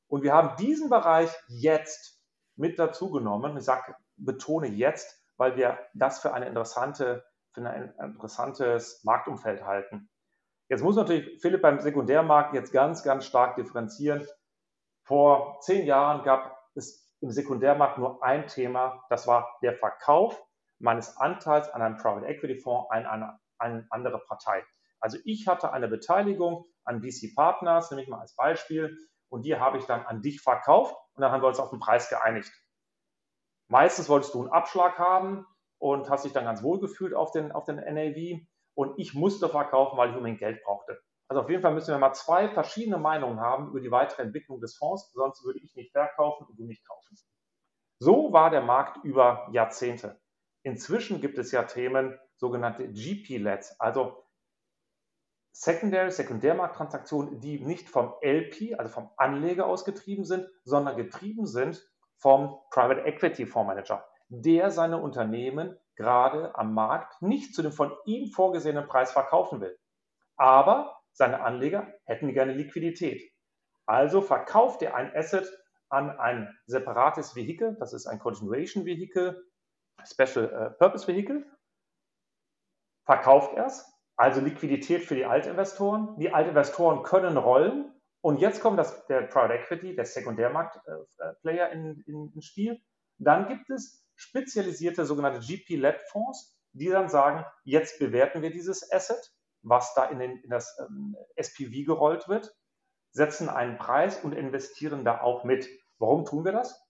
Und 0.08 0.22
wir 0.22 0.32
haben 0.32 0.56
diesen 0.56 0.88
Bereich 0.88 1.30
jetzt 1.48 2.20
mit 2.56 2.78
dazu 2.78 3.10
genommen. 3.10 3.56
Ich 3.56 3.64
sage, 3.64 3.94
betone 4.16 4.68
jetzt, 4.68 5.23
weil 5.36 5.56
wir 5.56 5.78
das 5.94 6.20
für 6.20 6.32
eine 6.32 6.46
interessante, 6.46 7.24
für 7.52 7.62
ein 7.62 7.94
interessantes 7.98 9.02
Marktumfeld 9.04 9.64
halten. 9.64 10.10
Jetzt 10.68 10.82
muss 10.82 10.96
natürlich 10.96 11.40
Philipp 11.40 11.62
beim 11.62 11.80
Sekundärmarkt 11.80 12.54
jetzt 12.54 12.72
ganz, 12.72 13.02
ganz 13.02 13.26
stark 13.26 13.56
differenzieren. 13.56 14.26
Vor 15.04 15.60
zehn 15.60 15.86
Jahren 15.86 16.24
gab 16.24 16.58
es 16.74 17.14
im 17.20 17.30
Sekundärmarkt 17.30 17.98
nur 17.98 18.22
ein 18.22 18.46
Thema, 18.46 19.04
das 19.10 19.26
war 19.26 19.58
der 19.62 19.74
Verkauf 19.74 20.42
meines 20.78 21.16
Anteils 21.16 21.68
an 21.70 21.82
einem 21.82 21.96
Private 21.96 22.26
Equity 22.26 22.60
Fonds 22.60 22.90
an 22.90 23.06
eine, 23.06 23.38
eine 23.58 23.86
andere 23.90 24.18
Partei. 24.18 24.64
Also 25.00 25.18
ich 25.24 25.46
hatte 25.46 25.72
eine 25.72 25.88
Beteiligung 25.88 26.64
an 26.84 27.02
VC 27.02 27.34
Partners, 27.34 27.90
nehme 27.90 28.02
ich 28.02 28.08
mal 28.08 28.20
als 28.20 28.34
Beispiel, 28.34 28.96
und 29.28 29.42
die 29.42 29.56
habe 29.56 29.78
ich 29.78 29.84
dann 29.84 30.06
an 30.06 30.22
dich 30.22 30.40
verkauft 30.40 30.94
und 31.14 31.22
dann 31.22 31.32
haben 31.32 31.42
wir 31.42 31.48
uns 31.48 31.58
auf 31.58 31.70
den 31.70 31.80
Preis 31.80 32.08
geeinigt. 32.08 32.50
Meistens 33.68 34.08
wolltest 34.08 34.34
du 34.34 34.42
einen 34.42 34.52
Abschlag 34.52 34.98
haben 34.98 35.46
und 35.78 36.10
hast 36.10 36.24
dich 36.24 36.32
dann 36.32 36.44
ganz 36.44 36.62
wohl 36.62 36.80
gefühlt 36.80 37.14
auf 37.14 37.30
den, 37.30 37.52
auf 37.52 37.64
den 37.64 37.76
NAV 37.76 38.42
und 38.74 38.98
ich 38.98 39.14
musste 39.14 39.48
verkaufen, 39.48 39.96
weil 39.96 40.10
ich 40.10 40.16
unbedingt 40.16 40.40
Geld 40.40 40.62
brauchte. 40.64 41.00
Also 41.28 41.42
auf 41.42 41.50
jeden 41.50 41.62
Fall 41.62 41.72
müssen 41.72 41.92
wir 41.92 41.98
mal 41.98 42.12
zwei 42.12 42.48
verschiedene 42.48 42.98
Meinungen 42.98 43.40
haben 43.40 43.68
über 43.68 43.80
die 43.80 43.90
weitere 43.90 44.22
Entwicklung 44.22 44.60
des 44.60 44.76
Fonds, 44.76 45.10
sonst 45.12 45.44
würde 45.44 45.60
ich 45.60 45.74
nicht 45.74 45.92
verkaufen 45.92 46.46
und 46.46 46.58
du 46.58 46.64
nicht 46.64 46.86
kaufen. 46.86 47.16
So 47.98 48.32
war 48.32 48.50
der 48.50 48.60
Markt 48.60 49.02
über 49.04 49.48
Jahrzehnte. 49.52 50.20
Inzwischen 50.62 51.20
gibt 51.20 51.38
es 51.38 51.52
ja 51.52 51.62
Themen, 51.62 52.18
sogenannte 52.36 52.90
GP-Leds, 52.90 53.80
also 53.80 54.24
Secondary, 55.52 56.10
Sekundärmarkttransaktionen, 56.10 57.40
die 57.40 57.60
nicht 57.60 57.88
vom 57.88 58.14
LP, 58.20 58.74
also 58.76 58.90
vom 58.90 59.10
Anleger 59.16 59.66
ausgetrieben 59.66 60.24
sind, 60.24 60.48
sondern 60.64 60.96
getrieben 60.96 61.46
sind 61.46 61.88
vom 62.18 62.58
Private 62.70 63.02
Equity 63.02 63.46
Fondsmanager, 63.46 64.06
der 64.28 64.70
seine 64.70 65.00
Unternehmen 65.00 65.78
gerade 65.96 66.54
am 66.56 66.74
Markt 66.74 67.20
nicht 67.22 67.54
zu 67.54 67.62
dem 67.62 67.72
von 67.72 67.92
ihm 68.04 68.30
vorgesehenen 68.30 68.86
Preis 68.86 69.12
verkaufen 69.12 69.60
will. 69.60 69.78
Aber 70.36 71.00
seine 71.12 71.42
Anleger 71.42 71.92
hätten 72.04 72.32
gerne 72.32 72.52
Liquidität. 72.52 73.22
Also 73.86 74.20
verkauft 74.20 74.82
er 74.82 74.94
ein 74.96 75.14
Asset 75.14 75.46
an 75.88 76.10
ein 76.18 76.52
separates 76.66 77.36
Vehikel, 77.36 77.76
das 77.78 77.92
ist 77.92 78.06
ein 78.06 78.18
Continuation 78.18 78.84
Vehikel, 78.84 79.44
Special 80.04 80.50
äh, 80.50 80.70
Purpose 80.78 81.06
Vehicle, 81.06 81.44
verkauft 83.04 83.54
er 83.54 83.66
es, 83.66 83.86
also 84.16 84.40
Liquidität 84.40 85.04
für 85.04 85.14
die 85.14 85.24
Altinvestoren. 85.24 86.18
Die 86.18 86.32
Altinvestoren 86.32 87.02
können 87.02 87.36
rollen 87.36 87.93
und 88.24 88.40
jetzt 88.40 88.60
kommt 88.60 88.78
das, 88.78 89.06
der 89.06 89.22
Private 89.22 89.54
Equity, 89.54 89.94
der 89.94 90.04
Sekundärmarkt-Player 90.04 91.70
äh, 91.70 91.72
in, 91.72 92.02
in, 92.06 92.32
ins 92.34 92.46
Spiel. 92.46 92.80
Dann 93.18 93.48
gibt 93.48 93.70
es 93.70 94.04
spezialisierte 94.16 95.04
sogenannte 95.04 95.40
GP-Led-Fonds, 95.40 96.58
die 96.72 96.88
dann 96.88 97.08
sagen, 97.08 97.44
jetzt 97.64 97.98
bewerten 97.98 98.42
wir 98.42 98.50
dieses 98.50 98.90
Asset 98.92 99.34
was 99.64 99.94
da 99.94 100.04
in, 100.04 100.18
den, 100.18 100.36
in 100.38 100.50
das 100.50 100.78
ähm, 100.78 101.16
SPV 101.36 101.84
gerollt 101.86 102.28
wird, 102.28 102.54
setzen 103.10 103.48
einen 103.48 103.78
Preis 103.78 104.22
und 104.22 104.32
investieren 104.32 105.04
da 105.04 105.20
auch 105.20 105.44
mit. 105.44 105.68
Warum 105.98 106.24
tun 106.24 106.44
wir 106.44 106.52
das? 106.52 106.86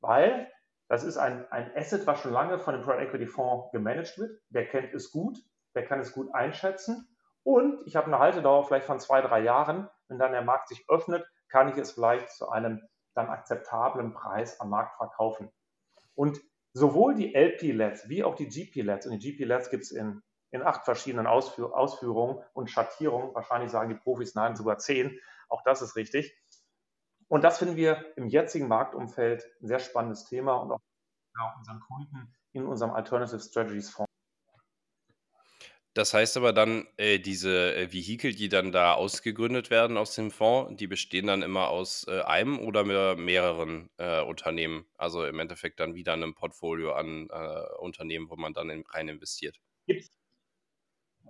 Weil 0.00 0.50
das 0.88 1.04
ist 1.04 1.16
ein, 1.16 1.50
ein 1.50 1.74
Asset, 1.74 2.06
was 2.06 2.20
schon 2.20 2.32
lange 2.32 2.58
von 2.58 2.74
dem 2.74 2.82
Private 2.82 3.04
Equity 3.04 3.26
Fonds 3.26 3.70
gemanagt 3.72 4.18
wird. 4.18 4.40
Der 4.50 4.66
kennt 4.66 4.94
es 4.94 5.10
gut, 5.10 5.38
der 5.74 5.84
kann 5.84 6.00
es 6.00 6.12
gut 6.12 6.32
einschätzen. 6.34 7.08
Und 7.42 7.86
ich 7.86 7.96
habe 7.96 8.06
eine 8.06 8.18
Haltedauer 8.18 8.64
vielleicht 8.66 8.86
von 8.86 9.00
zwei, 9.00 9.20
drei 9.22 9.40
Jahren. 9.40 9.88
Wenn 10.08 10.18
dann 10.18 10.32
der 10.32 10.42
Markt 10.42 10.68
sich 10.68 10.84
öffnet, 10.88 11.26
kann 11.48 11.68
ich 11.68 11.76
es 11.76 11.92
vielleicht 11.92 12.30
zu 12.30 12.48
einem 12.48 12.82
dann 13.14 13.28
akzeptablen 13.28 14.12
Preis 14.12 14.60
am 14.60 14.70
Markt 14.70 14.96
verkaufen. 14.96 15.50
Und 16.14 16.40
sowohl 16.72 17.14
die 17.14 17.34
LP-LEDs 17.34 18.08
wie 18.08 18.24
auch 18.24 18.34
die 18.34 18.48
GP-LEDs, 18.48 19.06
und 19.06 19.12
die 19.12 19.32
GP-LEDs 19.32 19.70
gibt 19.70 19.84
es 19.84 19.90
in 19.90 20.22
in 20.50 20.62
acht 20.62 20.84
verschiedenen 20.84 21.26
Ausführ 21.26 21.76
Ausführungen 21.76 22.42
und 22.54 22.70
Schattierungen. 22.70 23.34
Wahrscheinlich 23.34 23.70
sagen 23.70 23.90
die 23.90 23.94
Profis 23.94 24.34
nein, 24.34 24.56
sogar 24.56 24.78
zehn. 24.78 25.18
Auch 25.48 25.62
das 25.62 25.82
ist 25.82 25.96
richtig. 25.96 26.36
Und 27.28 27.44
das 27.44 27.58
finden 27.58 27.76
wir 27.76 28.16
im 28.16 28.28
jetzigen 28.28 28.68
Marktumfeld 28.68 29.44
ein 29.60 29.66
sehr 29.66 29.78
spannendes 29.80 30.24
Thema 30.24 30.54
und 30.54 30.72
auch 30.72 30.80
unseren 31.58 31.80
Kunden 31.80 32.34
in 32.52 32.66
unserem 32.66 32.92
Alternative 32.92 33.38
Strategies 33.38 33.90
Fonds. 33.90 34.07
Das 35.98 36.14
heißt 36.14 36.36
aber 36.36 36.52
dann, 36.52 36.86
äh, 36.96 37.18
diese 37.18 37.74
äh, 37.74 37.92
Vehikel, 37.92 38.32
die 38.32 38.48
dann 38.48 38.70
da 38.70 38.92
ausgegründet 38.92 39.68
werden 39.68 39.96
aus 39.96 40.14
dem 40.14 40.30
Fonds, 40.30 40.76
die 40.76 40.86
bestehen 40.86 41.26
dann 41.26 41.42
immer 41.42 41.70
aus 41.70 42.06
äh, 42.06 42.20
einem 42.20 42.60
oder 42.60 42.84
mehreren 42.84 43.90
äh, 43.96 44.22
Unternehmen. 44.22 44.86
Also 44.96 45.24
im 45.24 45.40
Endeffekt 45.40 45.80
dann 45.80 45.96
wieder 45.96 46.12
einem 46.12 46.36
Portfolio 46.36 46.92
an 46.92 47.28
äh, 47.32 47.80
Unternehmen, 47.80 48.30
wo 48.30 48.36
man 48.36 48.52
dann 48.52 48.70
in, 48.70 48.84
rein 48.86 49.08
investiert. 49.08 49.56
Gibt 49.88 50.02
es 50.02 50.12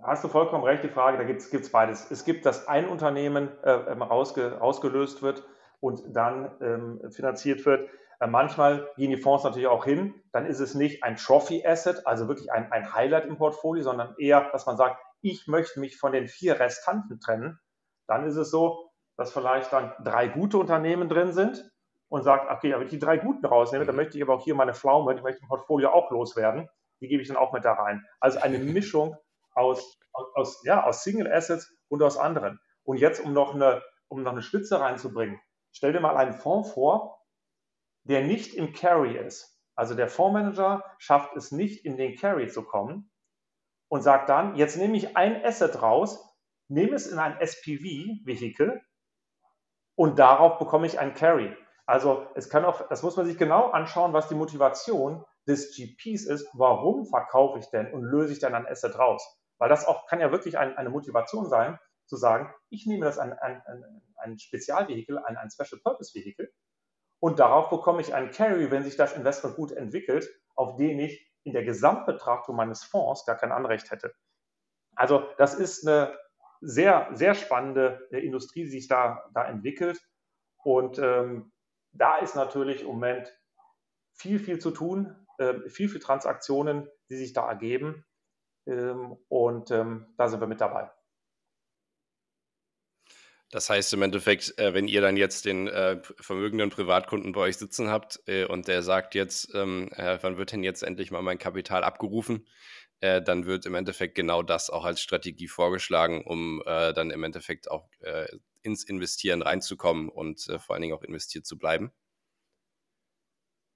Hast 0.03 0.23
du 0.23 0.27
vollkommen 0.27 0.63
recht, 0.63 0.83
die 0.83 0.89
Frage, 0.89 1.17
da 1.17 1.23
gibt 1.23 1.41
es 1.41 1.71
beides. 1.71 2.11
Es 2.11 2.23
gibt, 2.23 2.45
dass 2.45 2.67
ein 2.67 2.87
Unternehmen 2.87 3.49
äh, 3.63 3.71
ähm, 3.71 4.03
rausge, 4.03 4.59
rausgelöst 4.59 5.23
wird 5.23 5.43
und 5.79 6.03
dann 6.15 6.51
ähm, 6.61 7.11
finanziert 7.11 7.65
wird. 7.65 7.89
Äh, 8.19 8.27
manchmal 8.27 8.89
gehen 8.97 9.11
die 9.11 9.17
Fonds 9.17 9.43
natürlich 9.43 9.67
auch 9.67 9.85
hin, 9.85 10.13
dann 10.31 10.45
ist 10.45 10.59
es 10.59 10.75
nicht 10.75 11.03
ein 11.03 11.15
Trophy-Asset, 11.15 12.05
also 12.05 12.27
wirklich 12.27 12.51
ein, 12.51 12.71
ein 12.71 12.93
Highlight 12.93 13.25
im 13.25 13.37
Portfolio, 13.37 13.83
sondern 13.83 14.15
eher, 14.17 14.49
dass 14.51 14.65
man 14.65 14.77
sagt, 14.77 15.01
ich 15.21 15.47
möchte 15.47 15.79
mich 15.79 15.97
von 15.97 16.11
den 16.11 16.27
vier 16.27 16.59
Restanten 16.59 17.19
trennen. 17.19 17.59
Dann 18.07 18.25
ist 18.25 18.35
es 18.35 18.51
so, 18.51 18.89
dass 19.17 19.33
vielleicht 19.33 19.73
dann 19.73 19.93
drei 20.03 20.27
gute 20.27 20.57
Unternehmen 20.57 21.09
drin 21.09 21.33
sind 21.33 21.69
und 22.07 22.23
sagt, 22.23 22.49
okay, 22.49 22.73
wenn 22.73 22.83
ich 22.83 22.89
die 22.89 22.99
drei 22.99 23.17
guten 23.17 23.45
rausnehme, 23.45 23.85
dann 23.85 23.95
möchte 23.95 24.17
ich 24.17 24.23
aber 24.23 24.35
auch 24.35 24.43
hier 24.43 24.55
meine 24.55 24.73
Pflaume, 24.73 25.15
die 25.15 25.21
möchte 25.21 25.41
im 25.41 25.47
Portfolio 25.47 25.89
auch 25.89 26.09
loswerden. 26.11 26.69
Die 27.01 27.07
gebe 27.07 27.21
ich 27.21 27.27
dann 27.27 27.37
auch 27.37 27.53
mit 27.53 27.65
da 27.65 27.73
rein. 27.73 28.05
Also 28.19 28.39
eine 28.39 28.57
Mischung 28.59 29.17
aus, 29.53 29.97
aus, 30.33 30.61
ja, 30.63 30.85
aus 30.85 31.03
Single 31.03 31.31
Assets 31.31 31.73
und 31.89 32.01
aus 32.01 32.17
anderen. 32.17 32.59
Und 32.83 32.97
jetzt, 32.97 33.23
um 33.23 33.33
noch 33.33 33.53
eine, 33.53 33.81
um 34.07 34.23
noch 34.23 34.31
eine 34.31 34.41
Spitze 34.41 34.79
reinzubringen, 34.79 35.39
stell 35.71 35.93
dir 35.93 35.99
mal 35.99 36.17
einen 36.17 36.33
Fonds 36.33 36.71
vor, 36.71 37.18
der 38.03 38.23
nicht 38.23 38.53
im 38.53 38.73
Carry 38.73 39.17
ist. 39.17 39.59
Also 39.75 39.95
der 39.95 40.09
Fondsmanager 40.09 40.83
schafft 40.97 41.35
es 41.35 41.51
nicht, 41.51 41.85
in 41.85 41.97
den 41.97 42.17
Carry 42.17 42.47
zu 42.47 42.63
kommen 42.63 43.09
und 43.87 44.01
sagt 44.01 44.29
dann, 44.29 44.55
jetzt 44.55 44.77
nehme 44.77 44.97
ich 44.97 45.15
ein 45.15 45.43
Asset 45.43 45.81
raus, 45.81 46.37
nehme 46.67 46.95
es 46.95 47.07
in 47.07 47.17
ein 47.17 47.39
SPV-Vehikel 47.39 48.81
und 49.95 50.19
darauf 50.19 50.59
bekomme 50.59 50.85
ich 50.85 50.99
einen 50.99 51.13
Carry. 51.13 51.55
Also 51.85 52.27
es 52.35 52.49
kann 52.49 52.65
auch, 52.65 52.87
das 52.89 53.03
muss 53.03 53.17
man 53.17 53.25
sich 53.25 53.37
genau 53.37 53.69
anschauen, 53.69 54.13
was 54.13 54.27
die 54.27 54.35
Motivation 54.35 55.25
des 55.47 55.75
GPs 55.75 56.25
ist, 56.25 56.47
warum 56.53 57.05
verkaufe 57.05 57.57
ich 57.59 57.69
denn 57.69 57.91
und 57.91 58.03
löse 58.03 58.33
ich 58.33 58.39
dann 58.39 58.53
ein 58.53 58.67
Asset 58.67 58.99
raus? 58.99 59.25
Weil 59.57 59.69
das 59.69 59.85
auch 59.85 60.05
kann 60.07 60.19
ja 60.19 60.31
wirklich 60.31 60.57
ein, 60.57 60.77
eine 60.77 60.89
Motivation 60.89 61.49
sein, 61.49 61.79
zu 62.05 62.15
sagen, 62.15 62.53
ich 62.69 62.85
nehme 62.85 63.05
das 63.05 63.17
an 63.17 63.33
ein, 63.33 63.61
ein, 63.65 64.01
ein 64.17 64.39
Spezialvehikel, 64.39 65.19
ein, 65.19 65.37
ein 65.37 65.49
Special 65.51 65.79
Purpose 65.81 66.13
Vehikel 66.13 66.51
und 67.19 67.39
darauf 67.39 67.69
bekomme 67.69 68.01
ich 68.01 68.13
einen 68.13 68.31
Carry, 68.31 68.71
wenn 68.71 68.83
sich 68.83 68.95
das 68.95 69.13
Investment 69.13 69.55
gut 69.55 69.71
entwickelt, 69.71 70.29
auf 70.55 70.75
den 70.77 70.99
ich 70.99 71.29
in 71.43 71.53
der 71.53 71.63
Gesamtbetrachtung 71.63 72.55
meines 72.55 72.83
Fonds 72.83 73.25
gar 73.25 73.35
kein 73.35 73.51
Anrecht 73.51 73.91
hätte. 73.91 74.13
Also 74.95 75.23
das 75.37 75.53
ist 75.53 75.87
eine 75.87 76.17
sehr, 76.61 77.09
sehr 77.13 77.35
spannende 77.35 78.07
äh, 78.11 78.19
Industrie, 78.19 78.63
die 78.63 78.69
sich 78.69 78.87
da, 78.87 79.29
da 79.33 79.45
entwickelt. 79.45 79.99
Und 80.63 80.99
ähm, 80.99 81.51
da 81.91 82.17
ist 82.17 82.35
natürlich 82.35 82.81
im 82.81 82.87
Moment 82.87 83.33
viel, 84.13 84.39
viel 84.39 84.59
zu 84.59 84.71
tun, 84.71 85.15
äh, 85.37 85.69
viel, 85.69 85.89
viel 85.89 86.01
Transaktionen, 86.01 86.89
die 87.09 87.15
sich 87.15 87.33
da 87.33 87.47
ergeben. 87.47 88.05
Ähm, 88.65 89.17
und 89.29 89.71
ähm, 89.71 90.13
da 90.17 90.27
sind 90.27 90.41
wir 90.41 90.47
mit 90.47 90.61
dabei. 90.61 90.91
Das 93.51 93.69
heißt 93.69 93.93
im 93.93 94.03
Endeffekt, 94.03 94.59
äh, 94.59 94.73
wenn 94.73 94.87
ihr 94.87 95.01
dann 95.01 95.17
jetzt 95.17 95.45
den 95.45 95.67
äh, 95.67 96.01
vermögenden 96.19 96.69
Privatkunden 96.69 97.31
bei 97.31 97.41
euch 97.41 97.57
sitzen 97.57 97.89
habt 97.89 98.21
äh, 98.27 98.45
und 98.45 98.67
der 98.67 98.83
sagt 98.83 99.15
jetzt, 99.15 99.53
ähm, 99.55 99.89
äh, 99.95 100.19
wann 100.21 100.37
wird 100.37 100.51
denn 100.51 100.63
jetzt 100.63 100.83
endlich 100.83 101.09
mal 101.09 101.23
mein 101.23 101.39
Kapital 101.39 101.83
abgerufen, 101.83 102.47
äh, 102.99 103.23
dann 103.23 103.47
wird 103.47 103.65
im 103.65 103.73
Endeffekt 103.73 104.13
genau 104.13 104.43
das 104.43 104.69
auch 104.69 104.85
als 104.85 105.01
Strategie 105.01 105.47
vorgeschlagen, 105.47 106.23
um 106.25 106.61
äh, 106.65 106.93
dann 106.93 107.09
im 107.09 107.23
Endeffekt 107.23 107.71
auch 107.71 107.89
ins 108.61 108.83
Investieren 108.83 109.41
reinzukommen 109.41 110.09
und 110.09 110.41
vor 110.59 110.75
allen 110.75 110.81
Dingen 110.81 110.93
auch 110.93 111.03
investiert 111.03 111.45
zu 111.45 111.57
bleiben. 111.57 111.91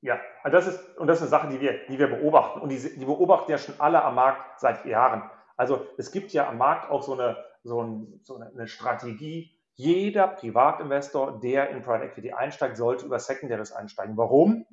Ja, 0.02 0.20
also 0.44 0.58
das 0.58 0.68
ist, 0.68 0.98
und 0.98 1.08
das 1.08 1.20
ist 1.20 1.22
eine 1.24 1.30
Sache, 1.30 1.48
die 1.48 1.62
wir, 1.62 1.86
die 1.88 1.98
wir 1.98 2.08
beobachten. 2.08 2.60
Und 2.60 2.70
die, 2.70 2.78
die 2.78 3.06
beobachten 3.06 3.50
ja 3.50 3.58
schon 3.58 3.76
alle 3.80 4.04
am 4.04 4.16
Markt 4.16 4.60
seit 4.60 4.86
Jahren. 4.86 5.32
Also 5.56 5.88
es 5.98 6.12
gibt 6.12 6.34
ja 6.34 6.50
am 6.50 6.58
Markt 6.58 6.92
auch 6.92 7.04
so 7.04 7.14
eine, 7.14 7.38
so, 7.64 7.82
ein, 7.82 8.20
so 8.22 8.36
eine 8.36 8.68
Strategie, 8.68 9.53
jeder 9.76 10.28
Privatinvestor, 10.28 11.40
der 11.40 11.70
in 11.70 11.82
Private 11.82 12.06
Equity 12.06 12.32
einsteigt, 12.32 12.78
sollte 12.78 13.06
über 13.06 13.20
Secondaries 13.20 13.72
einsteigen. 13.72 14.18
Warum? 14.18 14.66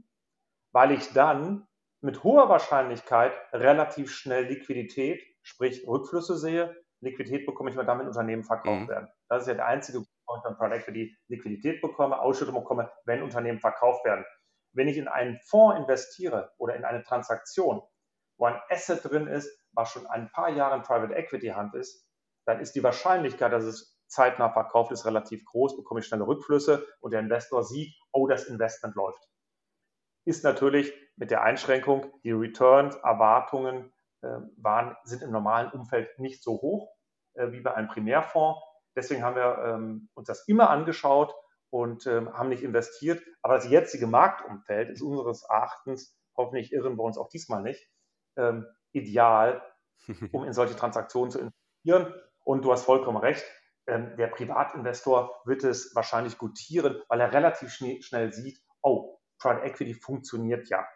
Weil 0.72 0.92
ich 0.92 1.12
dann 1.12 1.66
mit 2.00 2.22
hoher 2.22 2.48
Wahrscheinlichkeit 2.48 3.32
relativ 3.52 4.12
schnell 4.12 4.44
Liquidität, 4.44 5.22
sprich 5.42 5.86
Rückflüsse 5.86 6.36
sehe. 6.36 6.76
Liquidität 7.00 7.46
bekomme 7.46 7.70
ich, 7.70 7.76
wenn 7.76 7.86
damit 7.86 8.06
Unternehmen 8.06 8.44
verkauft 8.44 8.82
mhm. 8.82 8.88
werden. 8.88 9.08
Das 9.28 9.42
ist 9.42 9.48
ja 9.48 9.54
der 9.54 9.66
einzige 9.66 10.04
Grund, 10.26 10.44
wenn 10.44 10.56
Private 10.56 10.76
Equity 10.76 11.16
Liquidität 11.28 11.80
bekomme, 11.80 12.20
Ausschüttung 12.20 12.54
bekomme, 12.54 12.90
wenn 13.04 13.22
Unternehmen 13.22 13.58
verkauft 13.58 14.04
werden. 14.04 14.24
Wenn 14.72 14.88
ich 14.88 14.98
in 14.98 15.08
einen 15.08 15.40
Fonds 15.48 15.78
investiere 15.78 16.52
oder 16.58 16.76
in 16.76 16.84
eine 16.84 17.02
Transaktion, 17.02 17.82
wo 18.38 18.46
ein 18.46 18.60
Asset 18.68 19.02
drin 19.02 19.26
ist, 19.26 19.50
was 19.72 19.90
schon 19.90 20.06
ein 20.06 20.30
paar 20.30 20.50
Jahre 20.50 20.76
in 20.76 20.82
Private 20.82 21.14
Equity 21.14 21.48
Hand 21.48 21.74
ist, 21.74 22.06
dann 22.46 22.60
ist 22.60 22.74
die 22.74 22.82
Wahrscheinlichkeit, 22.82 23.52
dass 23.52 23.64
es 23.64 23.99
zeitnah 24.10 24.50
verkauft 24.50 24.92
ist, 24.92 25.06
relativ 25.06 25.44
groß, 25.44 25.76
bekomme 25.76 26.00
ich 26.00 26.06
schnelle 26.06 26.26
Rückflüsse 26.26 26.86
und 27.00 27.12
der 27.12 27.20
Investor 27.20 27.64
sieht, 27.64 27.94
oh, 28.12 28.26
das 28.26 28.44
Investment 28.44 28.94
läuft. 28.94 29.28
Ist 30.24 30.44
natürlich 30.44 30.92
mit 31.16 31.30
der 31.30 31.42
Einschränkung, 31.42 32.12
die 32.24 32.32
Returns, 32.32 32.96
Erwartungen 32.96 33.92
äh, 34.22 34.38
waren, 34.56 34.96
sind 35.04 35.22
im 35.22 35.30
normalen 35.30 35.70
Umfeld 35.70 36.18
nicht 36.18 36.42
so 36.42 36.52
hoch 36.60 36.92
äh, 37.34 37.52
wie 37.52 37.60
bei 37.60 37.74
einem 37.74 37.88
Primärfonds. 37.88 38.60
Deswegen 38.94 39.22
haben 39.22 39.36
wir 39.36 39.58
ähm, 39.64 40.08
uns 40.14 40.26
das 40.26 40.46
immer 40.48 40.68
angeschaut 40.70 41.34
und 41.70 42.06
ähm, 42.06 42.36
haben 42.36 42.48
nicht 42.48 42.62
investiert. 42.62 43.22
Aber 43.42 43.54
das 43.54 43.68
jetzige 43.68 44.06
Marktumfeld 44.06 44.90
ist 44.90 45.02
unseres 45.02 45.42
Erachtens, 45.44 46.18
hoffentlich 46.36 46.72
irren 46.72 46.96
wir 46.96 47.04
uns 47.04 47.16
auch 47.16 47.28
diesmal 47.28 47.62
nicht, 47.62 47.88
ähm, 48.36 48.66
ideal, 48.92 49.62
um 50.32 50.44
in 50.44 50.52
solche 50.52 50.76
Transaktionen 50.76 51.30
zu 51.30 51.38
investieren. 51.38 52.12
Und 52.44 52.64
du 52.64 52.72
hast 52.72 52.84
vollkommen 52.84 53.18
recht, 53.18 53.44
ähm, 53.90 54.16
der 54.16 54.28
Privatinvestor 54.28 55.42
wird 55.44 55.64
es 55.64 55.94
wahrscheinlich 55.94 56.38
gutieren, 56.38 57.02
weil 57.08 57.20
er 57.20 57.32
relativ 57.32 57.72
schnell, 57.72 58.00
schnell 58.02 58.32
sieht, 58.32 58.60
oh, 58.82 59.18
Private 59.38 59.66
Equity 59.66 59.94
funktioniert 59.94 60.68
ja. 60.68 60.86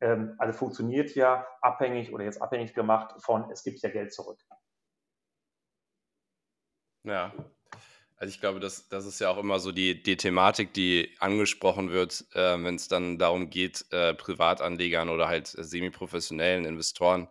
Ähm, 0.00 0.34
also 0.38 0.56
funktioniert 0.56 1.14
ja 1.14 1.46
abhängig 1.60 2.12
oder 2.12 2.24
jetzt 2.24 2.40
abhängig 2.40 2.74
gemacht 2.74 3.22
von, 3.22 3.50
es 3.50 3.62
gibt 3.62 3.80
ja 3.82 3.90
Geld 3.90 4.12
zurück. 4.12 4.40
Ja, 7.04 7.32
also 8.16 8.30
ich 8.32 8.40
glaube, 8.40 8.58
das, 8.58 8.88
das 8.88 9.06
ist 9.06 9.20
ja 9.20 9.30
auch 9.30 9.38
immer 9.38 9.60
so 9.60 9.70
die, 9.70 10.02
die 10.02 10.16
Thematik, 10.16 10.74
die 10.74 11.14
angesprochen 11.20 11.90
wird, 11.90 12.24
äh, 12.32 12.62
wenn 12.62 12.74
es 12.74 12.88
dann 12.88 13.18
darum 13.18 13.48
geht, 13.48 13.84
äh, 13.92 14.12
Privatanlegern 14.14 15.08
oder 15.08 15.28
halt 15.28 15.46
semi-professionellen 15.46 16.64
Investoren 16.64 17.28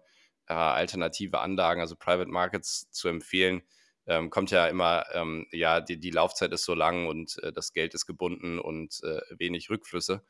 äh, 0.47 0.53
alternative 0.53 1.39
Anlagen, 1.39 1.82
also 1.82 1.95
Private 1.97 2.30
Markets 2.30 2.89
zu 2.91 3.09
empfehlen. 3.09 3.63
Ähm, 4.08 4.30
kommt 4.30 4.51
ja 4.51 4.68
immer, 4.68 5.05
ähm, 5.14 5.47
ja, 5.51 5.82
die, 5.82 5.99
die 5.99 6.12
Laufzeit 6.12 6.51
ist 6.53 6.64
so 6.64 6.74
lang 6.74 7.08
und 7.08 7.41
äh, 7.43 7.51
das 7.51 7.74
Geld 7.74 7.93
ist 7.93 8.05
gebunden 8.05 8.60
und 8.60 9.03
äh, 9.03 9.22
wenig 9.38 9.70
Rückflüsse. 9.70 10.24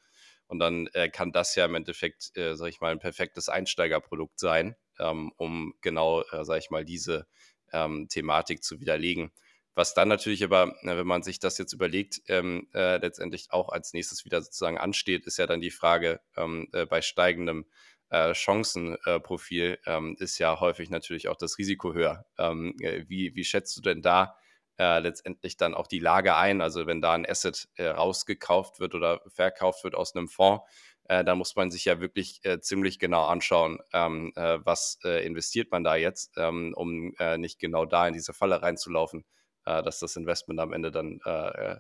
Und 0.48 0.60
dann 0.60 0.88
äh, 0.94 1.10
kann 1.10 1.32
das 1.32 1.56
ja 1.56 1.66
im 1.66 1.76
Endeffekt, 1.76 2.32
sag 2.34 2.70
ich 2.70 2.80
mal, 2.80 2.94
ein 2.94 3.00
perfektes 3.00 3.50
Einsteigerprodukt 3.50 4.40
sein, 4.40 4.78
ähm, 4.98 5.34
um 5.36 5.74
genau, 5.82 6.24
sag 6.44 6.60
ich 6.60 6.70
mal, 6.70 6.86
diese 6.86 7.28
ähm, 7.74 8.08
Thematik 8.08 8.64
zu 8.64 8.80
widerlegen. 8.80 9.32
Was 9.78 9.94
dann 9.94 10.08
natürlich 10.08 10.44
aber, 10.44 10.76
wenn 10.82 11.06
man 11.06 11.22
sich 11.22 11.38
das 11.38 11.60
jetzt 11.60 11.72
überlegt, 11.72 12.22
ähm, 12.30 12.68
äh, 12.74 12.98
letztendlich 12.98 13.52
auch 13.52 13.70
als 13.70 13.94
nächstes 13.94 14.26
wieder 14.26 14.42
sozusagen 14.42 14.80
ansteht, 14.80 15.28
ist 15.28 15.38
ja 15.38 15.46
dann 15.46 15.62
die 15.62 15.70
Frage 15.70 16.20
ähm, 16.36 16.68
äh, 16.74 16.88
bei 16.88 17.04
steigendem 17.04 17.68
äh, 18.10 18.34
Chancenprofil 18.34 19.80
ähm, 19.86 20.16
ist 20.20 20.38
ja 20.40 20.60
häufig 20.60 20.90
natürlich 20.90 21.28
auch 21.28 21.36
das 21.36 21.58
Risiko 21.58 21.94
höher. 21.94 22.26
Ähm, 22.38 22.76
äh, 22.82 23.06
wie, 23.08 23.36
wie 23.36 23.44
schätzt 23.44 23.76
du 23.78 23.82
denn 23.82 24.02
da 24.02 24.36
äh, 24.80 25.00
letztendlich 25.00 25.58
dann 25.58 25.74
auch 25.74 25.88
die 25.88 26.00
Lage 26.00 26.36
ein? 26.36 26.62
Also 26.62 26.86
wenn 26.88 27.02
da 27.02 27.14
ein 27.14 27.26
Asset 27.30 27.68
rausgekauft 27.80 28.80
wird 28.80 28.96
oder 28.96 29.22
verkauft 29.28 29.84
wird 29.84 29.96
aus 29.96 30.16
einem 30.16 30.28
Fonds, 30.28 30.64
da 31.10 31.36
muss 31.36 31.56
man 31.56 31.72
sich 31.72 31.86
ja 31.86 32.02
wirklich 32.02 32.42
ziemlich 32.60 33.00
genau 33.00 33.28
anschauen, 33.28 33.80
ähm, 33.94 34.34
äh, 34.36 34.60
was 34.66 35.00
investiert 35.04 35.72
man 35.72 35.86
da 35.86 35.96
jetzt, 35.96 36.36
um 36.38 37.14
nicht 37.38 37.60
genau 37.60 37.86
da 37.86 38.08
in 38.10 38.14
diese 38.14 38.34
Falle 38.34 38.62
reinzulaufen 38.62 39.24
dass 39.64 40.00
das 40.00 40.16
Investment 40.16 40.60
am 40.62 40.72
Ende 40.74 40.92
dann 40.92 41.20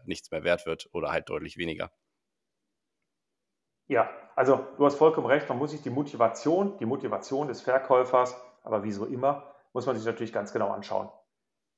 nichts 0.05 0.31
mehr 0.31 0.43
wert 0.43 0.65
wird 0.65 0.89
oder 0.91 1.11
halt 1.11 1.29
deutlich 1.29 1.57
weniger. 1.57 1.91
Ja, 3.87 4.09
also 4.35 4.67
du 4.77 4.85
hast 4.85 4.95
vollkommen 4.95 5.27
recht, 5.27 5.47
man 5.49 5.57
muss 5.57 5.71
sich 5.71 5.81
die 5.81 5.89
Motivation, 5.89 6.77
die 6.77 6.85
Motivation 6.85 7.47
des 7.47 7.61
Verkäufers, 7.61 8.35
aber 8.63 8.83
wie 8.83 8.91
so 8.91 9.05
immer, 9.05 9.53
muss 9.73 9.85
man 9.85 9.95
sich 9.95 10.05
natürlich 10.05 10.33
ganz 10.33 10.51
genau 10.51 10.69
anschauen. 10.71 11.09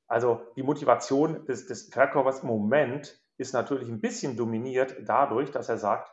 Also 0.07 0.41
die 0.55 0.63
Motivation 0.63 1.45
des, 1.45 1.67
des 1.67 1.89
Verkäufers 1.89 2.41
im 2.41 2.47
Moment 2.47 3.21
ist 3.37 3.53
natürlich 3.53 3.89
ein 3.89 4.01
bisschen 4.01 4.35
dominiert 4.35 4.95
dadurch, 5.01 5.51
dass 5.51 5.69
er 5.69 5.77
sagt, 5.77 6.11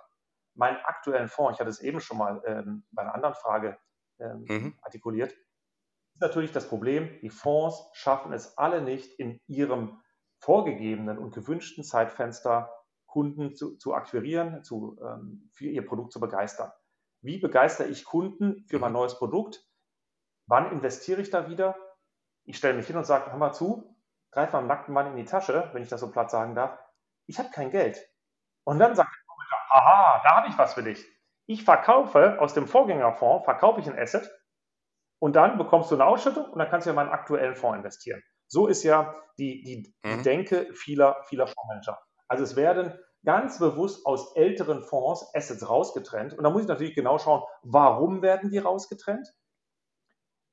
meinen 0.55 0.77
aktuellen 0.85 1.29
Fonds, 1.29 1.57
ich 1.57 1.61
hatte 1.61 1.71
es 1.71 1.81
eben 1.81 2.01
schon 2.01 2.19
mal 2.19 2.43
ähm, 2.47 2.85
bei 2.91 3.03
einer 3.03 3.15
anderen 3.15 3.35
Frage 3.35 3.79
ähm, 4.19 4.45
mhm. 4.49 4.79
artikuliert, 4.83 5.33
ist 5.33 6.21
natürlich 6.21 6.53
das 6.53 6.69
Problem, 6.69 7.19
die 7.21 7.31
Fonds 7.31 7.91
schaffen 7.93 8.33
es 8.33 8.57
alle 8.57 8.81
nicht, 8.81 9.19
in 9.19 9.41
ihrem 9.47 10.01
vorgegebenen 10.39 11.19
und 11.19 11.35
gewünschten 11.35 11.85
Zeitfenster 11.85 12.71
Kunden 13.17 13.55
zu, 13.55 13.79
zu 13.79 13.95
akquirieren, 13.95 14.63
zu, 14.63 14.99
ähm, 15.01 15.49
für 15.55 15.65
ihr 15.65 15.87
Produkt 15.87 16.13
zu 16.13 16.21
begeistern. 16.21 16.71
Wie 17.23 17.39
begeistere 17.39 17.89
ich 17.89 18.05
Kunden 18.05 18.67
für 18.69 18.79
mein 18.79 18.93
mhm. 18.93 18.99
neues 18.99 19.17
Produkt? 19.17 19.67
Wann 20.47 20.71
investiere 20.71 21.23
ich 21.23 21.31
da 21.31 21.49
wieder? 21.49 21.77
Ich 22.45 22.59
stelle 22.59 22.75
mich 22.75 22.87
hin 22.87 22.97
und 22.99 23.07
sage, 23.07 23.31
hör 23.31 23.39
mal 23.39 23.55
zu, 23.55 23.97
greif 24.33 24.53
mal 24.53 24.61
nackten 24.67 24.93
Mann 24.93 25.07
in 25.07 25.17
die 25.17 25.25
Tasche, 25.25 25.71
wenn 25.73 25.83
ich 25.83 25.89
das 25.89 26.03
so 26.03 26.11
platt 26.11 26.31
sagen 26.31 26.55
darf. 26.55 26.79
Ich 27.25 27.39
habe 27.39 27.49
kein 27.49 27.71
Geld. 27.71 27.99
Und 28.65 28.79
dann 28.81 28.95
sagt 28.95 29.09
der 29.09 29.71
haha, 29.71 30.23
da 30.23 30.37
habe 30.37 30.49
ich 30.49 30.59
was 30.59 30.75
für 30.75 30.83
dich. 30.83 31.03
Ich 31.47 31.65
verkaufe 31.65 32.39
aus 32.39 32.53
dem 32.53 32.69
Vorgängerfonds, 32.69 33.47
verkaufe 33.47 33.81
ich 33.81 33.89
ein 33.89 33.99
Asset 33.99 34.31
und 35.21 35.37
dann 35.37 35.57
bekommst 35.57 35.91
du 35.91 35.95
eine 35.95 36.05
Ausschüttung 36.05 36.51
und 36.51 36.59
dann 36.59 36.69
kannst 36.69 36.87
du 36.87 36.91
in 36.91 36.99
einen 36.99 37.09
aktuellen 37.09 37.57
Fonds 37.57 37.79
investieren. 37.79 38.23
So 38.47 38.67
ist 38.67 38.83
ja 38.83 39.15
die, 39.39 39.63
die, 39.63 39.95
mhm. 40.05 40.19
die 40.19 40.23
Denke 40.23 40.69
vieler, 40.75 41.25
vieler 41.25 41.47
Fondsmanager. 41.47 41.99
Also 42.29 42.45
es 42.45 42.57
werden 42.57 42.93
ganz 43.27 43.59
bewusst 43.59 44.07
aus 44.07 44.35
älteren 44.37 44.83
Fonds 44.83 45.29
Assets 45.35 45.69
rausgetrennt. 45.69 46.33
Und 46.33 46.45
da 46.45 46.51
muss 46.51 46.63
ich 46.63 46.69
natürlich 46.69 46.95
genau 46.95 47.19
schauen, 47.19 47.43
warum 47.63 48.23
werden 48.23 48.51
die 48.51 48.59
rausgetrennt? 48.59 49.29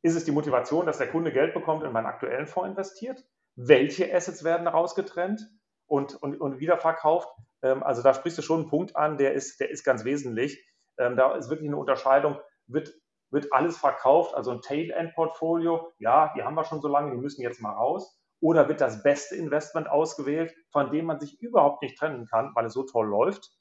Ist 0.02 0.16
es 0.16 0.26
die 0.26 0.32
Motivation, 0.32 0.86
dass 0.86 0.98
der 0.98 1.10
Kunde 1.10 1.32
Geld 1.32 1.54
bekommt 1.54 1.84
und 1.84 1.88
in 1.88 1.94
meinen 1.94 2.08
aktuellen 2.08 2.48
Fonds 2.48 2.70
investiert? 2.70 3.24
Welche 3.56 4.14
Assets 4.14 4.44
werden 4.44 4.68
rausgetrennt 4.68 5.48
und, 5.86 6.16
und, 6.16 6.42
und 6.42 6.60
wieder? 6.60 6.80
Ähm, 7.62 7.84
also 7.84 8.02
da 8.02 8.14
sprichst 8.14 8.40
du 8.40 8.42
schon 8.42 8.62
einen 8.62 8.70
Punkt 8.70 8.98
an, 8.98 9.18
der 9.18 9.34
ist, 9.34 9.60
der 9.60 9.70
ist 9.70 9.86
ganz 9.86 10.04
wesentlich. 10.04 10.68
Ähm, 10.98 11.16
da 11.16 11.36
ist 11.36 11.50
wirklich 11.50 11.70
eine 11.70 11.78
Unterscheidung, 11.78 12.40
wird 12.66 12.94
wird 13.34 13.52
alles 13.52 13.78
verkauft, 13.78 14.36
also 14.36 14.52
ein 14.52 14.62
Tail-End-Portfolio, 14.62 15.92
ja, 15.98 16.32
die 16.36 16.44
haben 16.44 16.54
wir 16.54 16.64
schon 16.66 16.82
so 16.82 16.88
lange, 16.88 17.12
die 17.12 17.18
müssen 17.18 17.42
jetzt 17.42 17.62
mal 17.62 17.74
raus. 17.74 18.16
Oder 18.44 18.68
wird 18.68 18.82
das 18.82 19.04
beste 19.04 19.38
Investment 19.38 19.88
ausgewählt, 19.88 20.54
von 20.70 20.92
dem 20.92 21.06
man 21.06 21.18
sich 21.18 21.42
überhaupt 21.42 21.82
nicht 21.82 21.98
trennen 21.98 22.28
kann, 22.28 22.52
weil 22.56 22.66
es 22.66 22.74
so 22.74 22.84
toll 22.84 23.08
läuft? 23.08 23.52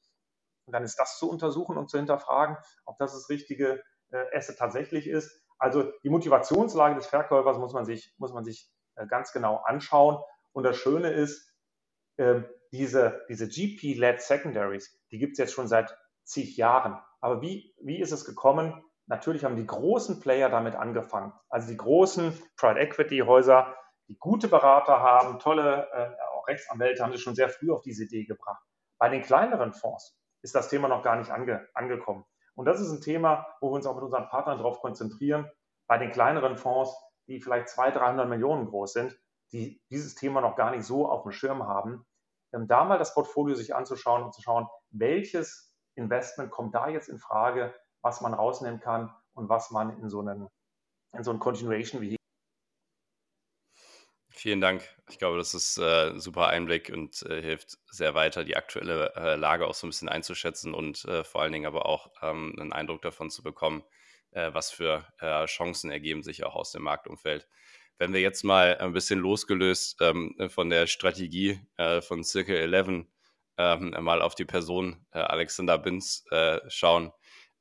Und 0.66 0.72
dann 0.72 0.82
ist 0.82 0.98
das 0.98 1.18
zu 1.18 1.30
untersuchen 1.30 1.78
und 1.78 1.88
zu 1.88 1.98
hinterfragen, 1.98 2.56
ob 2.84 2.98
das 2.98 3.12
das 3.12 3.28
richtige 3.28 3.80
äh, 4.10 4.36
Asset 4.36 4.58
tatsächlich 4.58 5.06
ist. 5.06 5.40
Also 5.56 5.92
die 6.02 6.10
Motivationslage 6.10 6.96
des 6.96 7.06
Verkäufers 7.06 7.58
muss 7.58 7.72
man 7.72 7.84
sich, 7.84 8.12
muss 8.18 8.32
man 8.32 8.44
sich 8.44 8.72
äh, 8.96 9.06
ganz 9.06 9.32
genau 9.32 9.58
anschauen. 9.58 10.20
Und 10.50 10.64
das 10.64 10.76
Schöne 10.76 11.12
ist, 11.12 11.54
äh, 12.16 12.42
diese, 12.72 13.24
diese 13.28 13.46
GP-led 13.46 14.20
Secondaries, 14.20 15.00
die 15.12 15.18
gibt 15.18 15.34
es 15.34 15.38
jetzt 15.38 15.52
schon 15.52 15.68
seit 15.68 15.96
zig 16.24 16.56
Jahren. 16.56 16.98
Aber 17.20 17.40
wie, 17.40 17.72
wie 17.80 18.00
ist 18.00 18.10
es 18.10 18.24
gekommen? 18.24 18.82
Natürlich 19.06 19.44
haben 19.44 19.54
die 19.54 19.66
großen 19.66 20.18
Player 20.18 20.48
damit 20.48 20.74
angefangen. 20.74 21.32
Also 21.48 21.68
die 21.68 21.76
großen 21.76 22.36
Private 22.56 22.80
Equity 22.80 23.18
Häuser, 23.20 23.76
die 24.08 24.18
gute 24.18 24.48
Berater 24.48 25.00
haben, 25.00 25.38
tolle 25.38 25.88
äh, 25.92 26.22
auch 26.34 26.46
Rechtsanwälte, 26.48 27.02
haben 27.02 27.12
sie 27.12 27.18
schon 27.18 27.34
sehr 27.34 27.48
früh 27.48 27.72
auf 27.72 27.82
diese 27.82 28.04
Idee 28.04 28.24
gebracht. 28.24 28.62
Bei 28.98 29.08
den 29.08 29.22
kleineren 29.22 29.72
Fonds 29.72 30.16
ist 30.42 30.54
das 30.54 30.68
Thema 30.68 30.88
noch 30.88 31.02
gar 31.02 31.16
nicht 31.16 31.30
ange, 31.30 31.68
angekommen. 31.74 32.24
Und 32.54 32.66
das 32.66 32.80
ist 32.80 32.90
ein 32.90 33.00
Thema, 33.00 33.46
wo 33.60 33.70
wir 33.70 33.76
uns 33.76 33.86
auch 33.86 33.94
mit 33.94 34.04
unseren 34.04 34.28
Partnern 34.28 34.58
darauf 34.58 34.80
konzentrieren. 34.80 35.50
Bei 35.86 35.98
den 35.98 36.10
kleineren 36.10 36.56
Fonds, 36.56 36.94
die 37.26 37.40
vielleicht 37.40 37.68
200, 37.68 38.02
300 38.02 38.28
Millionen 38.28 38.66
groß 38.66 38.92
sind, 38.92 39.18
die 39.52 39.82
dieses 39.90 40.14
Thema 40.14 40.40
noch 40.40 40.56
gar 40.56 40.70
nicht 40.70 40.84
so 40.84 41.08
auf 41.08 41.22
dem 41.22 41.32
Schirm 41.32 41.66
haben, 41.66 42.04
ähm, 42.52 42.66
da 42.66 42.84
mal 42.84 42.98
das 42.98 43.14
Portfolio 43.14 43.54
sich 43.54 43.74
anzuschauen 43.74 44.22
und 44.22 44.34
zu 44.34 44.42
schauen, 44.42 44.66
welches 44.90 45.74
Investment 45.94 46.50
kommt 46.50 46.74
da 46.74 46.88
jetzt 46.88 47.08
in 47.08 47.18
Frage, 47.18 47.74
was 48.02 48.20
man 48.20 48.34
rausnehmen 48.34 48.80
kann 48.80 49.14
und 49.34 49.48
was 49.48 49.70
man 49.70 49.98
in 49.98 50.08
so 50.08 50.20
einen, 50.20 50.48
in 51.12 51.22
so 51.22 51.30
einen 51.30 51.40
Continuation 51.40 52.00
Vehicle 52.00 52.21
Vielen 54.34 54.62
Dank. 54.62 54.88
Ich 55.10 55.18
glaube, 55.18 55.36
das 55.36 55.52
ist 55.52 55.76
äh, 55.78 56.10
ein 56.10 56.20
super 56.20 56.48
Einblick 56.48 56.90
und 56.90 57.22
äh, 57.22 57.42
hilft 57.42 57.78
sehr 57.90 58.14
weiter, 58.14 58.44
die 58.44 58.56
aktuelle 58.56 59.14
äh, 59.14 59.36
Lage 59.36 59.66
auch 59.66 59.74
so 59.74 59.86
ein 59.86 59.90
bisschen 59.90 60.08
einzuschätzen 60.08 60.72
und 60.72 61.04
äh, 61.04 61.22
vor 61.22 61.42
allen 61.42 61.52
Dingen 61.52 61.66
aber 61.66 61.84
auch 61.84 62.10
ähm, 62.22 62.56
einen 62.58 62.72
Eindruck 62.72 63.02
davon 63.02 63.30
zu 63.30 63.42
bekommen, 63.42 63.84
äh, 64.30 64.50
was 64.54 64.70
für 64.70 65.04
äh, 65.20 65.44
Chancen 65.44 65.90
ergeben 65.90 66.22
sich 66.22 66.44
auch 66.44 66.54
aus 66.54 66.72
dem 66.72 66.82
Marktumfeld. 66.82 67.46
Wenn 67.98 68.14
wir 68.14 68.20
jetzt 68.20 68.42
mal 68.42 68.78
ein 68.78 68.94
bisschen 68.94 69.18
losgelöst 69.18 69.98
ähm, 70.00 70.34
von 70.48 70.70
der 70.70 70.86
Strategie 70.86 71.60
von 72.00 72.24
Circle 72.24 72.56
11 72.56 73.06
ähm, 73.58 73.94
mal 74.00 74.22
auf 74.22 74.34
die 74.34 74.46
Person 74.46 75.04
Alexander 75.10 75.78
Binz 75.78 76.24
schauen, 76.68 77.12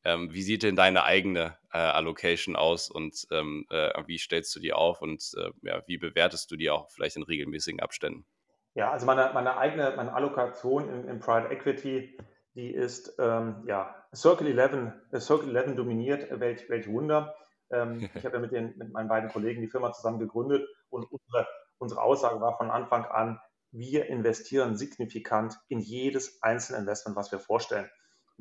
ähm, 0.04 0.34
wie 0.34 0.42
sieht 0.42 0.64
denn 0.64 0.76
deine 0.76 1.04
eigene 1.04 1.58
äh, 1.72 1.78
Allocation 1.78 2.56
aus 2.56 2.90
und 2.90 3.28
ähm, 3.32 3.66
äh, 3.70 3.92
wie 4.06 4.18
stellst 4.18 4.56
du 4.56 4.60
die 4.60 4.74
auf 4.74 5.02
und 5.02 5.32
äh, 5.38 5.52
ja, 5.62 5.84
wie 5.88 5.98
bewertest 5.98 6.52
du 6.52 6.56
die 6.56 6.70
auch 6.70 6.90
vielleicht 6.90 7.18
in 7.18 7.24
regelmäßigen 7.24 7.80
Abständen? 7.80 8.26
Ja, 8.74 8.92
also 8.92 9.06
meine, 9.06 9.32
meine 9.34 9.58
eigene 9.58 9.94
meine 9.96 10.14
Allokation 10.14 10.90
im, 10.90 11.08
im 11.08 11.20
Private 11.20 11.54
Equity, 11.54 12.18
die 12.56 12.72
ist 12.72 13.16
ähm, 13.20 13.64
ja 13.68 13.96
Circle 14.16 14.48
11, 14.58 14.94
äh, 15.12 15.20
Circle 15.20 15.56
11 15.56 15.76
dominiert, 15.76 16.28
welch, 16.40 16.70
welch 16.70 16.88
Wunder. 16.88 17.36
Ähm, 17.70 18.10
ich 18.16 18.26
habe 18.26 18.38
ja 18.38 18.42
mit, 18.42 18.52
den, 18.52 18.78
mit 18.78 18.92
meinen 18.92 19.10
beiden 19.10 19.30
Kollegen 19.30 19.62
die 19.62 19.70
Firma 19.70 19.92
zusammen 19.92 20.20
gegründet 20.20 20.68
und 20.90 21.06
unsere, 21.12 21.48
unsere 21.78 22.02
Aussage 22.02 22.42
war 22.42 22.58
von 22.58 22.72
Anfang 22.72 23.06
an, 23.06 23.40
wir 23.72 24.08
investieren 24.08 24.76
signifikant 24.76 25.58
in 25.70 25.80
jedes 25.80 26.42
einzelne 26.42 26.80
Investment, 26.80 27.16
was 27.16 27.32
wir 27.32 27.40
vorstellen. 27.40 27.90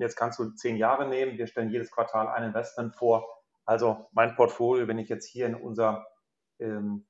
Jetzt 0.00 0.16
kannst 0.16 0.38
du 0.38 0.50
zehn 0.50 0.76
Jahre 0.76 1.08
nehmen. 1.08 1.38
Wir 1.38 1.46
stellen 1.46 1.70
jedes 1.70 1.90
Quartal 1.90 2.28
ein 2.28 2.44
Investment 2.44 2.94
vor. 2.94 3.26
Also 3.64 4.08
mein 4.12 4.34
Portfolio, 4.34 4.88
wenn 4.88 4.98
ich 4.98 5.08
jetzt 5.08 5.26
hier 5.26 5.46
in, 5.46 5.54
unser, 5.54 6.06
ähm, 6.58 7.06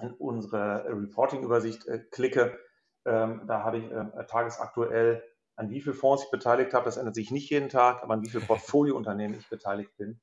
in 0.00 0.12
unsere 0.12 0.84
Reporting-Übersicht 0.88 1.86
äh, 1.86 1.98
klicke, 2.10 2.58
ähm, 3.04 3.42
da 3.46 3.64
habe 3.64 3.78
ich 3.78 3.90
äh, 3.90 4.26
tagesaktuell, 4.26 5.24
an 5.56 5.70
wie 5.70 5.80
viele 5.80 5.94
Fonds 5.94 6.24
ich 6.24 6.30
beteiligt 6.30 6.74
habe. 6.74 6.84
Das 6.84 6.98
ändert 6.98 7.14
sich 7.14 7.30
nicht 7.30 7.50
jeden 7.50 7.68
Tag, 7.68 8.02
aber 8.02 8.14
an 8.14 8.22
wie 8.22 8.28
viele 8.28 8.44
Portfoliounternehmen 8.44 9.38
ich 9.38 9.48
beteiligt 9.48 9.96
bin. 9.96 10.20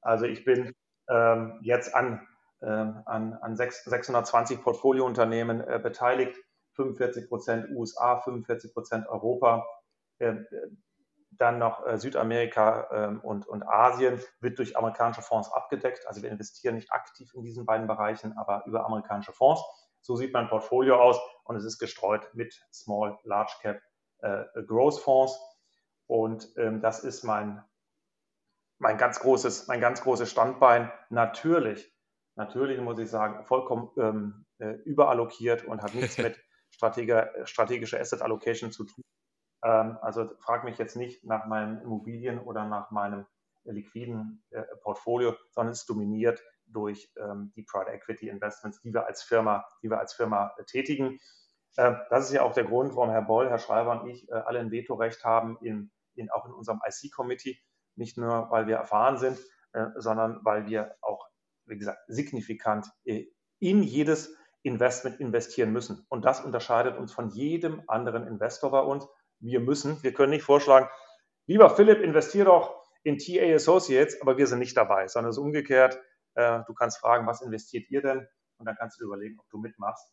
Also 0.00 0.24
ich 0.24 0.44
bin 0.44 0.72
ähm, 1.10 1.58
jetzt 1.62 1.94
an, 1.94 2.26
ähm, 2.62 3.02
an, 3.04 3.34
an 3.34 3.56
6, 3.56 3.84
620 3.84 4.62
Portfoliounternehmen 4.62 5.60
äh, 5.60 5.80
beteiligt, 5.82 6.36
45 6.74 7.28
Prozent 7.28 7.66
USA, 7.70 8.20
45 8.20 8.72
Prozent 8.72 9.08
Europa. 9.08 9.66
Dann 11.30 11.58
noch 11.58 11.86
äh, 11.86 11.98
Südamerika 11.98 12.88
ähm, 12.90 13.20
und, 13.20 13.46
und 13.46 13.62
Asien 13.62 14.20
wird 14.40 14.58
durch 14.58 14.76
amerikanische 14.76 15.22
Fonds 15.22 15.52
abgedeckt. 15.52 16.06
Also 16.06 16.22
wir 16.22 16.30
investieren 16.30 16.74
nicht 16.74 16.92
aktiv 16.92 17.32
in 17.34 17.42
diesen 17.42 17.66
beiden 17.66 17.86
Bereichen, 17.86 18.36
aber 18.38 18.64
über 18.66 18.86
amerikanische 18.86 19.32
Fonds. 19.32 19.62
So 20.00 20.16
sieht 20.16 20.32
mein 20.32 20.48
Portfolio 20.48 21.00
aus 21.00 21.20
und 21.44 21.56
es 21.56 21.64
ist 21.64 21.78
gestreut 21.78 22.28
mit 22.34 22.54
Small, 22.72 23.18
Large 23.24 23.52
Cap 23.60 23.80
äh, 24.20 24.44
Growth 24.66 25.00
Fonds. 25.00 25.38
Und 26.06 26.48
ähm, 26.56 26.80
das 26.80 27.04
ist 27.04 27.24
mein, 27.24 27.62
mein, 28.78 28.96
ganz 28.96 29.20
großes, 29.20 29.66
mein 29.68 29.80
ganz 29.80 30.00
großes 30.00 30.30
Standbein. 30.30 30.90
Natürlich, 31.10 31.94
natürlich 32.36 32.80
muss 32.80 32.98
ich 32.98 33.10
sagen, 33.10 33.44
vollkommen 33.44 33.90
ähm, 33.98 34.46
äh, 34.58 34.74
überallokiert 34.84 35.64
und 35.64 35.82
hat 35.82 35.94
nichts 35.94 36.16
mit 36.18 36.38
strategischer 36.70 38.00
Asset 38.00 38.22
Allocation 38.22 38.72
zu 38.72 38.84
tun. 38.84 39.04
Ähm, 39.64 39.98
also 40.00 40.30
frag 40.38 40.64
mich 40.64 40.78
jetzt 40.78 40.96
nicht 40.96 41.24
nach 41.24 41.46
meinen 41.46 41.80
Immobilien 41.82 42.38
oder 42.38 42.64
nach 42.64 42.90
meinem 42.90 43.26
liquiden 43.64 44.42
äh, 44.50 44.62
Portfolio, 44.82 45.34
sondern 45.50 45.72
es 45.72 45.86
dominiert 45.86 46.42
durch 46.66 47.12
ähm, 47.16 47.52
die 47.56 47.62
Private 47.62 47.90
Equity 47.90 48.28
Investments, 48.28 48.80
die 48.82 48.92
wir 48.92 49.06
als 49.06 49.22
Firma, 49.22 49.66
die 49.82 49.90
wir 49.90 49.98
als 49.98 50.14
Firma 50.14 50.52
äh, 50.58 50.64
tätigen. 50.64 51.18
Ähm, 51.76 51.96
das 52.10 52.26
ist 52.26 52.32
ja 52.32 52.42
auch 52.42 52.52
der 52.52 52.64
Grund, 52.64 52.94
warum 52.94 53.10
Herr 53.10 53.22
Boll, 53.22 53.48
Herr 53.48 53.58
Schreiber 53.58 54.00
und 54.00 54.08
ich 54.08 54.28
äh, 54.28 54.34
alle 54.34 54.60
ein 54.60 54.70
Vetorecht 54.70 55.24
haben, 55.24 55.58
in, 55.60 55.90
in, 56.14 56.30
auch 56.30 56.46
in 56.46 56.52
unserem 56.52 56.80
IC-Committee. 56.86 57.58
Nicht 57.96 58.16
nur, 58.16 58.50
weil 58.50 58.66
wir 58.66 58.76
erfahren 58.76 59.18
sind, 59.18 59.38
sondern 59.96 60.38
weil 60.44 60.66
wir 60.66 60.94
auch, 61.02 61.26
wie 61.66 61.76
gesagt, 61.76 61.98
signifikant 62.06 62.86
in 63.04 63.82
jedes 63.82 64.36
Investment 64.62 65.18
investieren 65.18 65.72
müssen. 65.72 66.06
Und 66.08 66.24
das 66.24 66.40
unterscheidet 66.40 66.96
uns 66.96 67.12
von 67.12 67.30
jedem 67.30 67.82
anderen 67.88 68.24
Investor 68.26 68.70
bei 68.70 68.80
uns 68.80 69.08
wir 69.40 69.60
müssen. 69.60 70.02
Wir 70.02 70.12
können 70.12 70.30
nicht 70.30 70.44
vorschlagen, 70.44 70.88
lieber 71.46 71.70
Philipp, 71.70 72.00
investier 72.00 72.44
doch 72.44 72.82
in 73.02 73.18
TA 73.18 73.54
Associates, 73.54 74.20
aber 74.20 74.36
wir 74.36 74.46
sind 74.46 74.58
nicht 74.58 74.76
dabei, 74.76 75.08
sondern 75.08 75.30
es 75.30 75.36
ist 75.36 75.42
umgekehrt. 75.42 76.00
Äh, 76.34 76.60
du 76.66 76.74
kannst 76.74 76.98
fragen, 76.98 77.26
was 77.26 77.42
investiert 77.42 77.90
ihr 77.90 78.02
denn? 78.02 78.26
Und 78.58 78.66
dann 78.66 78.76
kannst 78.76 79.00
du 79.00 79.04
überlegen, 79.04 79.38
ob 79.38 79.48
du 79.50 79.58
mitmachst. 79.58 80.08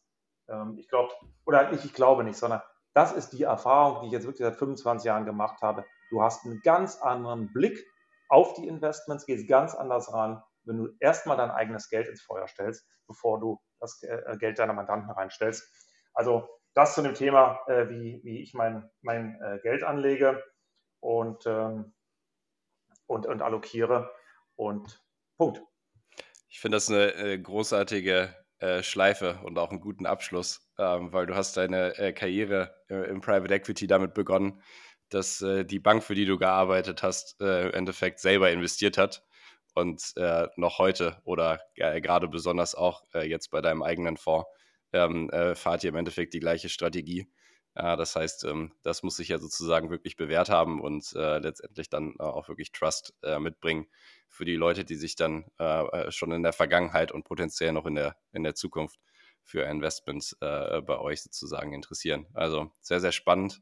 Ähm, 0.47 0.77
ich 0.77 0.87
glaube, 0.87 1.13
oder 1.45 1.71
ich, 1.71 1.83
ich 1.85 1.93
glaube 1.93 2.23
nicht, 2.23 2.37
sondern 2.37 2.61
das 2.93 3.11
ist 3.11 3.31
die 3.31 3.43
Erfahrung, 3.43 4.01
die 4.01 4.07
ich 4.07 4.13
jetzt 4.13 4.25
wirklich 4.25 4.47
seit 4.47 4.55
25 4.55 5.05
Jahren 5.05 5.25
gemacht 5.25 5.61
habe. 5.61 5.85
Du 6.09 6.21
hast 6.21 6.45
einen 6.45 6.61
ganz 6.61 7.01
anderen 7.01 7.51
Blick 7.51 7.85
auf 8.29 8.53
die 8.53 8.67
Investments, 8.67 9.25
gehst 9.25 9.47
ganz 9.47 9.75
anders 9.75 10.13
ran, 10.13 10.41
wenn 10.63 10.77
du 10.77 10.89
erstmal 10.99 11.37
dein 11.37 11.51
eigenes 11.51 11.89
Geld 11.89 12.07
ins 12.07 12.21
Feuer 12.21 12.47
stellst, 12.47 12.87
bevor 13.07 13.39
du 13.39 13.59
das 13.79 14.01
äh, 14.03 14.37
Geld 14.39 14.59
deiner 14.59 14.73
Mandanten 14.73 15.11
reinstellst. 15.11 15.69
Also 16.13 16.47
das 16.75 16.93
zu 16.93 17.01
dem 17.01 17.15
Thema, 17.15 17.61
äh, 17.67 17.89
wie, 17.89 18.19
wie 18.23 18.41
ich 18.41 18.53
mein, 18.53 18.87
mein 19.01 19.39
äh, 19.41 19.59
Geld 19.63 19.83
anlege 19.83 20.43
und, 20.99 21.45
ähm, 21.47 21.93
und, 23.07 23.25
und 23.25 23.41
allokiere. 23.41 24.13
Und 24.55 25.01
Punkt. 25.37 25.61
Ich 26.49 26.59
finde 26.59 26.75
das 26.77 26.89
eine 26.89 27.13
äh, 27.15 27.39
großartige 27.39 28.35
äh, 28.59 28.83
Schleife 28.83 29.39
und 29.43 29.57
auch 29.57 29.71
einen 29.71 29.79
guten 29.79 30.05
Abschluss, 30.05 30.69
ähm, 30.77 31.11
weil 31.11 31.25
du 31.25 31.35
hast 31.35 31.57
deine 31.57 31.97
äh, 31.97 32.13
Karriere 32.13 32.75
äh, 32.89 33.09
im 33.09 33.21
Private 33.21 33.53
Equity 33.53 33.87
damit 33.87 34.13
begonnen, 34.13 34.61
dass 35.09 35.37
die 35.37 35.79
Bank, 35.79 36.03
für 36.03 36.15
die 36.15 36.25
du 36.25 36.39
gearbeitet 36.39 37.03
hast, 37.03 37.39
im 37.39 37.71
Endeffekt 37.73 38.19
selber 38.19 38.49
investiert 38.49 38.97
hat 38.97 39.23
und 39.75 40.15
noch 40.55 40.79
heute 40.79 41.21
oder 41.25 41.61
gerade 41.75 42.27
besonders 42.27 42.73
auch 42.73 43.03
jetzt 43.13 43.51
bei 43.51 43.61
deinem 43.61 43.83
eigenen 43.83 44.17
Fonds 44.17 44.47
ähm, 44.95 45.29
äh, 45.29 45.55
fahrt 45.55 45.83
ihr 45.83 45.89
im 45.89 45.95
Endeffekt 45.97 46.33
die 46.33 46.39
gleiche 46.39 46.69
Strategie. 46.69 47.27
Ja, 47.75 47.97
das 47.97 48.15
heißt, 48.15 48.45
ähm, 48.45 48.71
das 48.83 49.03
muss 49.03 49.17
sich 49.17 49.27
ja 49.27 49.37
sozusagen 49.37 49.89
wirklich 49.89 50.15
bewährt 50.15 50.49
haben 50.49 50.79
und 50.79 51.13
äh, 51.13 51.39
letztendlich 51.39 51.89
dann 51.89 52.15
äh, 52.19 52.23
auch 52.23 52.47
wirklich 52.47 52.71
Trust 52.71 53.13
äh, 53.21 53.37
mitbringen 53.37 53.87
für 54.29 54.45
die 54.45 54.55
Leute, 54.55 54.85
die 54.85 54.95
sich 54.95 55.17
dann 55.17 55.45
äh, 55.59 55.83
äh, 55.83 56.11
schon 56.11 56.31
in 56.31 56.41
der 56.41 56.53
Vergangenheit 56.53 57.11
und 57.11 57.25
potenziell 57.25 57.73
noch 57.73 57.85
in 57.85 57.95
der, 57.95 58.15
in 58.31 58.43
der 58.43 58.55
Zukunft 58.55 58.97
für 59.43 59.61
Investments 59.61 60.35
bei 60.39 60.97
euch 60.97 61.21
sozusagen 61.21 61.71
interessieren. 61.71 62.25
Also 62.33 62.71
sehr, 62.81 62.99
sehr 62.99 63.11
spannend. 63.11 63.61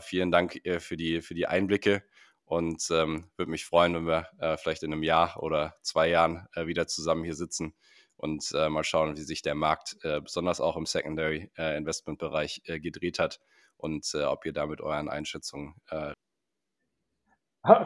vielen 0.00 0.32
Dank 0.32 0.60
für, 0.80 0.96
die, 0.96 1.22
für 1.22 1.34
die 1.34 1.46
Einblicke 1.46 2.02
und 2.44 2.84
ähm, 2.90 3.30
würde 3.36 3.52
mich 3.52 3.64
freuen, 3.64 3.94
wenn 3.94 4.08
wir 4.08 4.58
vielleicht 4.60 4.82
in 4.82 4.92
einem 4.92 5.04
Jahr 5.04 5.40
oder 5.44 5.76
zwei 5.82 6.08
Jahren 6.08 6.48
wieder 6.56 6.88
zusammen 6.88 7.22
hier 7.22 7.36
sitzen 7.36 7.76
und 8.16 8.52
äh, 8.54 8.68
mal 8.68 8.84
schauen, 8.84 9.16
wie 9.16 9.22
sich 9.22 9.42
der 9.42 9.54
Markt 9.54 9.96
äh, 10.02 10.20
besonders 10.20 10.60
auch 10.60 10.76
im 10.76 10.86
Secondary 10.86 11.50
äh, 11.56 11.76
Investment 11.76 12.18
Bereich 12.18 12.62
äh, 12.66 12.80
gedreht 12.80 13.18
hat 13.18 13.40
und 13.76 14.10
äh, 14.14 14.24
ob 14.24 14.46
ihr 14.46 14.52
da 14.52 14.66
mit 14.66 14.80
euren 14.80 15.08
Einschätzungen. 15.08 15.74
Äh 15.90 16.12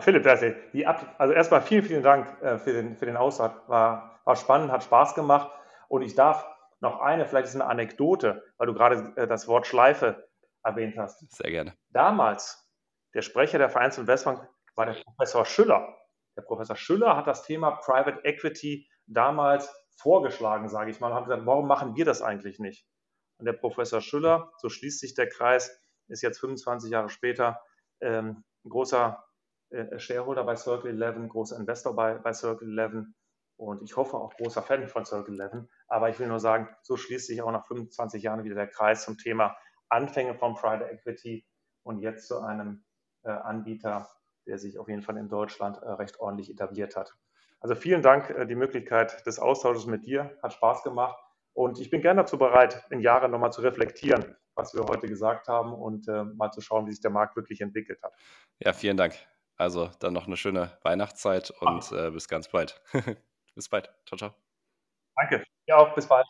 Philipp, 0.00 0.26
Ab 0.26 1.14
also 1.16 1.32
erstmal 1.32 1.62
vielen, 1.62 1.82
vielen 1.82 2.02
Dank 2.02 2.36
für, 2.60 2.74
den, 2.74 2.98
für 2.98 3.06
den 3.06 3.16
Austausch. 3.16 3.52
War, 3.66 4.20
war 4.26 4.36
spannend, 4.36 4.70
hat 4.70 4.84
Spaß 4.84 5.14
gemacht 5.14 5.50
und 5.88 6.02
ich 6.02 6.14
darf 6.14 6.46
noch 6.80 7.00
eine, 7.00 7.24
vielleicht 7.24 7.46
ist 7.46 7.54
eine 7.54 7.64
Anekdote, 7.64 8.44
weil 8.58 8.66
du 8.66 8.74
gerade 8.74 9.14
das 9.26 9.48
Wort 9.48 9.66
Schleife 9.66 10.28
erwähnt 10.62 10.98
hast. 10.98 11.30
Sehr 11.32 11.50
gerne. 11.50 11.74
Damals, 11.88 12.68
der 13.14 13.22
Sprecher 13.22 13.56
der 13.56 13.70
Vereins- 13.70 13.98
und 13.98 14.06
Westbank 14.06 14.46
war 14.74 14.86
der 14.86 15.02
Professor 15.02 15.46
Schüller. 15.46 15.96
Der 16.36 16.42
Professor 16.42 16.76
Schüller 16.76 17.16
hat 17.16 17.26
das 17.26 17.42
Thema 17.42 17.72
Private 17.72 18.24
Equity 18.24 18.86
damals 19.06 19.74
vorgeschlagen, 20.01 20.68
sage 20.68 20.90
ich 20.90 21.01
mal, 21.01 21.09
und 21.09 21.14
hat 21.14 21.24
gesagt, 21.24 21.46
warum 21.46 21.68
machen 21.68 21.96
wir 21.96 22.05
das 22.05 22.22
eigentlich 22.22 22.59
nicht? 22.59 22.86
Und 23.38 23.46
der 23.46 23.53
Professor 23.53 24.01
Schüller, 24.01 24.53
so 24.59 24.68
schließt 24.68 25.01
sich 25.01 25.14
der 25.14 25.28
Kreis, 25.28 25.80
ist 26.09 26.22
jetzt 26.22 26.40
25 26.40 26.90
Jahre 26.90 27.09
später 27.09 27.61
ähm, 28.01 28.44
großer 28.68 29.24
äh, 29.70 29.98
Shareholder 29.98 30.44
bei 30.44 30.57
Circle 30.57 31.01
11, 31.01 31.28
großer 31.28 31.57
Investor 31.57 31.94
bei, 31.94 32.14
bei 32.14 32.32
Circle 32.32 32.78
11 32.78 33.07
und 33.57 33.82
ich 33.82 33.96
hoffe 33.96 34.16
auch 34.16 34.34
großer 34.36 34.62
Fan 34.62 34.88
von 34.88 35.05
Circle 35.05 35.38
11. 35.38 35.68
Aber 35.86 36.09
ich 36.09 36.18
will 36.18 36.28
nur 36.28 36.40
sagen, 36.40 36.68
so 36.82 36.96
schließt 36.96 37.26
sich 37.26 37.42
auch 37.42 37.53
nach 37.53 37.66
25 37.66 38.22
Jahren 38.22 38.42
wieder 38.42 38.55
der 38.55 38.68
Kreis 38.68 39.05
zum 39.05 39.18
Thema 39.18 39.57
Anfänge 39.90 40.34
von 40.34 40.55
Private 40.55 40.90
Equity 40.90 41.46
und 41.82 41.98
jetzt 41.98 42.26
zu 42.26 42.40
einem 42.40 42.84
äh, 43.22 43.30
Anbieter, 43.30 44.09
der 44.46 44.59
sich 44.59 44.78
auf 44.78 44.88
jeden 44.88 45.03
Fall 45.03 45.18
in 45.18 45.28
Deutschland 45.28 45.76
äh, 45.82 45.90
recht 45.90 46.20
ordentlich 46.20 46.51
etabliert 46.51 46.96
hat. 46.96 47.14
Also 47.61 47.74
vielen 47.74 48.02
Dank, 48.02 48.30
äh, 48.30 48.46
die 48.46 48.54
Möglichkeit 48.54 49.24
des 49.26 49.38
Austausches 49.38 49.86
mit 49.86 50.06
dir, 50.06 50.36
hat 50.42 50.52
Spaß 50.52 50.82
gemacht 50.82 51.22
und 51.52 51.78
ich 51.78 51.90
bin 51.90 52.00
gerne 52.00 52.22
dazu 52.22 52.38
bereit, 52.38 52.84
in 52.90 53.00
Jahren 53.00 53.30
nochmal 53.30 53.52
zu 53.52 53.61
reflektieren, 53.61 54.36
was 54.54 54.74
wir 54.74 54.84
heute 54.84 55.06
gesagt 55.06 55.48
haben 55.48 55.72
und 55.72 56.08
äh, 56.08 56.24
mal 56.24 56.50
zu 56.50 56.61
schauen, 56.61 56.86
wie 56.86 56.92
sich 56.92 57.00
der 57.00 57.11
Markt 57.11 57.36
wirklich 57.36 57.61
entwickelt 57.61 58.02
hat. 58.02 58.14
Ja, 58.58 58.72
vielen 58.72 58.96
Dank. 58.96 59.14
Also 59.56 59.90
dann 60.00 60.14
noch 60.14 60.26
eine 60.26 60.36
schöne 60.36 60.78
Weihnachtszeit 60.82 61.50
und 61.50 61.92
äh, 61.92 62.11
bis 62.11 62.28
ganz 62.28 62.48
bald. 62.48 62.80
bis 63.54 63.68
bald. 63.68 63.90
Ciao, 64.06 64.16
ciao. 64.16 64.34
Danke. 65.16 65.44
Ja, 65.66 65.76
auch 65.76 65.94
bis 65.94 66.06
bald. 66.06 66.26